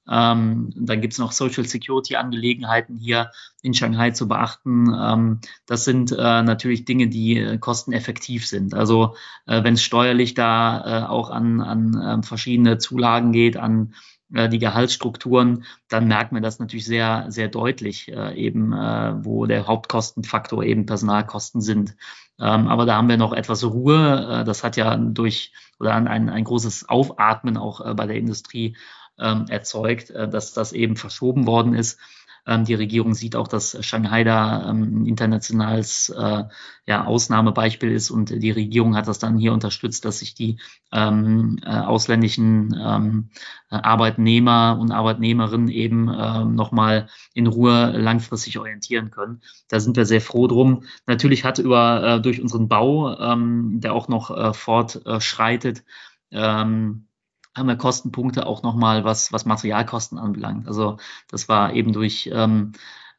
Ähm, 0.08 0.72
dann 0.76 1.00
gibt 1.00 1.14
es 1.14 1.18
noch 1.18 1.32
Social 1.32 1.64
Security 1.66 2.14
Angelegenheiten 2.14 2.96
hier 2.96 3.32
in 3.62 3.74
Shanghai 3.74 4.12
zu 4.12 4.28
beachten. 4.28 4.94
Ähm, 4.96 5.40
das 5.66 5.84
sind 5.84 6.12
äh, 6.12 6.42
natürlich 6.42 6.84
Dinge, 6.84 7.08
die 7.08 7.38
äh, 7.38 7.58
kosteneffektiv 7.58 8.46
sind. 8.46 8.74
Also 8.74 9.16
äh, 9.46 9.64
wenn 9.64 9.74
es 9.74 9.82
steuerlich 9.82 10.34
da 10.34 11.04
äh, 11.04 11.06
auch 11.08 11.30
an, 11.30 11.60
an 11.60 12.20
äh, 12.20 12.22
verschiedene 12.22 12.78
Zulagen 12.78 13.32
geht, 13.32 13.56
an 13.56 13.94
die 14.28 14.58
Gehaltsstrukturen, 14.58 15.64
dann 15.88 16.08
merkt 16.08 16.32
man 16.32 16.42
das 16.42 16.58
natürlich 16.58 16.84
sehr, 16.84 17.26
sehr 17.28 17.48
deutlich, 17.48 18.08
äh, 18.08 18.34
eben 18.34 18.72
äh, 18.72 19.24
wo 19.24 19.46
der 19.46 19.66
Hauptkostenfaktor 19.68 20.64
eben 20.64 20.84
Personalkosten 20.84 21.60
sind. 21.60 21.96
Ähm, 22.38 22.68
aber 22.68 22.86
da 22.86 22.96
haben 22.96 23.08
wir 23.08 23.16
noch 23.16 23.32
etwas 23.32 23.64
Ruhe. 23.64 24.40
Äh, 24.40 24.44
das 24.44 24.64
hat 24.64 24.76
ja 24.76 24.96
durch 24.96 25.52
oder 25.78 25.94
ein, 25.94 26.28
ein 26.28 26.44
großes 26.44 26.88
Aufatmen 26.88 27.56
auch 27.56 27.80
äh, 27.80 27.94
bei 27.94 28.06
der 28.06 28.16
Industrie 28.16 28.76
ähm, 29.18 29.46
erzeugt, 29.48 30.10
äh, 30.10 30.28
dass 30.28 30.52
das 30.52 30.72
eben 30.72 30.96
verschoben 30.96 31.46
worden 31.46 31.74
ist. 31.74 31.98
Ähm, 32.46 32.64
die 32.64 32.74
Regierung 32.74 33.14
sieht 33.14 33.36
auch, 33.36 33.48
dass 33.48 33.76
Shanghai 33.84 34.24
da 34.24 34.70
ähm, 34.70 35.02
ein 35.02 35.06
internationales 35.06 36.08
äh, 36.10 36.44
ja, 36.86 37.04
Ausnahmebeispiel 37.04 37.90
ist 37.90 38.10
und 38.10 38.30
die 38.30 38.50
Regierung 38.50 38.96
hat 38.96 39.08
das 39.08 39.18
dann 39.18 39.38
hier 39.38 39.52
unterstützt, 39.52 40.04
dass 40.04 40.20
sich 40.20 40.34
die 40.34 40.58
ähm, 40.92 41.58
äh, 41.64 41.70
ausländischen 41.70 42.76
ähm, 42.80 43.30
Arbeitnehmer 43.68 44.78
und 44.80 44.92
Arbeitnehmerinnen 44.92 45.68
eben 45.68 46.08
ähm, 46.16 46.54
nochmal 46.54 47.08
in 47.34 47.48
Ruhe 47.48 47.92
langfristig 47.96 48.58
orientieren 48.58 49.10
können. 49.10 49.42
Da 49.68 49.80
sind 49.80 49.96
wir 49.96 50.06
sehr 50.06 50.20
froh 50.20 50.46
drum. 50.46 50.84
Natürlich 51.06 51.44
hat 51.44 51.58
über 51.58 52.02
äh, 52.02 52.20
durch 52.20 52.40
unseren 52.40 52.68
Bau, 52.68 53.18
ähm, 53.18 53.80
der 53.80 53.92
auch 53.92 54.06
noch 54.06 54.30
äh, 54.30 54.52
fortschreitet, 54.54 55.84
ähm, 56.30 57.08
haben 57.56 57.68
wir 57.68 57.76
Kostenpunkte 57.76 58.46
auch 58.46 58.62
nochmal, 58.62 59.04
was, 59.04 59.32
was 59.32 59.46
Materialkosten 59.46 60.18
anbelangt. 60.18 60.68
Also 60.68 60.98
das 61.28 61.48
war 61.48 61.72
eben 61.72 61.92
durch, 61.92 62.30
ähm, 62.32 62.72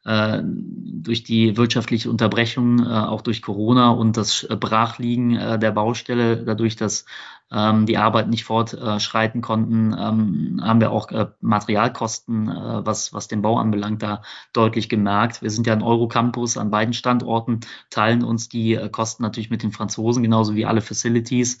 äh, 0.04 0.40
durch 0.42 1.24
die 1.24 1.56
wirtschaftliche 1.56 2.08
Unterbrechung, 2.08 2.78
äh, 2.80 2.88
auch 2.88 3.22
durch 3.22 3.42
Corona 3.42 3.90
und 3.90 4.16
das 4.16 4.46
Brachliegen 4.48 5.36
äh, 5.36 5.58
der 5.58 5.72
Baustelle, 5.72 6.44
dadurch, 6.44 6.76
dass 6.76 7.04
ähm, 7.50 7.86
die 7.86 7.96
Arbeit 7.96 8.28
nicht 8.28 8.44
fortschreiten 8.44 9.40
konnten, 9.40 9.94
ähm, 9.98 10.60
haben 10.62 10.80
wir 10.80 10.92
auch 10.92 11.10
äh, 11.10 11.28
Materialkosten, 11.40 12.48
äh, 12.48 12.86
was, 12.86 13.12
was 13.14 13.28
den 13.28 13.42
Bau 13.42 13.58
anbelangt, 13.58 14.02
da 14.02 14.22
deutlich 14.52 14.88
gemerkt. 14.88 15.42
Wir 15.42 15.50
sind 15.50 15.66
ja 15.66 15.72
ein 15.72 15.82
Eurocampus 15.82 16.58
an 16.58 16.70
beiden 16.70 16.92
Standorten, 16.92 17.60
teilen 17.90 18.22
uns 18.22 18.48
die 18.48 18.74
äh, 18.74 18.88
Kosten 18.90 19.22
natürlich 19.22 19.50
mit 19.50 19.62
den 19.62 19.72
Franzosen, 19.72 20.22
genauso 20.22 20.54
wie 20.54 20.66
alle 20.66 20.82
Facilities. 20.82 21.58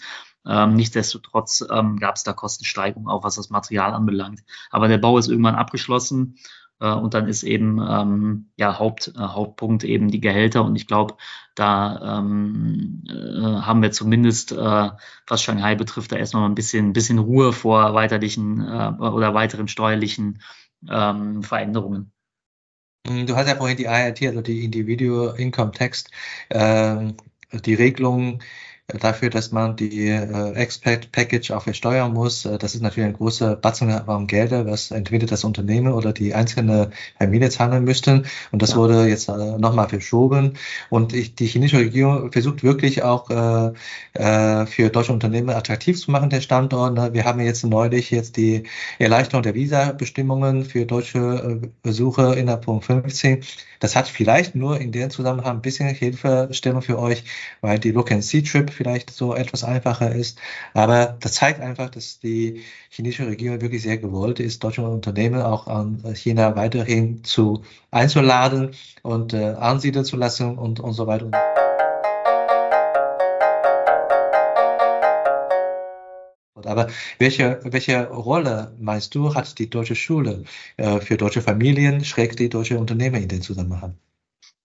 Ähm, 0.48 0.74
nichtsdestotrotz 0.74 1.64
ähm, 1.70 1.98
gab 1.98 2.16
es 2.16 2.24
da 2.24 2.32
Kostensteigerungen, 2.32 3.08
auch 3.08 3.22
was 3.22 3.36
das 3.36 3.50
Material 3.50 3.92
anbelangt. 3.92 4.40
Aber 4.70 4.88
der 4.88 4.98
Bau 4.98 5.18
ist 5.18 5.28
irgendwann 5.28 5.54
abgeschlossen 5.54 6.36
äh, 6.80 6.90
und 6.90 7.14
dann 7.14 7.28
ist 7.28 7.42
eben 7.42 7.80
ähm, 7.86 8.50
ja 8.56 8.78
Haupt, 8.78 9.12
äh, 9.14 9.20
Hauptpunkt 9.20 9.84
eben 9.84 10.10
die 10.10 10.20
Gehälter. 10.20 10.64
Und 10.64 10.76
ich 10.76 10.86
glaube, 10.86 11.16
da 11.54 12.18
ähm, 12.18 13.04
äh, 13.08 13.12
haben 13.60 13.82
wir 13.82 13.92
zumindest, 13.92 14.52
äh, 14.52 14.90
was 15.26 15.42
Shanghai 15.42 15.74
betrifft, 15.74 16.12
da 16.12 16.16
erstmal 16.16 16.48
ein 16.48 16.54
bisschen, 16.54 16.92
bisschen 16.92 17.18
Ruhe 17.18 17.52
vor 17.52 17.94
weiterlichen 17.94 18.60
äh, 18.60 18.92
oder 18.98 19.34
weiteren 19.34 19.68
steuerlichen 19.68 20.40
ähm, 20.88 21.42
Veränderungen. 21.42 22.12
Du 23.06 23.36
hast 23.36 23.48
ja 23.48 23.56
vorhin 23.56 23.76
die 23.76 23.86
IIT, 23.86 24.22
also 24.26 24.42
die 24.42 24.64
Individual 24.64 25.34
Income 25.38 25.72
Tax, 25.72 26.04
äh, 26.50 27.12
die 27.52 27.74
Regelung 27.74 28.42
dafür, 28.88 29.28
dass 29.28 29.52
man 29.52 29.76
die 29.76 30.08
äh, 30.08 30.52
Expat 30.54 31.12
Package 31.12 31.50
auch 31.50 31.62
versteuern 31.62 32.14
muss. 32.14 32.46
Äh, 32.46 32.56
das 32.56 32.74
ist 32.74 32.80
natürlich 32.80 33.06
ein 33.06 33.12
großer 33.12 33.54
Batzen 33.54 33.90
an 33.90 34.26
Gelder, 34.26 34.64
was 34.64 34.90
entweder 34.90 35.26
das 35.26 35.44
Unternehmen 35.44 35.92
oder 35.92 36.14
die 36.14 36.34
einzelne 36.34 36.90
Familie 37.18 37.50
zahlen 37.50 37.84
müssten. 37.84 38.24
Und 38.50 38.62
das 38.62 38.70
ja. 38.70 38.76
wurde 38.76 39.06
jetzt 39.06 39.28
äh, 39.28 39.58
nochmal 39.58 39.90
verschoben. 39.90 40.54
Und 40.88 41.12
ich, 41.12 41.34
die 41.34 41.46
chinesische 41.46 41.82
Regierung 41.82 42.32
versucht 42.32 42.62
wirklich 42.62 43.02
auch 43.02 43.28
äh, 43.28 43.72
äh, 44.14 44.66
für 44.66 44.88
deutsche 44.88 45.12
Unternehmen 45.12 45.50
attraktiv 45.50 46.00
zu 46.00 46.10
machen, 46.10 46.30
der 46.30 46.40
Standort. 46.40 46.94
Ne? 46.94 47.12
Wir 47.12 47.24
haben 47.24 47.40
jetzt 47.40 47.64
neulich 47.64 48.10
jetzt 48.10 48.38
die 48.38 48.62
Erleichterung 48.98 49.42
der 49.42 49.54
Visa-Bestimmungen 49.54 50.64
für 50.64 50.86
deutsche 50.86 51.60
äh, 51.62 51.68
Besucher 51.82 52.38
innerhalb 52.38 52.64
von 52.64 52.80
15 52.80 53.42
das 53.80 53.94
hat 53.94 54.08
vielleicht 54.08 54.54
nur 54.54 54.80
in 54.80 54.92
dem 54.92 55.10
Zusammenhang 55.10 55.56
ein 55.56 55.62
bisschen 55.62 55.88
Hilfestellung 55.88 56.82
für 56.82 56.98
euch, 56.98 57.24
weil 57.60 57.78
die 57.78 57.92
Look 57.92 58.10
and 58.10 58.24
See 58.24 58.42
Trip 58.42 58.70
vielleicht 58.78 59.10
so 59.10 59.34
etwas 59.34 59.64
einfacher 59.64 60.14
ist. 60.14 60.38
Aber 60.72 61.18
das 61.20 61.34
zeigt 61.34 61.60
einfach, 61.60 61.90
dass 61.90 62.20
die 62.20 62.62
chinesische 62.88 63.26
Regierung 63.26 63.60
wirklich 63.60 63.82
sehr 63.82 63.98
gewollt 63.98 64.40
ist, 64.40 64.62
deutsche 64.64 64.88
Unternehmen 64.88 65.42
auch 65.42 65.66
an 65.66 66.02
China 66.14 66.56
weiterhin 66.56 67.24
zu 67.24 67.64
einzuladen 67.90 68.70
und 69.02 69.34
äh, 69.34 69.54
ansiedeln 69.58 70.04
zu 70.04 70.16
lassen 70.16 70.56
und, 70.56 70.80
und 70.80 70.92
so 70.92 71.06
weiter. 71.06 71.30
Aber 76.64 76.88
welche, 77.18 77.60
welche 77.64 78.06
Rolle 78.08 78.72
meinst 78.78 79.14
du, 79.14 79.34
hat 79.34 79.58
die 79.58 79.70
deutsche 79.70 79.96
Schule 79.96 80.44
äh, 80.76 81.00
für 81.00 81.16
deutsche 81.16 81.42
Familien, 81.42 82.04
schräg 82.04 82.36
die 82.36 82.48
deutsche 82.48 82.78
Unternehmen 82.78 83.22
in 83.22 83.28
dem 83.28 83.42
Zusammenhang? 83.42 83.96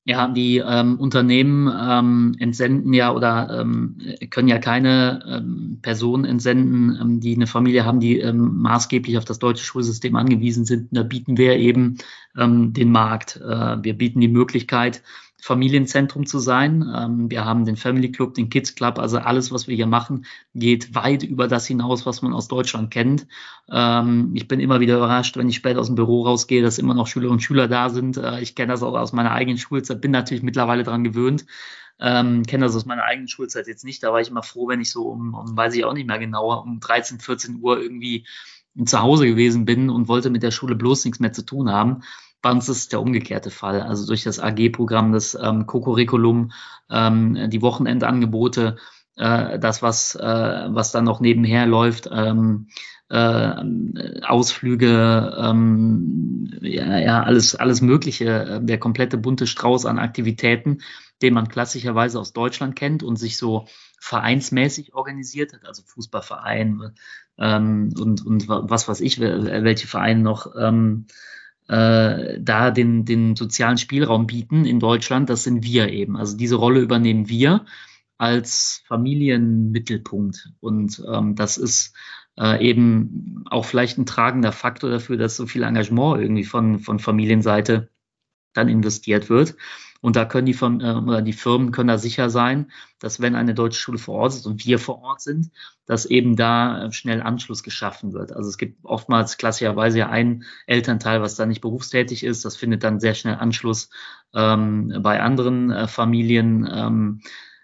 Ja, 0.06 0.28
die 0.28 0.58
ähm, 0.58 1.00
Unternehmen 1.00 1.72
ähm, 1.74 2.36
entsenden 2.38 2.92
ja 2.92 3.14
oder 3.14 3.62
ähm, 3.62 3.98
können 4.32 4.50
ja 4.50 4.60
keine 4.60 5.24
ähm, 5.26 5.80
Personen 5.82 6.26
entsenden, 6.26 6.98
ähm, 7.02 7.20
die 7.22 7.36
eine 7.36 7.48
Familie 7.48 7.86
haben, 7.86 8.02
die 8.02 8.20
ähm, 8.20 8.58
maßgeblich 8.58 9.18
auf 9.18 9.24
das 9.24 9.40
deutsche 9.40 9.64
Schulsystem 9.64 10.18
angewiesen 10.18 10.66
sind. 10.66 10.90
Da 10.92 11.04
bieten 11.04 11.38
wir 11.38 11.56
eben 11.56 12.00
ähm, 12.38 12.74
den 12.74 12.92
Markt. 12.92 13.38
Äh, 13.38 13.82
wir 13.82 13.98
bieten 13.98 14.20
die 14.20 14.28
Möglichkeit, 14.28 15.04
Familienzentrum 15.44 16.26
zu 16.26 16.40
sein. 16.40 16.90
Ähm, 16.96 17.30
wir 17.30 17.44
haben 17.44 17.66
den 17.66 17.76
Family 17.76 18.14
Club, 18.14 18.34
den 18.34 18.48
Kids 18.48 18.76
Club, 18.76 18.98
also 18.98 19.18
alles, 19.18 19.52
was 19.52 19.68
wir 19.68 19.76
hier 19.76 19.88
machen, 19.88 20.26
geht 20.56 20.96
weit 20.96 21.24
über 21.24 21.50
das 21.50 21.68
hinaus, 21.68 22.06
was 22.06 22.22
man 22.22 22.32
aus 22.32 22.48
Deutschland 22.48 22.92
kennt. 22.92 23.28
Ähm, 23.70 24.32
ich 24.36 24.48
bin 24.48 24.62
immer 24.62 24.80
wieder 24.80 24.96
überrascht, 24.96 25.36
wenn 25.36 25.50
ich 25.50 25.58
später 25.58 25.82
aus 25.82 25.88
dem 25.88 25.96
Büro 25.96 26.24
rausgehe, 26.24 26.62
dass 26.62 26.78
immer 26.78 26.94
noch 26.94 27.08
Schülerinnen 27.08 27.40
und 27.40 27.42
Schüler 27.42 27.68
da 27.68 27.90
sind. 27.90 28.16
Äh, 28.16 28.40
ich 28.40 28.56
kenne 28.56 28.72
das 28.72 28.84
auch 28.84 28.94
aus 28.94 29.12
meiner 29.12 29.34
eigenen 29.34 29.58
Schulzeit, 29.58 30.00
bin 30.00 30.12
natürlich 30.12 30.44
mittlerweile 30.44 30.84
daran 30.84 31.04
gewöhnt. 31.04 31.46
Ähm, 32.00 32.44
kenne 32.44 32.64
das 32.64 32.78
aus 32.78 32.86
meiner 32.86 33.04
eigenen 33.04 33.28
Schulzeit 33.28 33.68
jetzt 33.68 33.84
nicht. 33.84 34.02
Da 34.02 34.14
war 34.14 34.22
ich 34.22 34.30
immer 34.30 34.44
froh, 34.44 34.70
wenn 34.70 34.80
ich 34.80 34.92
so 34.92 35.10
um, 35.10 35.34
um 35.34 35.58
weiß 35.58 35.76
ich 35.76 35.84
auch 35.84 35.94
nicht 35.94 36.08
mehr 36.08 36.20
genauer, 36.20 36.64
um 36.64 36.80
13, 36.80 37.20
14 37.20 37.60
Uhr 37.62 37.82
irgendwie 37.82 38.26
zu 38.86 39.02
Hause 39.02 39.26
gewesen 39.26 39.66
bin 39.66 39.90
und 39.90 40.08
wollte 40.08 40.30
mit 40.30 40.42
der 40.42 40.52
Schule 40.52 40.76
bloß 40.76 41.04
nichts 41.04 41.20
mehr 41.20 41.34
zu 41.34 41.46
tun 41.46 41.70
haben. 41.70 42.04
Bei 42.44 42.52
uns 42.52 42.68
ist 42.68 42.92
der 42.92 43.02
umgekehrte 43.02 43.50
Fall. 43.50 43.82
Also 43.82 44.06
durch 44.06 44.24
das 44.24 44.40
AG-Programm, 44.40 45.14
das 45.14 45.34
ähm, 45.42 45.66
Kokurriculum, 45.66 46.52
ähm, 46.92 47.50
die 47.50 47.62
Wochenendangebote, 47.62 48.76
äh, 49.16 49.58
das, 49.58 49.82
was, 49.82 50.16
äh, 50.16 50.22
was 50.68 50.92
dann 50.92 51.06
noch 51.06 51.22
nebenher 51.22 51.66
läuft, 51.66 52.10
ähm, 52.12 52.68
äh, 53.10 54.22
Ausflüge, 54.24 55.34
ähm, 55.40 56.50
ja, 56.62 57.00
ja, 57.00 57.24
alles, 57.24 57.56
alles 57.56 57.80
Mögliche, 57.80 58.26
äh, 58.26 58.60
der 58.62 58.78
komplette 58.78 59.18
bunte 59.18 59.48
Strauß 59.48 59.86
an 59.86 59.98
Aktivitäten, 59.98 60.80
den 61.22 61.34
man 61.34 61.48
klassischerweise 61.48 62.20
aus 62.20 62.34
Deutschland 62.34 62.76
kennt 62.76 63.04
und 63.04 63.16
sich 63.16 63.38
so 63.38 63.68
vereinsmäßig 64.02 64.94
organisiert 64.94 65.54
hat, 65.54 65.66
also 65.66 65.82
Fußballverein 65.86 66.94
ähm, 67.38 67.94
und, 67.98 68.26
und 68.26 68.50
was 68.50 68.90
weiß 68.90 69.00
ich, 69.00 69.22
welche 69.22 69.88
Vereine 69.88 70.22
noch 70.22 70.54
ähm, 70.60 71.08
äh, 71.68 72.40
da 72.40 72.72
den, 72.72 73.06
den 73.06 73.36
sozialen 73.36 73.78
Spielraum 73.78 74.28
bieten 74.28 74.66
in 74.66 74.80
Deutschland, 74.80 75.30
das 75.30 75.44
sind 75.44 75.64
wir 75.64 75.90
eben. 75.90 76.18
Also 76.18 76.38
diese 76.38 76.56
Rolle 76.56 76.82
übernehmen 76.82 77.30
wir 77.30 77.66
als 78.18 78.84
Familienmittelpunkt. 78.88 80.52
Und 80.60 81.02
ähm, 81.12 81.36
das 81.36 81.58
ist 81.58 81.96
äh, 82.38 82.66
eben 82.66 83.44
auch 83.50 83.66
vielleicht 83.66 83.98
ein 83.98 84.06
tragender 84.06 84.52
Faktor 84.52 84.90
dafür, 84.90 85.18
dass 85.18 85.36
so 85.36 85.46
viel 85.46 85.64
Engagement 85.64 86.22
irgendwie 86.22 86.44
von, 86.44 86.80
von 86.80 87.00
Familienseite 87.00 87.90
dann 88.54 88.70
investiert 88.70 89.30
wird. 89.30 89.56
Und 90.04 90.18
da 90.18 90.26
können 90.26 90.46
die, 90.46 90.52
äh, 90.52 91.24
die 91.24 91.32
Firmen 91.32 91.72
können 91.72 91.88
da 91.88 91.98
sicher 91.98 92.30
sein, 92.30 92.70
dass 93.00 93.22
wenn 93.22 93.36
eine 93.36 93.54
deutsche 93.54 93.80
Schule 93.80 93.98
vor 93.98 94.16
Ort 94.16 94.34
ist 94.34 94.46
und 94.46 94.66
wir 94.66 94.78
vor 94.78 95.02
Ort 95.02 95.22
sind, 95.22 95.50
dass 95.86 96.06
eben 96.06 96.36
da 96.36 96.88
äh, 96.88 96.92
schnell 96.92 97.22
Anschluss 97.22 97.64
geschaffen 97.64 98.12
wird. 98.12 98.34
Also 98.34 98.50
es 98.50 98.58
gibt 98.58 98.84
oftmals 98.84 99.38
klassischerweise 99.38 100.00
ja 100.00 100.10
ein 100.10 100.44
Elternteil, 100.68 101.22
was 101.22 101.36
da 101.36 101.46
nicht 101.46 101.62
berufstätig 101.62 102.26
ist. 102.26 102.44
Das 102.44 102.58
findet 102.58 102.84
dann 102.84 103.00
sehr 103.00 103.14
schnell 103.14 103.36
Anschluss 103.36 103.92
ähm, 104.34 104.94
bei 105.02 105.22
anderen 105.22 105.72
äh, 105.72 105.88
Familien. 105.88 106.70
Ähm, 106.70 107.22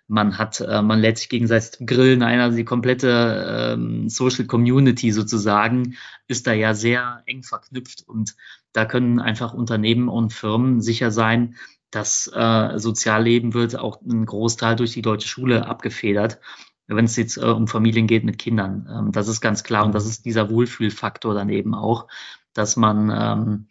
man 0.08 0.38
hat, 0.38 0.62
äh, 0.62 0.82
man 0.82 1.00
lädt 1.00 1.18
sich 1.18 1.30
gegenseitig 1.30 1.72
zum 1.72 1.88
Grillen 1.88 2.24
ein, 2.24 2.40
also 2.40 2.58
die 2.58 2.66
komplette 2.66 3.76
ähm, 3.76 4.10
Social 4.10 4.46
Community 4.46 5.12
sozusagen 5.12 5.98
ist 6.28 6.48
da 6.48 6.54
ja 6.54 6.74
sehr 6.74 7.22
eng 7.26 7.44
verknüpft 7.44 8.08
und 8.08 8.36
da 8.74 8.86
können 8.86 9.20
einfach 9.20 9.53
Unternehmen 9.53 10.09
und 10.09 10.34
Firmen 10.34 10.82
sicher 10.82 11.11
sein, 11.11 11.55
das 11.91 12.32
äh, 12.34 12.78
Sozialleben 12.78 13.53
wird 13.53 13.78
auch 13.78 14.01
ein 14.01 14.26
Großteil 14.26 14.76
durch 14.76 14.91
die 14.93 15.01
deutsche 15.01 15.28
Schule 15.28 15.65
abgefedert, 15.65 16.39
wenn 16.88 17.05
es 17.05 17.15
jetzt 17.15 17.38
äh, 17.38 17.45
um 17.45 17.67
Familien 17.67 18.07
geht 18.07 18.24
mit 18.24 18.38
Kindern. 18.38 18.88
Ähm, 18.91 19.11
das 19.11 19.28
ist 19.28 19.41
ganz 19.41 19.63
klar 19.63 19.86
und 19.86 19.95
das 19.95 20.05
ist 20.05 20.26
dieser 20.26 20.49
Wohlfühlfaktor 20.49 21.34
dann 21.34 21.49
eben 21.49 21.74
auch, 21.74 22.07
dass 22.53 22.76
man 22.76 23.09
ähm, 23.11 23.67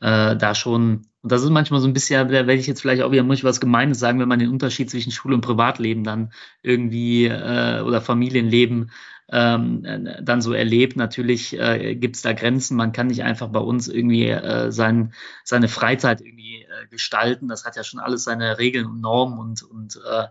äh, 0.00 0.36
da 0.36 0.54
schon 0.54 1.06
Und 1.22 1.32
das 1.32 1.42
ist 1.42 1.50
manchmal 1.50 1.80
so 1.80 1.88
ein 1.88 1.92
bisschen, 1.92 2.28
da 2.28 2.32
werde 2.32 2.54
ich 2.54 2.66
jetzt 2.68 2.82
vielleicht 2.82 3.02
auch 3.02 3.10
wieder, 3.10 3.24
muss 3.24 3.38
ich 3.38 3.44
was 3.44 3.60
Gemeines 3.60 3.98
sagen, 3.98 4.20
wenn 4.20 4.28
man 4.28 4.38
den 4.38 4.50
Unterschied 4.50 4.90
zwischen 4.90 5.10
Schule 5.10 5.34
und 5.34 5.40
Privatleben 5.40 6.04
dann 6.04 6.32
irgendwie 6.62 7.26
äh, 7.26 7.80
oder 7.80 8.00
Familienleben 8.00 8.90
ähm, 9.30 10.08
dann 10.22 10.40
so 10.40 10.52
erlebt. 10.52 10.96
Natürlich 10.96 11.58
äh, 11.58 11.96
gibt 11.96 12.16
es 12.16 12.22
da 12.22 12.32
Grenzen. 12.32 12.76
Man 12.76 12.92
kann 12.92 13.08
nicht 13.08 13.24
einfach 13.24 13.48
bei 13.48 13.60
uns 13.60 13.88
irgendwie 13.88 14.28
äh, 14.28 14.70
sein, 14.70 15.12
seine 15.44 15.68
Freizeit 15.68 16.20
irgendwie 16.20 16.62
äh, 16.62 16.86
gestalten. 16.90 17.48
Das 17.48 17.64
hat 17.64 17.76
ja 17.76 17.84
schon 17.84 18.00
alles 18.00 18.24
seine 18.24 18.58
Regeln 18.58 18.86
und 18.86 19.00
Normen 19.00 19.38
und, 19.38 19.62
und 19.62 20.00
äh, 20.08 20.26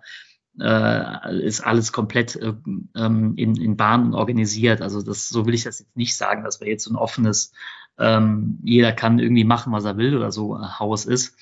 äh, 0.59 1.39
ist 1.45 1.61
alles 1.61 1.91
komplett 1.91 2.35
äh, 2.37 2.53
ähm, 2.95 3.33
in, 3.35 3.55
in 3.55 3.75
Bahnen 3.75 4.13
organisiert. 4.13 4.81
Also 4.81 5.01
das, 5.01 5.27
so 5.27 5.45
will 5.45 5.53
ich 5.53 5.63
das 5.63 5.79
jetzt 5.79 5.97
nicht 5.97 6.15
sagen, 6.15 6.43
dass 6.43 6.61
wir 6.61 6.67
jetzt 6.67 6.85
so 6.85 6.93
ein 6.93 6.97
offenes, 6.97 7.51
ähm, 7.97 8.59
jeder 8.63 8.93
kann 8.93 9.19
irgendwie 9.19 9.43
machen, 9.43 9.73
was 9.73 9.85
er 9.85 9.97
will 9.97 10.15
oder 10.15 10.31
so 10.31 10.57
äh, 10.57 10.63
Haus 10.79 11.05
ist. 11.05 11.37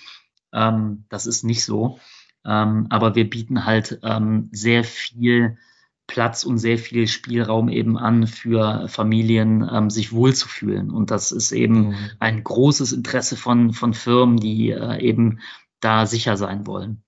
Ähm, 0.51 1.05
das 1.09 1.27
ist 1.27 1.43
nicht 1.43 1.63
so. 1.63 1.99
Ähm, 2.45 2.87
aber 2.89 3.15
wir 3.15 3.29
bieten 3.29 3.65
halt 3.65 3.99
ähm, 4.03 4.49
sehr 4.51 4.83
viel 4.83 5.57
Platz 6.07 6.43
und 6.43 6.57
sehr 6.57 6.77
viel 6.77 7.07
Spielraum 7.07 7.69
eben 7.69 7.97
an 7.97 8.27
für 8.27 8.87
Familien, 8.87 9.67
ähm, 9.71 9.89
sich 9.89 10.11
wohlzufühlen. 10.11 10.91
Und 10.91 11.11
das 11.11 11.31
ist 11.31 11.51
eben 11.51 11.89
mhm. 11.89 11.95
ein 12.19 12.43
großes 12.43 12.91
Interesse 12.91 13.37
von, 13.37 13.73
von 13.73 13.93
Firmen, 13.93 14.37
die 14.37 14.71
äh, 14.71 14.99
eben 15.01 15.39
da 15.79 16.05
sicher 16.05 16.37
sein 16.37 16.67
wollen. 16.67 17.02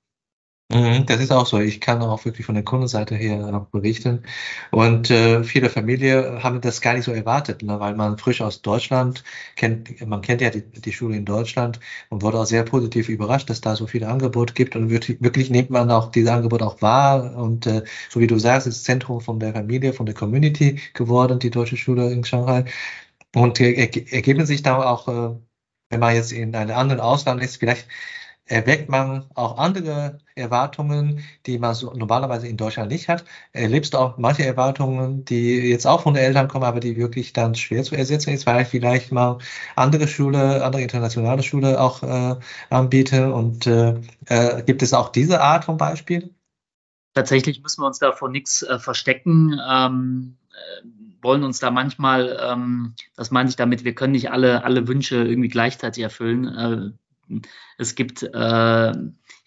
Mhm, 0.74 1.05
das 1.05 1.20
ist 1.22 1.32
auch 1.32 1.45
so. 1.45 1.59
Ich 1.59 1.80
kann 1.80 2.01
auch 2.01 2.26
wirklich 2.26 2.43
von 2.43 2.55
der 2.55 2.63
Kundenseite 2.63 3.16
her 3.16 3.45
auch 3.53 3.68
berichten. 3.68 4.24
Und 4.72 5.11
äh, 5.11 5.43
viele 5.43 5.70
Familien 5.70 6.41
haben 6.41 6.59
das 6.59 6.82
gar 6.82 6.95
nicht 6.95 7.03
so 7.03 7.11
erwartet, 7.11 7.61
ne, 7.61 7.80
weil 7.80 7.93
man 7.95 8.18
frisch 8.18 8.41
aus 8.41 8.63
Deutschland 8.63 9.24
kennt, 9.55 10.01
man 10.07 10.22
kennt 10.24 10.41
ja 10.41 10.49
die, 10.49 10.63
die 10.63 10.91
Schule 10.91 11.18
in 11.18 11.26
Deutschland 11.26 11.80
und 12.09 12.24
wurde 12.24 12.39
auch 12.39 12.45
sehr 12.47 12.63
positiv 12.63 13.09
überrascht, 13.09 13.47
dass 13.51 13.61
da 13.61 13.76
so 13.76 13.86
viele 13.86 14.07
Angebote 14.07 14.55
gibt. 14.55 14.76
Und 14.76 14.89
wirklich, 14.89 15.22
wirklich 15.22 15.51
nimmt 15.51 15.70
man 15.70 15.91
auch 15.91 16.09
diese 16.09 16.34
Angebote 16.34 16.66
auch 16.66 16.82
wahr. 16.82 17.36
Und 17.38 17.68
äh, 17.68 17.84
so 18.09 18.20
wie 18.20 18.26
du 18.28 18.39
sagst, 18.39 18.66
ist 18.66 18.86
Zentrum 18.86 19.22
von 19.22 19.39
der 19.39 19.53
Familie, 19.53 19.93
von 19.93 20.07
der 20.07 20.16
Community 20.16 20.80
geworden, 20.95 21.38
die 21.38 21.51
deutsche 21.51 21.78
Schule 21.78 22.11
in 22.11 22.24
Shanghai. 22.24 22.66
Und 23.36 23.59
äh, 23.59 23.74
ergeben 24.11 24.45
sich 24.45 24.63
da 24.63 24.78
auch, 24.84 25.07
äh, 25.07 25.36
wenn 25.89 25.99
man 25.99 26.16
jetzt 26.16 26.32
in 26.32 26.55
einem 26.55 26.76
anderen 26.76 26.99
Ausland 27.01 27.41
ist, 27.43 27.57
vielleicht 27.57 27.88
erweckt 28.48 28.89
man 28.89 29.26
auch 29.34 29.58
andere 29.58 30.20
Erwartungen, 30.36 31.24
die 31.46 31.58
man 31.58 31.74
so 31.74 31.91
normalerweise 31.93 32.48
in 32.48 32.58
Deutschland 32.58 32.91
nicht 32.91 33.10
hat. 33.10 33.26
Erlebst 33.54 33.93
du 33.93 33.98
auch 33.98 34.18
manche 34.18 34.46
Erwartungen, 34.46 35.26
die 35.26 35.70
jetzt 35.70 35.88
auch 35.88 36.02
von 36.02 36.14
den 36.14 36.24
Eltern 36.24 36.48
kommen, 36.48 36.66
aber 36.66 36.80
die 36.80 36.96
wirklich 36.96 37.34
dann 37.34 37.56
schwer 37.56 37.84
zu 37.84 37.96
ersetzen 37.96 38.34
ist, 38.34 38.46
weil 38.46 38.66
vielleicht 38.66 39.12
mal 39.12 39.39
andere 39.76 40.08
Schule, 40.08 40.64
andere 40.64 40.84
internationale 40.84 41.41
Schule 41.41 41.82
auch 41.82 42.04
äh, 42.04 42.36
anbieten 42.70 43.32
und 43.32 43.66
äh, 43.66 43.96
äh, 44.28 44.62
gibt 44.64 44.84
es 44.84 44.93
auch 44.93 45.10
diese 45.10 45.41
Art 45.41 45.66
von 45.66 45.78
Beispiel? 45.78 46.34
Tatsächlich 47.14 47.64
müssen 47.64 47.82
wir 47.82 47.88
uns 47.88 48.00
da 48.00 48.12
vor 48.12 48.30
nichts 48.30 48.62
äh, 48.62 48.78
verstecken. 48.78 49.60
Ähm, 49.68 50.38
äh, 50.52 50.86
wollen 51.22 51.43
uns 51.43 51.60
da 51.60 51.72
manchmal, 51.72 52.38
ähm, 52.39 52.93
das 53.16 53.32
meine 53.32 53.50
ich 53.50 53.56
damit, 53.56 53.84
wir 53.84 53.96
können 53.96 54.12
nicht 54.12 54.32
alle, 54.32 54.64
alle 54.64 54.88
Wünsche 54.88 55.16
irgendwie 55.16 55.48
gleichzeitig 55.48 56.04
erfüllen 56.04 56.48
äh, 56.48 56.91
es 57.78 57.95
gibt, 57.95 58.23
äh, 58.23 58.93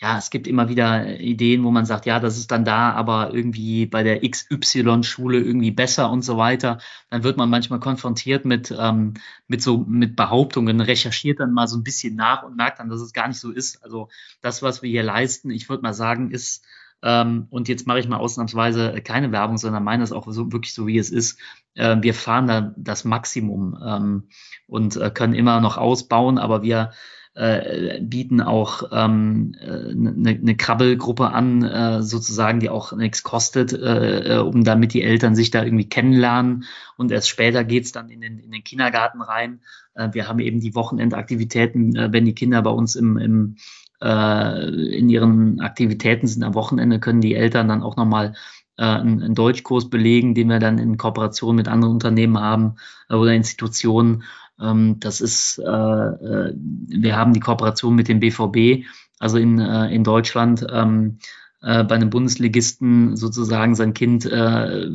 ja, 0.01 0.17
es 0.17 0.31
gibt 0.31 0.47
immer 0.47 0.69
wieder 0.69 1.19
Ideen, 1.19 1.65
wo 1.65 1.71
man 1.71 1.85
sagt, 1.85 2.07
ja, 2.07 2.21
das 2.21 2.39
ist 2.39 2.51
dann 2.53 2.65
da, 2.65 2.93
aber 2.93 3.35
irgendwie 3.35 3.87
bei 3.87 4.03
der 4.03 4.21
XY-Schule 4.21 5.41
irgendwie 5.41 5.73
besser 5.73 6.11
und 6.11 6.23
so 6.23 6.37
weiter. 6.37 6.79
Dann 7.11 7.25
wird 7.25 7.37
man 7.37 7.51
manchmal 7.51 7.81
konfrontiert 7.81 8.45
mit, 8.45 8.75
ähm, 8.79 9.15
mit 9.49 9.61
so, 9.63 9.79
mit 9.79 10.15
Behauptungen, 10.15 10.81
recherchiert 10.81 11.41
dann 11.41 11.53
mal 11.53 11.67
so 11.67 11.77
ein 11.77 11.83
bisschen 11.85 12.15
nach 12.15 12.45
und 12.45 12.57
merkt 12.57 12.79
dann, 12.79 12.89
dass 12.89 13.01
es 13.01 13.13
gar 13.13 13.27
nicht 13.29 13.41
so 13.41 13.51
ist. 13.51 13.83
Also 13.83 14.09
das, 14.41 14.63
was 14.63 14.83
wir 14.83 14.91
hier 14.91 15.03
leisten, 15.03 15.51
ich 15.51 15.69
würde 15.69 15.83
mal 15.83 15.95
sagen, 15.95 16.31
ist, 16.31 16.65
ähm, 17.03 17.47
und 17.51 17.69
jetzt 17.69 17.87
mache 17.87 18.01
ich 18.01 18.09
mal 18.09 18.17
ausnahmsweise 18.17 19.01
keine 19.03 19.31
Werbung, 19.31 19.57
sondern 19.59 19.85
meine 19.85 20.03
es 20.03 20.13
auch 20.13 20.27
so, 20.31 20.53
wirklich 20.53 20.75
so, 20.75 20.87
wie 20.87 20.99
es 20.99 21.11
ist. 21.11 21.39
Äh, 21.75 21.97
wir 22.01 22.15
fahren 22.15 22.47
da 22.47 22.75
das 22.77 23.05
Maximum 23.05 23.79
ähm, 23.85 24.29
und 24.67 24.97
äh, 24.97 25.11
können 25.11 25.35
immer 25.35 25.61
noch 25.61 25.77
ausbauen, 25.77 26.39
aber 26.39 26.63
wir 26.63 26.93
äh, 27.39 28.01
bieten 28.01 28.41
auch 28.41 28.91
ähm, 28.91 29.55
eine, 29.61 30.31
eine 30.31 30.57
Krabbelgruppe 30.57 31.31
an, 31.31 31.63
äh, 31.63 32.03
sozusagen, 32.03 32.59
die 32.59 32.69
auch 32.69 32.93
nichts 32.93 33.23
kostet, 33.23 33.73
äh, 33.73 34.35
äh, 34.35 34.39
um 34.39 34.65
damit 34.65 34.93
die 34.93 35.05
Eltern 35.05 35.37
sich 35.37 35.53
da 35.53 35.63
irgendwie 35.63 35.89
kennenlernen. 35.89 36.65
Und 36.97 37.13
erst 37.13 37.29
später 37.29 37.63
geht's 37.63 37.93
dann 37.93 38.11
in 38.11 38.21
den, 38.21 38.41
in 38.41 38.51
den 38.51 38.65
Kindergarten 38.65 39.23
rein. 39.23 39.61
Äh, 39.95 40.09
wir 40.13 40.27
haben 40.27 40.41
eben 40.41 40.59
die 40.59 40.75
Wochenendaktivitäten, 40.75 41.95
äh, 41.95 42.13
wenn 42.13 42.25
die 42.25 42.35
Kinder 42.35 42.61
bei 42.63 42.71
uns 42.71 42.97
im, 42.97 43.17
im 43.19 43.57
äh, 44.03 44.97
in 44.97 45.09
ihren 45.09 45.61
Aktivitäten 45.61 46.27
sind 46.27 46.43
am 46.43 46.55
Wochenende, 46.55 46.99
können 46.99 47.21
die 47.21 47.37
Eltern 47.37 47.69
dann 47.69 47.83
auch 47.85 47.97
nochmal 47.97 48.35
äh, 48.79 48.83
einen, 48.83 49.35
Deutschkurs 49.37 49.91
belegen, 49.91 50.35
den 50.35 50.49
wir 50.49 50.59
dann 50.59 50.79
in 50.79 50.97
Kooperation 50.97 51.55
mit 51.55 51.69
anderen 51.69 51.95
Unternehmen 51.95 52.39
haben 52.39 52.77
äh, 53.09 53.15
oder 53.15 53.33
Institutionen. 53.33 54.25
Ähm, 54.61 54.97
das 55.01 55.21
ist, 55.21 55.59
äh, 55.59 55.63
äh, 55.63 56.55
wir 56.57 57.17
haben 57.17 57.33
die 57.33 57.41
Kooperation 57.41 57.95
mit 57.95 58.09
dem 58.09 58.21
BVB, 58.21 58.87
also 59.19 59.39
in, 59.39 59.59
äh, 59.59 59.95
in 59.95 60.05
Deutschland. 60.05 60.67
Ähm, 60.71 61.19
äh, 61.61 61.83
bei 61.85 61.97
einem 61.97 62.11
Bundesligisten 62.11 63.17
sozusagen 63.17 63.75
sein 63.75 63.93
Kind 63.93 64.25
äh, 64.27 64.89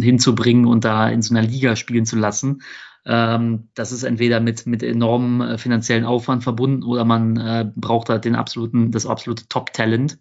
hinzubringen 0.00 0.66
und 0.66 0.84
da 0.84 1.08
in 1.08 1.20
so 1.20 1.34
einer 1.34 1.46
Liga 1.46 1.74
spielen 1.74 2.06
zu 2.06 2.16
lassen. 2.16 2.62
Ähm, 3.04 3.68
das 3.74 3.92
ist 3.92 4.02
entweder 4.02 4.40
mit, 4.40 4.66
mit 4.66 4.82
enormem 4.82 5.40
äh, 5.40 5.58
finanziellen 5.58 6.04
Aufwand 6.04 6.42
verbunden 6.42 6.82
oder 6.82 7.04
man 7.04 7.36
äh, 7.36 7.70
braucht 7.74 8.08
halt 8.08 8.24
den 8.24 8.36
absoluten, 8.36 8.90
das 8.90 9.06
absolute 9.06 9.48
Top-Talent. 9.48 10.18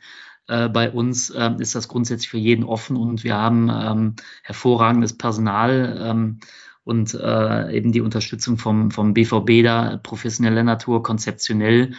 Äh, 0.47 0.69
bei 0.69 0.91
uns 0.91 1.31
äh, 1.31 1.51
ist 1.59 1.75
das 1.75 1.87
grundsätzlich 1.87 2.29
für 2.29 2.37
jeden 2.37 2.63
offen 2.63 2.95
und 2.95 3.23
wir 3.23 3.35
haben 3.35 3.69
ähm, 3.69 4.15
hervorragendes 4.43 5.17
Personal. 5.17 5.99
Ähm, 6.01 6.39
und 6.85 7.13
äh, 7.15 7.75
eben 7.75 7.91
die 7.91 8.01
Unterstützung 8.01 8.57
vom, 8.57 8.91
vom 8.91 9.13
BVB 9.13 9.63
da, 9.63 9.97
professioneller 9.97 10.63
Natur, 10.63 11.03
konzeptionell. 11.03 11.95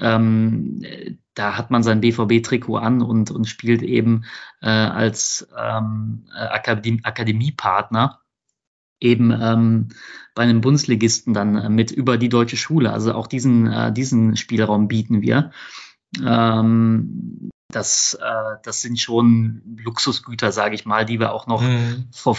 Ähm, 0.00 0.80
da 1.34 1.56
hat 1.56 1.70
man 1.70 1.82
sein 1.82 2.00
BVB-Trikot 2.00 2.76
an 2.78 3.02
und, 3.02 3.30
und 3.30 3.46
spielt 3.46 3.82
eben 3.82 4.24
äh, 4.62 4.68
als 4.68 5.46
ähm, 5.56 6.24
Akademie, 6.32 7.00
Akademiepartner 7.04 8.20
eben 9.00 9.32
ähm, 9.38 9.88
bei 10.34 10.44
einem 10.44 10.62
Bundesligisten 10.62 11.34
dann 11.34 11.74
mit 11.74 11.90
über 11.90 12.16
die 12.16 12.30
deutsche 12.30 12.56
Schule. 12.56 12.92
Also 12.92 13.12
auch 13.12 13.26
diesen, 13.26 13.66
äh, 13.66 13.92
diesen 13.92 14.36
Spielraum 14.36 14.88
bieten 14.88 15.20
wir. 15.20 15.50
Ähm, 16.24 17.50
das, 17.74 18.18
äh, 18.20 18.56
das 18.62 18.80
sind 18.82 19.00
schon 19.00 19.62
Luxusgüter, 19.82 20.52
sage 20.52 20.74
ich 20.74 20.86
mal, 20.86 21.04
die 21.04 21.18
wir 21.18 21.32
auch 21.32 21.46
noch 21.46 21.62
mhm. 21.62 22.06
vor 22.12 22.36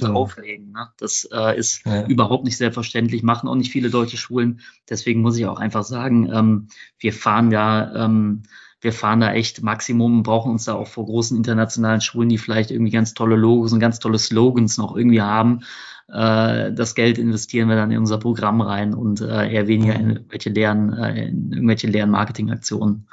drauflegen. 0.00 0.72
Ne? 0.72 0.88
Das 0.98 1.28
äh, 1.32 1.58
ist 1.58 1.84
ja. 1.84 2.06
überhaupt 2.06 2.44
nicht 2.44 2.56
selbstverständlich, 2.56 3.22
machen 3.22 3.48
auch 3.48 3.54
nicht 3.54 3.72
viele 3.72 3.90
deutsche 3.90 4.16
Schulen. 4.16 4.60
Deswegen 4.88 5.22
muss 5.22 5.36
ich 5.36 5.46
auch 5.46 5.58
einfach 5.58 5.84
sagen, 5.84 6.30
ähm, 6.32 6.68
wir 6.98 7.12
fahren 7.12 7.50
da, 7.50 8.04
ähm, 8.04 8.42
wir 8.80 8.92
fahren 8.92 9.20
da 9.20 9.32
echt 9.32 9.62
Maximum, 9.62 10.22
brauchen 10.22 10.52
uns 10.52 10.66
da 10.66 10.74
auch 10.74 10.86
vor 10.86 11.06
großen 11.06 11.36
internationalen 11.36 12.00
Schulen, 12.00 12.28
die 12.28 12.38
vielleicht 12.38 12.70
irgendwie 12.70 12.92
ganz 12.92 13.14
tolle 13.14 13.36
Logos 13.36 13.72
und 13.72 13.80
ganz 13.80 13.98
tolle 13.98 14.18
Slogans 14.18 14.78
noch 14.78 14.96
irgendwie 14.96 15.22
haben. 15.22 15.60
Äh, 16.08 16.72
das 16.72 16.94
Geld 16.94 17.18
investieren 17.18 17.68
wir 17.68 17.76
dann 17.76 17.90
in 17.90 17.98
unser 17.98 18.18
Programm 18.18 18.60
rein 18.60 18.94
und 18.94 19.20
äh, 19.20 19.52
eher 19.52 19.66
weniger 19.66 19.94
in 19.94 20.10
irgendwelche 20.10 20.50
leeren, 20.50 20.92
äh, 20.94 21.26
in 21.26 21.52
irgendwelche 21.52 21.86
leeren 21.86 22.10
Marketingaktionen. 22.10 23.06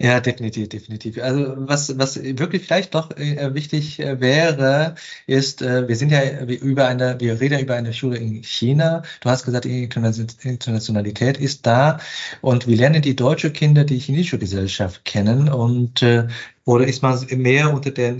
Ja, 0.00 0.20
definitiv, 0.20 0.68
definitiv. 0.68 1.18
Also 1.20 1.54
was, 1.56 1.98
was 1.98 2.22
wirklich 2.22 2.62
vielleicht 2.64 2.94
noch 2.94 3.10
äh, 3.16 3.52
wichtig 3.54 3.98
äh, 3.98 4.20
wäre, 4.20 4.94
ist, 5.26 5.60
äh, 5.60 5.88
wir 5.88 5.96
sind 5.96 6.12
ja 6.12 6.20
über 6.46 6.86
eine, 6.86 7.18
wir 7.18 7.40
reden 7.40 7.54
ja 7.54 7.60
über 7.60 7.74
eine 7.74 7.92
Schule 7.92 8.16
in 8.16 8.44
China. 8.44 9.02
Du 9.20 9.28
hast 9.28 9.44
gesagt, 9.44 9.64
die 9.64 9.82
Internationalität 9.82 11.38
ist 11.38 11.66
da 11.66 11.98
und 12.42 12.68
wir 12.68 12.76
lernen 12.76 13.02
die 13.02 13.16
deutsche 13.16 13.50
Kinder 13.50 13.82
die 13.82 13.98
chinesische 13.98 14.38
Gesellschaft 14.38 15.04
kennen 15.04 15.48
und 15.48 16.00
äh, 16.02 16.28
oder 16.64 16.86
ist 16.86 17.02
man 17.02 17.18
mehr 17.36 17.72
unter 17.74 17.90
der 17.90 18.14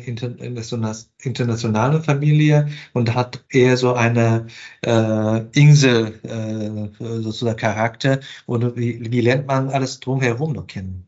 internationalen 1.23 2.03
Familie 2.03 2.69
und 2.93 3.15
hat 3.15 3.45
eher 3.51 3.77
so 3.77 3.95
eine 3.95 4.47
äh, 4.85 5.41
Insel 5.53 6.19
äh, 6.25 7.23
sozusagen 7.23 7.57
Charakter? 7.59 8.19
Oder 8.47 8.75
wie, 8.77 9.13
wie 9.13 9.21
lernt 9.21 9.47
man 9.47 9.69
alles 9.69 10.01
drumherum 10.01 10.55
noch 10.55 10.67
kennen? 10.67 11.08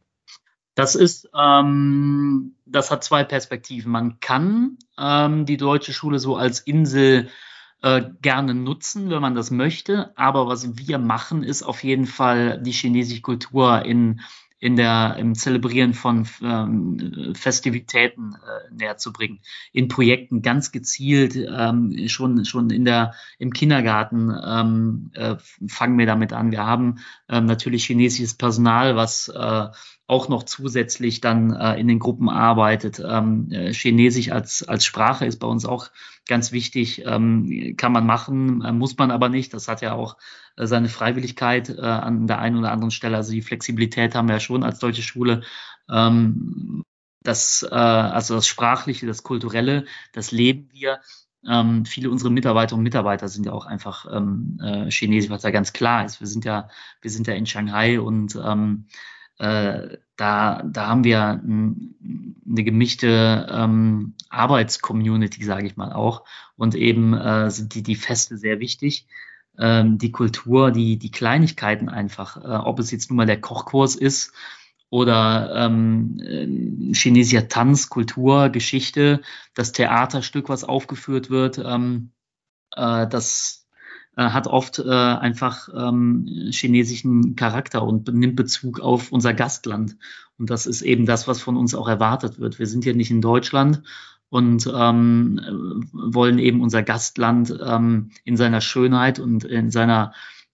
Das 0.81 0.95
ist, 0.95 1.29
ähm, 1.39 2.55
das 2.65 2.91
hat 2.91 3.05
zwei 3.05 3.23
Perspektiven. 3.23 3.93
Man 3.93 4.19
kann 4.21 4.79
ähm, 4.97 5.45
die 5.45 5.59
deutsche 5.59 5.93
Schule 5.93 6.19
so 6.19 6.37
als 6.37 6.61
Insel 6.61 7.29
äh, 7.83 8.01
gerne 8.23 8.55
nutzen, 8.55 9.11
wenn 9.11 9.21
man 9.21 9.35
das 9.35 9.51
möchte. 9.51 10.17
Aber 10.17 10.47
was 10.47 10.79
wir 10.79 10.97
machen, 10.97 11.43
ist 11.43 11.65
auf 11.65 11.85
jeden 11.85 12.07
Fall 12.07 12.63
die 12.63 12.73
chinesische 12.73 13.21
Kultur 13.21 13.85
in 13.85 14.23
in 14.61 14.77
der, 14.77 15.17
im 15.19 15.35
Zelebrieren 15.35 15.95
von 15.95 16.29
ähm, 16.43 17.33
Festivitäten 17.35 18.35
äh, 18.35 18.75
näher 18.75 18.99
zu 18.99 19.11
bringen. 19.11 19.41
In 19.73 19.89
Projekten 19.89 20.43
ganz 20.43 20.71
gezielt, 20.71 21.35
ähm, 21.35 22.09
schon, 22.09 22.45
schon 22.45 22.69
in 22.69 22.85
der, 22.85 23.15
im 23.39 23.55
Kindergarten 23.55 24.31
ähm, 24.47 25.11
äh, 25.15 25.37
fangen 25.67 25.99
wir 25.99 26.05
damit 26.05 26.35
an. 26.35 26.53
Wir 26.53 26.67
haben 26.67 26.99
ähm, 27.31 27.47
natürlich 27.47 27.87
chinesisches 27.87 28.35
Personal, 28.35 28.97
was 28.97 29.29
äh, 29.29 29.69
auch 30.11 30.29
noch 30.29 30.43
zusätzlich 30.43 31.21
dann 31.21 31.53
äh, 31.53 31.79
in 31.79 31.87
den 31.87 32.01
Gruppen 32.01 32.29
arbeitet. 32.29 33.01
Ähm, 33.05 33.49
äh, 33.53 33.73
Chinesisch 33.73 34.33
als, 34.33 34.67
als 34.67 34.85
Sprache 34.85 35.25
ist 35.25 35.39
bei 35.39 35.47
uns 35.47 35.65
auch 35.65 35.89
ganz 36.27 36.51
wichtig. 36.51 37.05
Ähm, 37.07 37.75
kann 37.77 37.93
man 37.93 38.07
machen, 38.07 38.63
äh, 38.63 38.73
muss 38.73 38.99
man 38.99 39.13
aber 39.13 39.29
nicht. 39.29 39.55
Das 39.55 39.69
hat 39.69 39.83
ja 39.83 39.93
auch 39.95 40.17
äh, 40.57 40.67
seine 40.67 40.89
Freiwilligkeit 40.89 41.69
äh, 41.71 41.81
an 41.81 42.27
der 42.27 42.41
einen 42.41 42.57
oder 42.57 42.73
anderen 42.73 42.91
Stelle. 42.91 43.17
Also 43.17 43.31
die 43.31 43.41
Flexibilität 43.41 44.17
haben 44.17 44.27
wir 44.27 44.35
ja 44.35 44.41
schon 44.41 44.65
als 44.65 44.81
deutsche 44.81 45.03
Schule. 45.03 45.43
Ähm, 45.89 46.83
das, 47.23 47.65
äh, 47.71 47.75
also 47.75 48.35
das 48.35 48.49
Sprachliche, 48.49 49.07
das 49.07 49.23
Kulturelle, 49.23 49.85
das 50.13 50.33
leben 50.33 50.71
wir. 50.73 50.99
Ähm, 51.49 51.85
viele 51.85 52.11
unserer 52.11 52.31
Mitarbeiter 52.31 52.75
und 52.75 52.83
Mitarbeiter 52.83 53.29
sind 53.29 53.47
ja 53.47 53.53
auch 53.53 53.67
einfach 53.67 54.07
ähm, 54.13 54.59
äh, 54.61 54.91
Chinesisch, 54.91 55.31
was 55.31 55.45
ja 55.45 55.51
ganz 55.51 55.73
klar 55.73 56.05
ist. 56.05 56.19
Wir 56.19 56.27
sind 56.27 56.45
ja, 56.45 56.69
wir 57.01 57.11
sind 57.13 57.29
ja 57.29 57.35
in 57.35 57.47
Shanghai 57.47 58.01
und 58.01 58.37
ähm, 58.45 58.87
äh, 59.41 59.97
da, 60.17 60.63
da 60.65 60.87
haben 60.87 61.03
wir 61.03 61.41
eine 61.43 62.65
gemischte 62.65 63.47
ähm, 63.51 64.15
Arbeitscommunity, 64.29 65.45
sage 65.45 65.67
ich 65.67 65.79
mal 65.79 65.93
auch. 65.93 66.25
Und 66.57 66.75
eben 66.75 67.15
äh, 67.15 67.51
sind 67.51 67.75
die, 67.75 67.83
die 67.83 67.95
Feste 67.95 68.37
sehr 68.37 68.61
wichtig. 68.61 69.07
Ähm, 69.59 69.97
die 69.97 70.13
Kultur, 70.13 70.71
die, 70.73 70.99
die 70.99 71.11
Kleinigkeiten 71.11 71.89
einfach, 71.89 72.37
äh, 72.37 72.49
ob 72.49 72.79
es 72.81 72.91
jetzt 72.91 73.09
nun 73.09 73.17
mal 73.17 73.27
der 73.27 73.41
Kochkurs 73.41 73.97
ist 73.97 74.35
oder 74.91 75.55
ähm, 75.57 76.21
äh, 76.21 76.95
chinesischer 76.95 77.49
Tanz, 77.49 77.89
Kultur, 77.89 78.51
Geschichte, 78.51 79.23
das 79.55 79.73
Theaterstück, 79.73 80.51
was 80.51 80.65
aufgeführt 80.65 81.31
wird, 81.31 81.57
ähm, 81.59 82.13
äh, 82.77 83.07
das, 83.07 83.67
hat 84.17 84.47
oft 84.47 84.79
äh, 84.79 84.91
einfach 84.91 85.69
ähm, 85.75 86.27
chinesischen 86.51 87.37
Charakter 87.37 87.83
und 87.83 88.13
nimmt 88.13 88.37
Bezug 88.37 88.81
auf 88.81 89.13
unser 89.13 89.35
Gastland. 89.35 89.97
Und 90.39 90.51
das 90.51 90.67
ist 90.67 90.83
eben 90.83 91.07
das, 91.07 91.29
was 91.29 91.41
von 91.41 91.57
uns 91.57 91.75
auch 91.75 91.89
erwartet 91.89 92.39
wird. 92.39 92.59
Wir 92.59 92.67
sind 92.67 92.85
ja 92.85 92.93
nicht 92.93 93.11
in 93.11 93.21
Deutschland 93.21 93.83
und 94.31 94.67
ähm, 94.73 95.89
wollen 95.93 96.39
eben 96.39 96.61
unser 96.63 96.83
Gastland 96.83 97.57
ähm, 97.63 98.11
in 98.25 98.37
seiner 98.37 98.61
Schönheit 98.61 99.19
und 99.19 99.45
in 99.45 99.71
seiner 99.71 100.13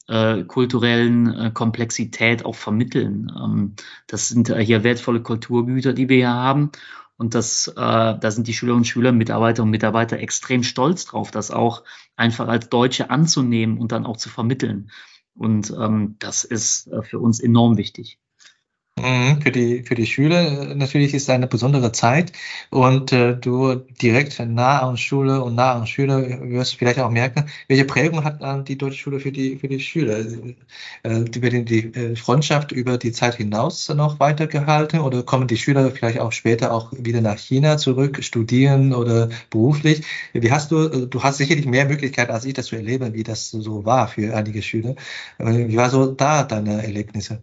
äh, 0.08 0.44
kulturellen 0.44 1.32
äh, 1.34 1.50
Komplexität 1.52 2.44
auch 2.44 2.54
vermitteln. 2.54 3.32
Ähm, 3.36 3.74
das 4.06 4.28
sind 4.28 4.50
äh, 4.50 4.64
hier 4.64 4.84
wertvolle 4.84 5.22
Kulturgüter, 5.22 5.92
die 5.92 6.08
wir 6.08 6.16
hier 6.16 6.32
haben. 6.32 6.70
Und 7.16 7.34
das, 7.34 7.68
äh, 7.68 7.74
da 7.74 8.30
sind 8.30 8.46
die 8.46 8.52
Schülerinnen 8.52 8.80
und 8.80 8.86
Schüler, 8.86 9.12
Mitarbeiter 9.12 9.62
und 9.62 9.70
Mitarbeiter 9.70 10.18
extrem 10.18 10.62
stolz 10.62 11.06
drauf, 11.06 11.30
das 11.30 11.50
auch 11.50 11.82
einfach 12.14 12.48
als 12.48 12.68
Deutsche 12.68 13.10
anzunehmen 13.10 13.78
und 13.78 13.92
dann 13.92 14.04
auch 14.04 14.18
zu 14.18 14.28
vermitteln. 14.28 14.90
Und 15.34 15.70
ähm, 15.70 16.16
das 16.18 16.44
ist 16.44 16.88
äh, 16.88 17.02
für 17.02 17.18
uns 17.18 17.40
enorm 17.40 17.76
wichtig. 17.76 18.18
Mhm, 18.98 19.42
für 19.42 19.50
die, 19.52 19.82
für 19.82 19.94
die 19.94 20.06
Schüler 20.06 20.74
natürlich 20.74 21.12
ist 21.12 21.28
eine 21.28 21.46
besondere 21.46 21.92
Zeit 21.92 22.32
und 22.70 23.12
äh, 23.12 23.36
du 23.36 23.74
direkt 24.00 24.38
nah 24.40 24.80
an 24.88 24.96
Schule 24.96 25.42
und 25.44 25.54
nah 25.54 25.74
an 25.74 25.86
Schüler 25.86 26.22
wirst 26.50 26.76
vielleicht 26.76 26.98
auch 27.00 27.10
merken, 27.10 27.44
welche 27.68 27.84
Prägung 27.84 28.24
hat 28.24 28.40
dann 28.40 28.64
die 28.64 28.78
deutsche 28.78 28.96
Schule 28.98 29.20
für 29.20 29.32
die, 29.32 29.56
für 29.56 29.68
die 29.68 29.80
Schüler? 29.80 30.20
Äh, 31.02 31.24
die 31.24 31.42
werden 31.42 31.66
die 31.66 31.92
äh, 31.94 32.16
Freundschaft 32.16 32.72
über 32.72 32.96
die 32.96 33.12
Zeit 33.12 33.34
hinaus 33.34 33.86
noch 33.90 34.18
weitergehalten 34.18 35.00
oder 35.00 35.22
kommen 35.22 35.46
die 35.46 35.58
Schüler 35.58 35.90
vielleicht 35.90 36.18
auch 36.20 36.32
später 36.32 36.72
auch 36.72 36.90
wieder 36.96 37.20
nach 37.20 37.36
China 37.38 37.76
zurück, 37.76 38.24
studieren 38.24 38.94
oder 38.94 39.28
beruflich? 39.50 40.06
Wie 40.32 40.50
hast 40.50 40.70
du, 40.70 40.88
äh, 40.88 41.06
du 41.06 41.22
hast 41.22 41.36
sicherlich 41.36 41.66
mehr 41.66 41.84
Möglichkeiten 41.84 42.32
als 42.32 42.46
ich, 42.46 42.54
das 42.54 42.66
zu 42.66 42.76
erleben, 42.76 43.12
wie 43.12 43.24
das 43.24 43.50
so 43.50 43.84
war 43.84 44.08
für 44.08 44.34
einige 44.34 44.62
Schüler. 44.62 44.94
Äh, 45.38 45.68
wie 45.68 45.76
war 45.76 45.90
so 45.90 46.06
da 46.12 46.44
deine 46.44 46.82
Erlebnisse? 46.82 47.42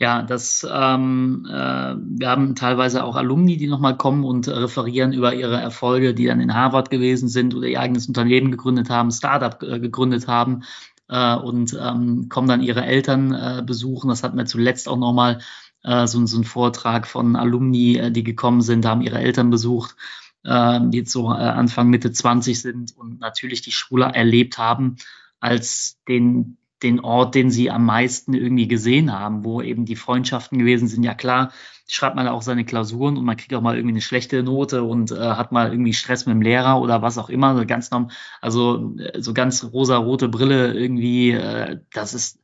Ja, 0.00 0.22
das, 0.22 0.66
ähm, 0.68 1.46
äh, 1.46 1.52
wir 1.52 2.28
haben 2.30 2.54
teilweise 2.54 3.04
auch 3.04 3.16
Alumni, 3.16 3.58
die 3.58 3.66
nochmal 3.66 3.98
kommen 3.98 4.24
und 4.24 4.48
referieren 4.48 5.12
über 5.12 5.34
ihre 5.34 5.60
Erfolge, 5.60 6.14
die 6.14 6.24
dann 6.24 6.40
in 6.40 6.54
Harvard 6.54 6.88
gewesen 6.88 7.28
sind 7.28 7.54
oder 7.54 7.66
ihr 7.66 7.80
eigenes 7.80 8.08
Unternehmen 8.08 8.50
gegründet 8.50 8.88
haben, 8.88 9.10
Startup 9.10 9.62
äh, 9.62 9.78
gegründet 9.78 10.26
haben 10.26 10.62
äh, 11.08 11.36
und 11.36 11.78
ähm, 11.78 12.30
kommen 12.30 12.48
dann 12.48 12.62
ihre 12.62 12.86
Eltern 12.86 13.34
äh, 13.34 13.62
besuchen. 13.62 14.08
Das 14.08 14.22
hatten 14.22 14.38
wir 14.38 14.46
zuletzt 14.46 14.88
auch 14.88 14.96
nochmal 14.96 15.40
äh, 15.82 16.06
so, 16.06 16.24
so 16.24 16.38
ein 16.38 16.44
Vortrag 16.44 17.06
von 17.06 17.36
Alumni, 17.36 17.98
äh, 17.98 18.10
die 18.10 18.24
gekommen 18.24 18.62
sind, 18.62 18.86
haben 18.86 19.02
ihre 19.02 19.18
Eltern 19.18 19.50
besucht, 19.50 19.96
äh, 20.44 20.80
die 20.82 20.98
jetzt 20.98 21.12
so 21.12 21.30
äh, 21.30 21.34
Anfang, 21.34 21.90
Mitte 21.90 22.10
20 22.10 22.58
sind 22.58 22.96
und 22.96 23.20
natürlich 23.20 23.60
die 23.60 23.72
Schule 23.72 24.06
erlebt 24.06 24.56
haben 24.56 24.96
als 25.40 25.98
den 26.08 26.56
den 26.82 27.00
Ort, 27.00 27.34
den 27.34 27.50
sie 27.50 27.70
am 27.70 27.84
meisten 27.84 28.34
irgendwie 28.34 28.68
gesehen 28.68 29.12
haben, 29.12 29.44
wo 29.44 29.60
eben 29.60 29.84
die 29.84 29.96
Freundschaften 29.96 30.58
gewesen 30.58 30.88
sind. 30.88 31.02
Ja 31.02 31.14
klar, 31.14 31.52
schreibt 31.86 32.16
man 32.16 32.28
auch 32.28 32.42
seine 32.42 32.64
Klausuren 32.64 33.16
und 33.16 33.24
man 33.24 33.36
kriegt 33.36 33.52
auch 33.54 33.60
mal 33.60 33.76
irgendwie 33.76 33.94
eine 33.94 34.00
schlechte 34.00 34.42
Note 34.42 34.82
und 34.82 35.10
äh, 35.10 35.16
hat 35.16 35.52
mal 35.52 35.70
irgendwie 35.70 35.92
Stress 35.92 36.26
mit 36.26 36.34
dem 36.34 36.42
Lehrer 36.42 36.80
oder 36.80 37.02
was 37.02 37.18
auch 37.18 37.28
immer. 37.28 37.56
So 37.56 37.66
ganz 37.66 37.90
normal, 37.90 38.12
also 38.40 38.96
äh, 38.98 39.20
so 39.20 39.34
ganz 39.34 39.64
rosa-rote 39.64 40.28
Brille 40.28 40.72
irgendwie, 40.72 41.32
äh, 41.32 41.80
das 41.92 42.14
ist 42.14 42.40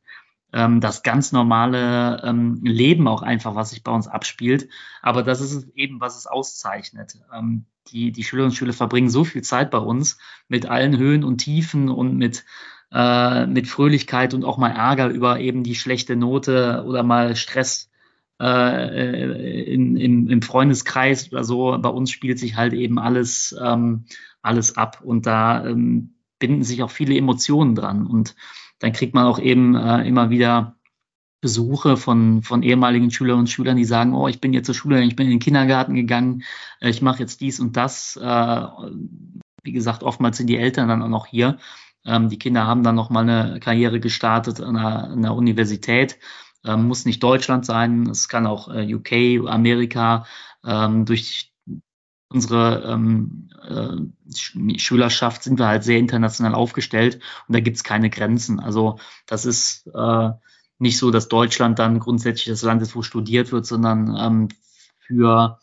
ähm, 0.53 0.81
das 0.81 1.03
ganz 1.03 1.31
normale 1.31 2.21
ähm, 2.23 2.61
Leben 2.63 3.07
auch 3.07 3.21
einfach, 3.21 3.55
was 3.55 3.71
sich 3.71 3.83
bei 3.83 3.91
uns 3.91 4.07
abspielt. 4.07 4.69
Aber 5.01 5.23
das 5.23 5.41
ist 5.41 5.67
eben, 5.75 5.99
was 5.99 6.17
es 6.17 6.27
auszeichnet. 6.27 7.19
Ähm, 7.33 7.65
die, 7.89 8.11
die 8.11 8.23
Schülerinnen 8.23 8.51
und 8.51 8.55
Schüler 8.55 8.73
verbringen 8.73 9.09
so 9.09 9.23
viel 9.23 9.43
Zeit 9.43 9.71
bei 9.71 9.77
uns 9.77 10.17
mit 10.47 10.65
allen 10.65 10.97
Höhen 10.97 11.23
und 11.23 11.37
Tiefen 11.37 11.89
und 11.89 12.17
mit 12.17 12.45
äh, 12.91 13.45
mit 13.45 13.67
Fröhlichkeit 13.67 14.33
und 14.33 14.45
auch 14.45 14.57
mal 14.57 14.71
Ärger 14.71 15.09
über 15.09 15.39
eben 15.39 15.63
die 15.63 15.75
schlechte 15.75 16.15
Note 16.15 16.83
oder 16.87 17.03
mal 17.03 17.35
Stress 17.35 17.89
äh, 18.39 19.63
in, 19.63 19.97
im, 19.97 20.29
im 20.29 20.41
Freundeskreis 20.41 21.31
oder 21.31 21.43
so. 21.43 21.77
Bei 21.79 21.89
uns 21.89 22.11
spielt 22.11 22.39
sich 22.39 22.55
halt 22.55 22.73
eben 22.73 22.99
alles, 22.99 23.55
ähm, 23.61 24.05
alles 24.41 24.77
ab 24.77 25.01
und 25.03 25.25
da 25.25 25.65
ähm, 25.65 26.15
binden 26.39 26.63
sich 26.63 26.83
auch 26.83 26.91
viele 26.91 27.17
Emotionen 27.17 27.75
dran 27.75 28.05
und 28.05 28.35
dann 28.79 28.93
kriegt 28.93 29.15
man 29.15 29.25
auch 29.25 29.39
eben 29.39 29.75
äh, 29.75 30.07
immer 30.07 30.29
wieder 30.29 30.75
Besuche 31.41 31.97
von, 31.97 32.41
von 32.41 32.63
ehemaligen 32.63 33.11
Schülerinnen 33.11 33.41
und 33.41 33.49
Schülern, 33.49 33.77
die 33.77 33.85
sagen, 33.85 34.13
oh, 34.15 34.27
ich 34.27 34.41
bin 34.41 34.53
jetzt 34.53 34.65
zur 34.65 34.75
Schule, 34.75 35.03
ich 35.03 35.15
bin 35.15 35.27
in 35.27 35.33
den 35.33 35.39
Kindergarten 35.39 35.93
gegangen, 35.93 36.43
äh, 36.79 36.89
ich 36.89 37.01
mache 37.01 37.19
jetzt 37.19 37.41
dies 37.41 37.59
und 37.59 37.77
das. 37.77 38.15
Äh, 38.17 38.67
wie 39.63 39.71
gesagt, 39.71 40.03
oftmals 40.03 40.37
sind 40.37 40.47
die 40.47 40.57
Eltern 40.57 40.87
dann 40.87 41.01
auch 41.01 41.09
noch 41.09 41.25
hier 41.25 41.57
ähm, 42.07 42.29
die 42.29 42.39
Kinder 42.39 42.65
haben 42.65 42.83
dann 42.83 42.95
nochmal 42.95 43.29
eine 43.29 43.59
Karriere 43.59 43.99
gestartet 43.99 44.61
an 44.61 44.77
einer, 44.77 45.03
an 45.03 45.17
einer 45.19 45.35
Universität. 45.35 46.17
Ähm, 46.65 46.87
muss 46.87 47.05
nicht 47.05 47.21
Deutschland 47.21 47.65
sein, 47.65 48.09
es 48.09 48.27
kann 48.27 48.47
auch 48.47 48.69
äh, 48.69 48.93
UK, 48.93 49.47
Amerika. 49.47 50.25
Ähm, 50.65 51.05
durch 51.05 51.53
unsere 52.29 52.83
ähm, 52.83 53.49
äh, 53.63 54.79
Schülerschaft 54.79 55.43
sind 55.43 55.59
wir 55.59 55.67
halt 55.67 55.83
sehr 55.83 55.99
international 55.99 56.55
aufgestellt 56.55 57.19
und 57.47 57.55
da 57.55 57.59
gibt's 57.59 57.83
keine 57.83 58.09
Grenzen. 58.09 58.59
Also 58.59 58.99
das 59.27 59.45
ist 59.45 59.87
äh, 59.93 60.29
nicht 60.79 60.97
so, 60.97 61.11
dass 61.11 61.29
Deutschland 61.29 61.79
dann 61.79 61.99
grundsätzlich 61.99 62.47
das 62.47 62.63
Land 62.63 62.81
ist, 62.81 62.95
wo 62.95 63.01
studiert 63.01 63.51
wird, 63.51 63.65
sondern 63.65 64.15
ähm, 64.17 64.47
für 64.99 65.59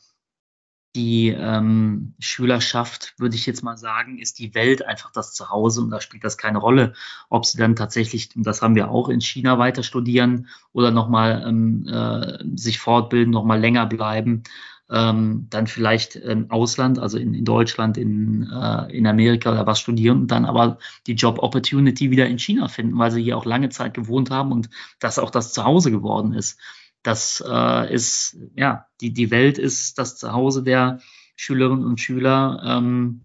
die 0.95 1.29
ähm, 1.29 2.15
Schülerschaft, 2.21 3.15
würde 3.19 3.35
ich 3.35 3.47
jetzt 3.47 3.63
mal 3.63 3.77
sagen, 3.77 4.19
ist 4.19 4.39
die 4.39 4.55
Welt 4.55 4.85
einfach 4.85 5.11
das 5.11 5.33
Zuhause 5.33 5.81
und 5.81 5.91
da 5.91 6.01
spielt 6.01 6.23
das 6.23 6.39
keine 6.39 6.59
Rolle, 6.59 6.93
ob 7.29 7.47
sie 7.47 7.59
dann 7.59 7.75
tatsächlich, 7.75 8.31
und 8.37 8.47
das 8.47 8.63
haben 8.63 8.77
wir 8.77 8.91
auch 8.91 9.09
in 9.09 9.21
China 9.21 9.59
weiter 9.59 9.83
studieren 9.83 10.49
oder 10.73 10.91
nochmal 10.91 11.45
ähm, 11.47 11.89
äh, 11.89 12.39
sich 12.57 12.79
fortbilden, 12.79 13.33
nochmal 13.33 13.61
länger 13.61 13.87
bleiben, 13.87 14.45
ähm, 14.91 15.47
dann 15.51 15.67
vielleicht 15.67 16.15
im 16.17 16.51
Ausland, 16.51 16.99
also 16.99 17.19
in, 17.19 17.35
in 17.35 17.45
Deutschland, 17.45 17.97
in, 17.97 18.49
äh, 18.53 18.97
in 18.97 19.07
Amerika 19.07 19.51
oder 19.51 19.67
was 19.67 19.81
studieren 19.81 20.23
und 20.23 20.31
dann 20.31 20.45
aber 20.45 20.79
die 21.07 21.15
Job 21.15 21.39
Opportunity 21.41 22.11
wieder 22.11 22.27
in 22.27 22.39
China 22.39 22.69
finden, 22.69 22.99
weil 22.99 23.11
sie 23.11 23.23
hier 23.23 23.37
auch 23.37 23.47
lange 23.47 23.71
Zeit 23.71 23.95
gewohnt 23.95 24.31
haben 24.31 24.53
und 24.53 24.69
das 25.01 25.19
auch 25.19 25.31
das 25.31 25.53
Zuhause 25.53 25.91
geworden 25.91 26.35
ist. 26.35 26.61
Das 27.05 27.45
äh, 27.47 27.95
ist, 27.95 28.37
ja, 28.57 28.87
die, 29.01 29.13
die 29.13 29.31
Welt 29.31 29.59
ist 29.59 29.99
das 29.99 30.17
Zuhause 30.17 30.65
der 30.65 31.01
Schülerinnen 31.37 31.85
und 31.85 32.01
Schüler 32.01 32.61
ähm, 32.65 33.25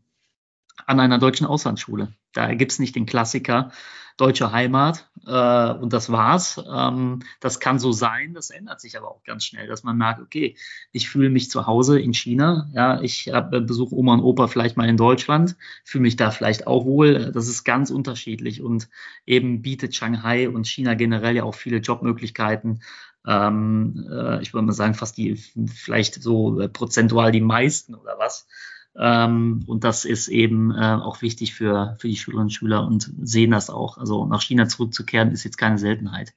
an 0.85 0.99
einer 0.99 1.17
deutschen 1.17 1.47
Auslandsschule. 1.47 2.13
Da 2.33 2.53
gibt's 2.53 2.77
nicht 2.77 2.95
den 2.95 3.05
Klassiker 3.05 3.71
deutsche 4.19 4.51
Heimat 4.51 5.09
äh, 5.25 5.71
und 5.71 5.93
das 5.93 6.11
war's. 6.11 6.61
Ähm, 6.69 7.19
das 7.39 7.61
kann 7.61 7.79
so 7.79 7.93
sein, 7.93 8.33
das 8.33 8.49
ändert 8.49 8.81
sich 8.81 8.97
aber 8.97 9.09
auch 9.09 9.23
ganz 9.23 9.45
schnell, 9.45 9.67
dass 9.67 9.83
man 9.83 9.97
merkt, 9.97 10.21
okay, 10.21 10.57
ich 10.91 11.09
fühle 11.09 11.29
mich 11.29 11.49
zu 11.49 11.67
Hause 11.67 11.99
in 12.01 12.13
China, 12.13 12.69
ja, 12.73 12.99
ich 13.01 13.31
äh, 13.31 13.41
besuche 13.41 13.95
Oma 13.95 14.15
und 14.15 14.21
Opa 14.21 14.47
vielleicht 14.47 14.75
mal 14.75 14.89
in 14.89 14.97
Deutschland, 14.97 15.55
fühle 15.85 16.01
mich 16.01 16.17
da 16.17 16.31
vielleicht 16.31 16.67
auch 16.67 16.83
wohl. 16.83 17.31
Das 17.31 17.47
ist 17.47 17.63
ganz 17.63 17.91
unterschiedlich 17.91 18.61
und 18.61 18.89
eben 19.25 19.61
bietet 19.61 19.95
Shanghai 19.95 20.49
und 20.49 20.67
China 20.67 20.95
generell 20.95 21.37
ja 21.37 21.43
auch 21.43 21.55
viele 21.55 21.77
Jobmöglichkeiten 21.77 22.81
ähm, 23.27 24.07
äh, 24.09 24.41
ich 24.41 24.53
würde 24.53 24.67
mal 24.67 24.73
sagen, 24.73 24.93
fast 24.93 25.17
die, 25.17 25.35
vielleicht 25.35 26.21
so 26.21 26.59
äh, 26.59 26.69
prozentual 26.69 27.31
die 27.31 27.41
meisten 27.41 27.95
oder 27.95 28.17
was. 28.17 28.47
Ähm, 28.97 29.63
und 29.67 29.83
das 29.83 30.05
ist 30.05 30.27
eben 30.27 30.71
äh, 30.71 30.95
auch 31.01 31.21
wichtig 31.21 31.53
für, 31.53 31.95
für 31.99 32.07
die 32.07 32.15
Schülerinnen 32.15 32.47
und 32.47 32.53
Schüler 32.53 32.85
und 32.85 33.11
sehen 33.21 33.51
das 33.51 33.69
auch. 33.69 33.97
Also 33.97 34.25
nach 34.25 34.41
China 34.41 34.67
zurückzukehren 34.67 35.31
ist 35.31 35.43
jetzt 35.43 35.57
keine 35.57 35.77
Seltenheit. 35.77 36.33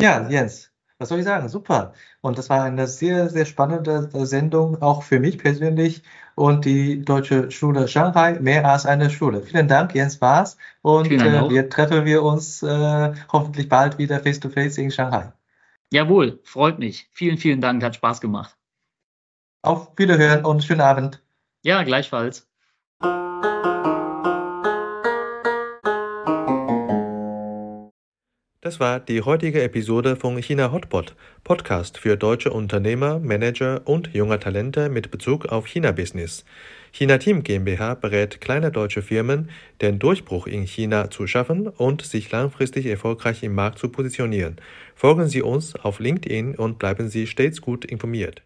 Ja, 0.00 0.28
Jens, 0.28 0.70
was 0.98 1.10
soll 1.10 1.18
ich 1.18 1.24
sagen? 1.24 1.48
Super. 1.48 1.92
Und 2.20 2.38
das 2.38 2.50
war 2.50 2.62
eine 2.62 2.86
sehr, 2.86 3.28
sehr 3.28 3.44
spannende 3.44 4.08
Sendung, 4.26 4.80
auch 4.80 5.02
für 5.02 5.20
mich 5.20 5.38
persönlich 5.38 6.02
und 6.34 6.64
die 6.64 7.04
Deutsche 7.04 7.50
Schule 7.50 7.88
Shanghai, 7.88 8.38
mehr 8.40 8.68
als 8.68 8.86
eine 8.86 9.10
Schule. 9.10 9.42
Vielen 9.42 9.68
Dank, 9.68 9.94
Jens 9.94 10.18
Baas. 10.18 10.56
Und 10.82 11.10
äh, 11.10 11.50
wir 11.50 11.68
treffen 11.68 12.04
wir 12.04 12.22
uns 12.22 12.62
äh, 12.62 13.12
hoffentlich 13.32 13.68
bald 13.68 13.98
wieder 13.98 14.20
face 14.20 14.40
to 14.40 14.48
face 14.48 14.78
in 14.78 14.90
Shanghai. 14.90 15.32
Jawohl, 15.92 16.40
freut 16.44 16.78
mich. 16.78 17.08
Vielen, 17.12 17.38
vielen 17.38 17.60
Dank, 17.60 17.82
hat 17.82 17.94
Spaß 17.94 18.20
gemacht. 18.20 18.56
Auf 19.62 19.98
Wiederhören 19.98 20.44
und 20.44 20.62
schönen 20.62 20.82
Abend. 20.82 21.22
Ja, 21.62 21.82
gleichfalls. 21.82 22.48
Das 28.60 28.80
war 28.80 28.98
die 28.98 29.22
heutige 29.22 29.62
Episode 29.62 30.16
von 30.16 30.36
China 30.42 30.72
Hotpot, 30.72 31.14
Podcast 31.44 31.96
für 31.96 32.16
deutsche 32.16 32.50
Unternehmer, 32.50 33.20
Manager 33.20 33.82
und 33.84 34.12
junge 34.12 34.40
Talente 34.40 34.88
mit 34.88 35.12
Bezug 35.12 35.46
auf 35.46 35.68
China-Business. 35.68 36.44
China 36.90 37.18
Team 37.18 37.44
GmbH 37.44 37.94
berät 37.94 38.40
kleine 38.40 38.72
deutsche 38.72 39.00
Firmen, 39.00 39.50
den 39.80 40.00
Durchbruch 40.00 40.48
in 40.48 40.66
China 40.66 41.08
zu 41.08 41.28
schaffen 41.28 41.68
und 41.68 42.02
sich 42.02 42.32
langfristig 42.32 42.86
erfolgreich 42.86 43.44
im 43.44 43.54
Markt 43.54 43.78
zu 43.78 43.90
positionieren. 43.90 44.56
Folgen 44.96 45.28
Sie 45.28 45.42
uns 45.42 45.76
auf 45.76 46.00
LinkedIn 46.00 46.56
und 46.56 46.80
bleiben 46.80 47.08
Sie 47.08 47.28
stets 47.28 47.60
gut 47.60 47.84
informiert. 47.84 48.42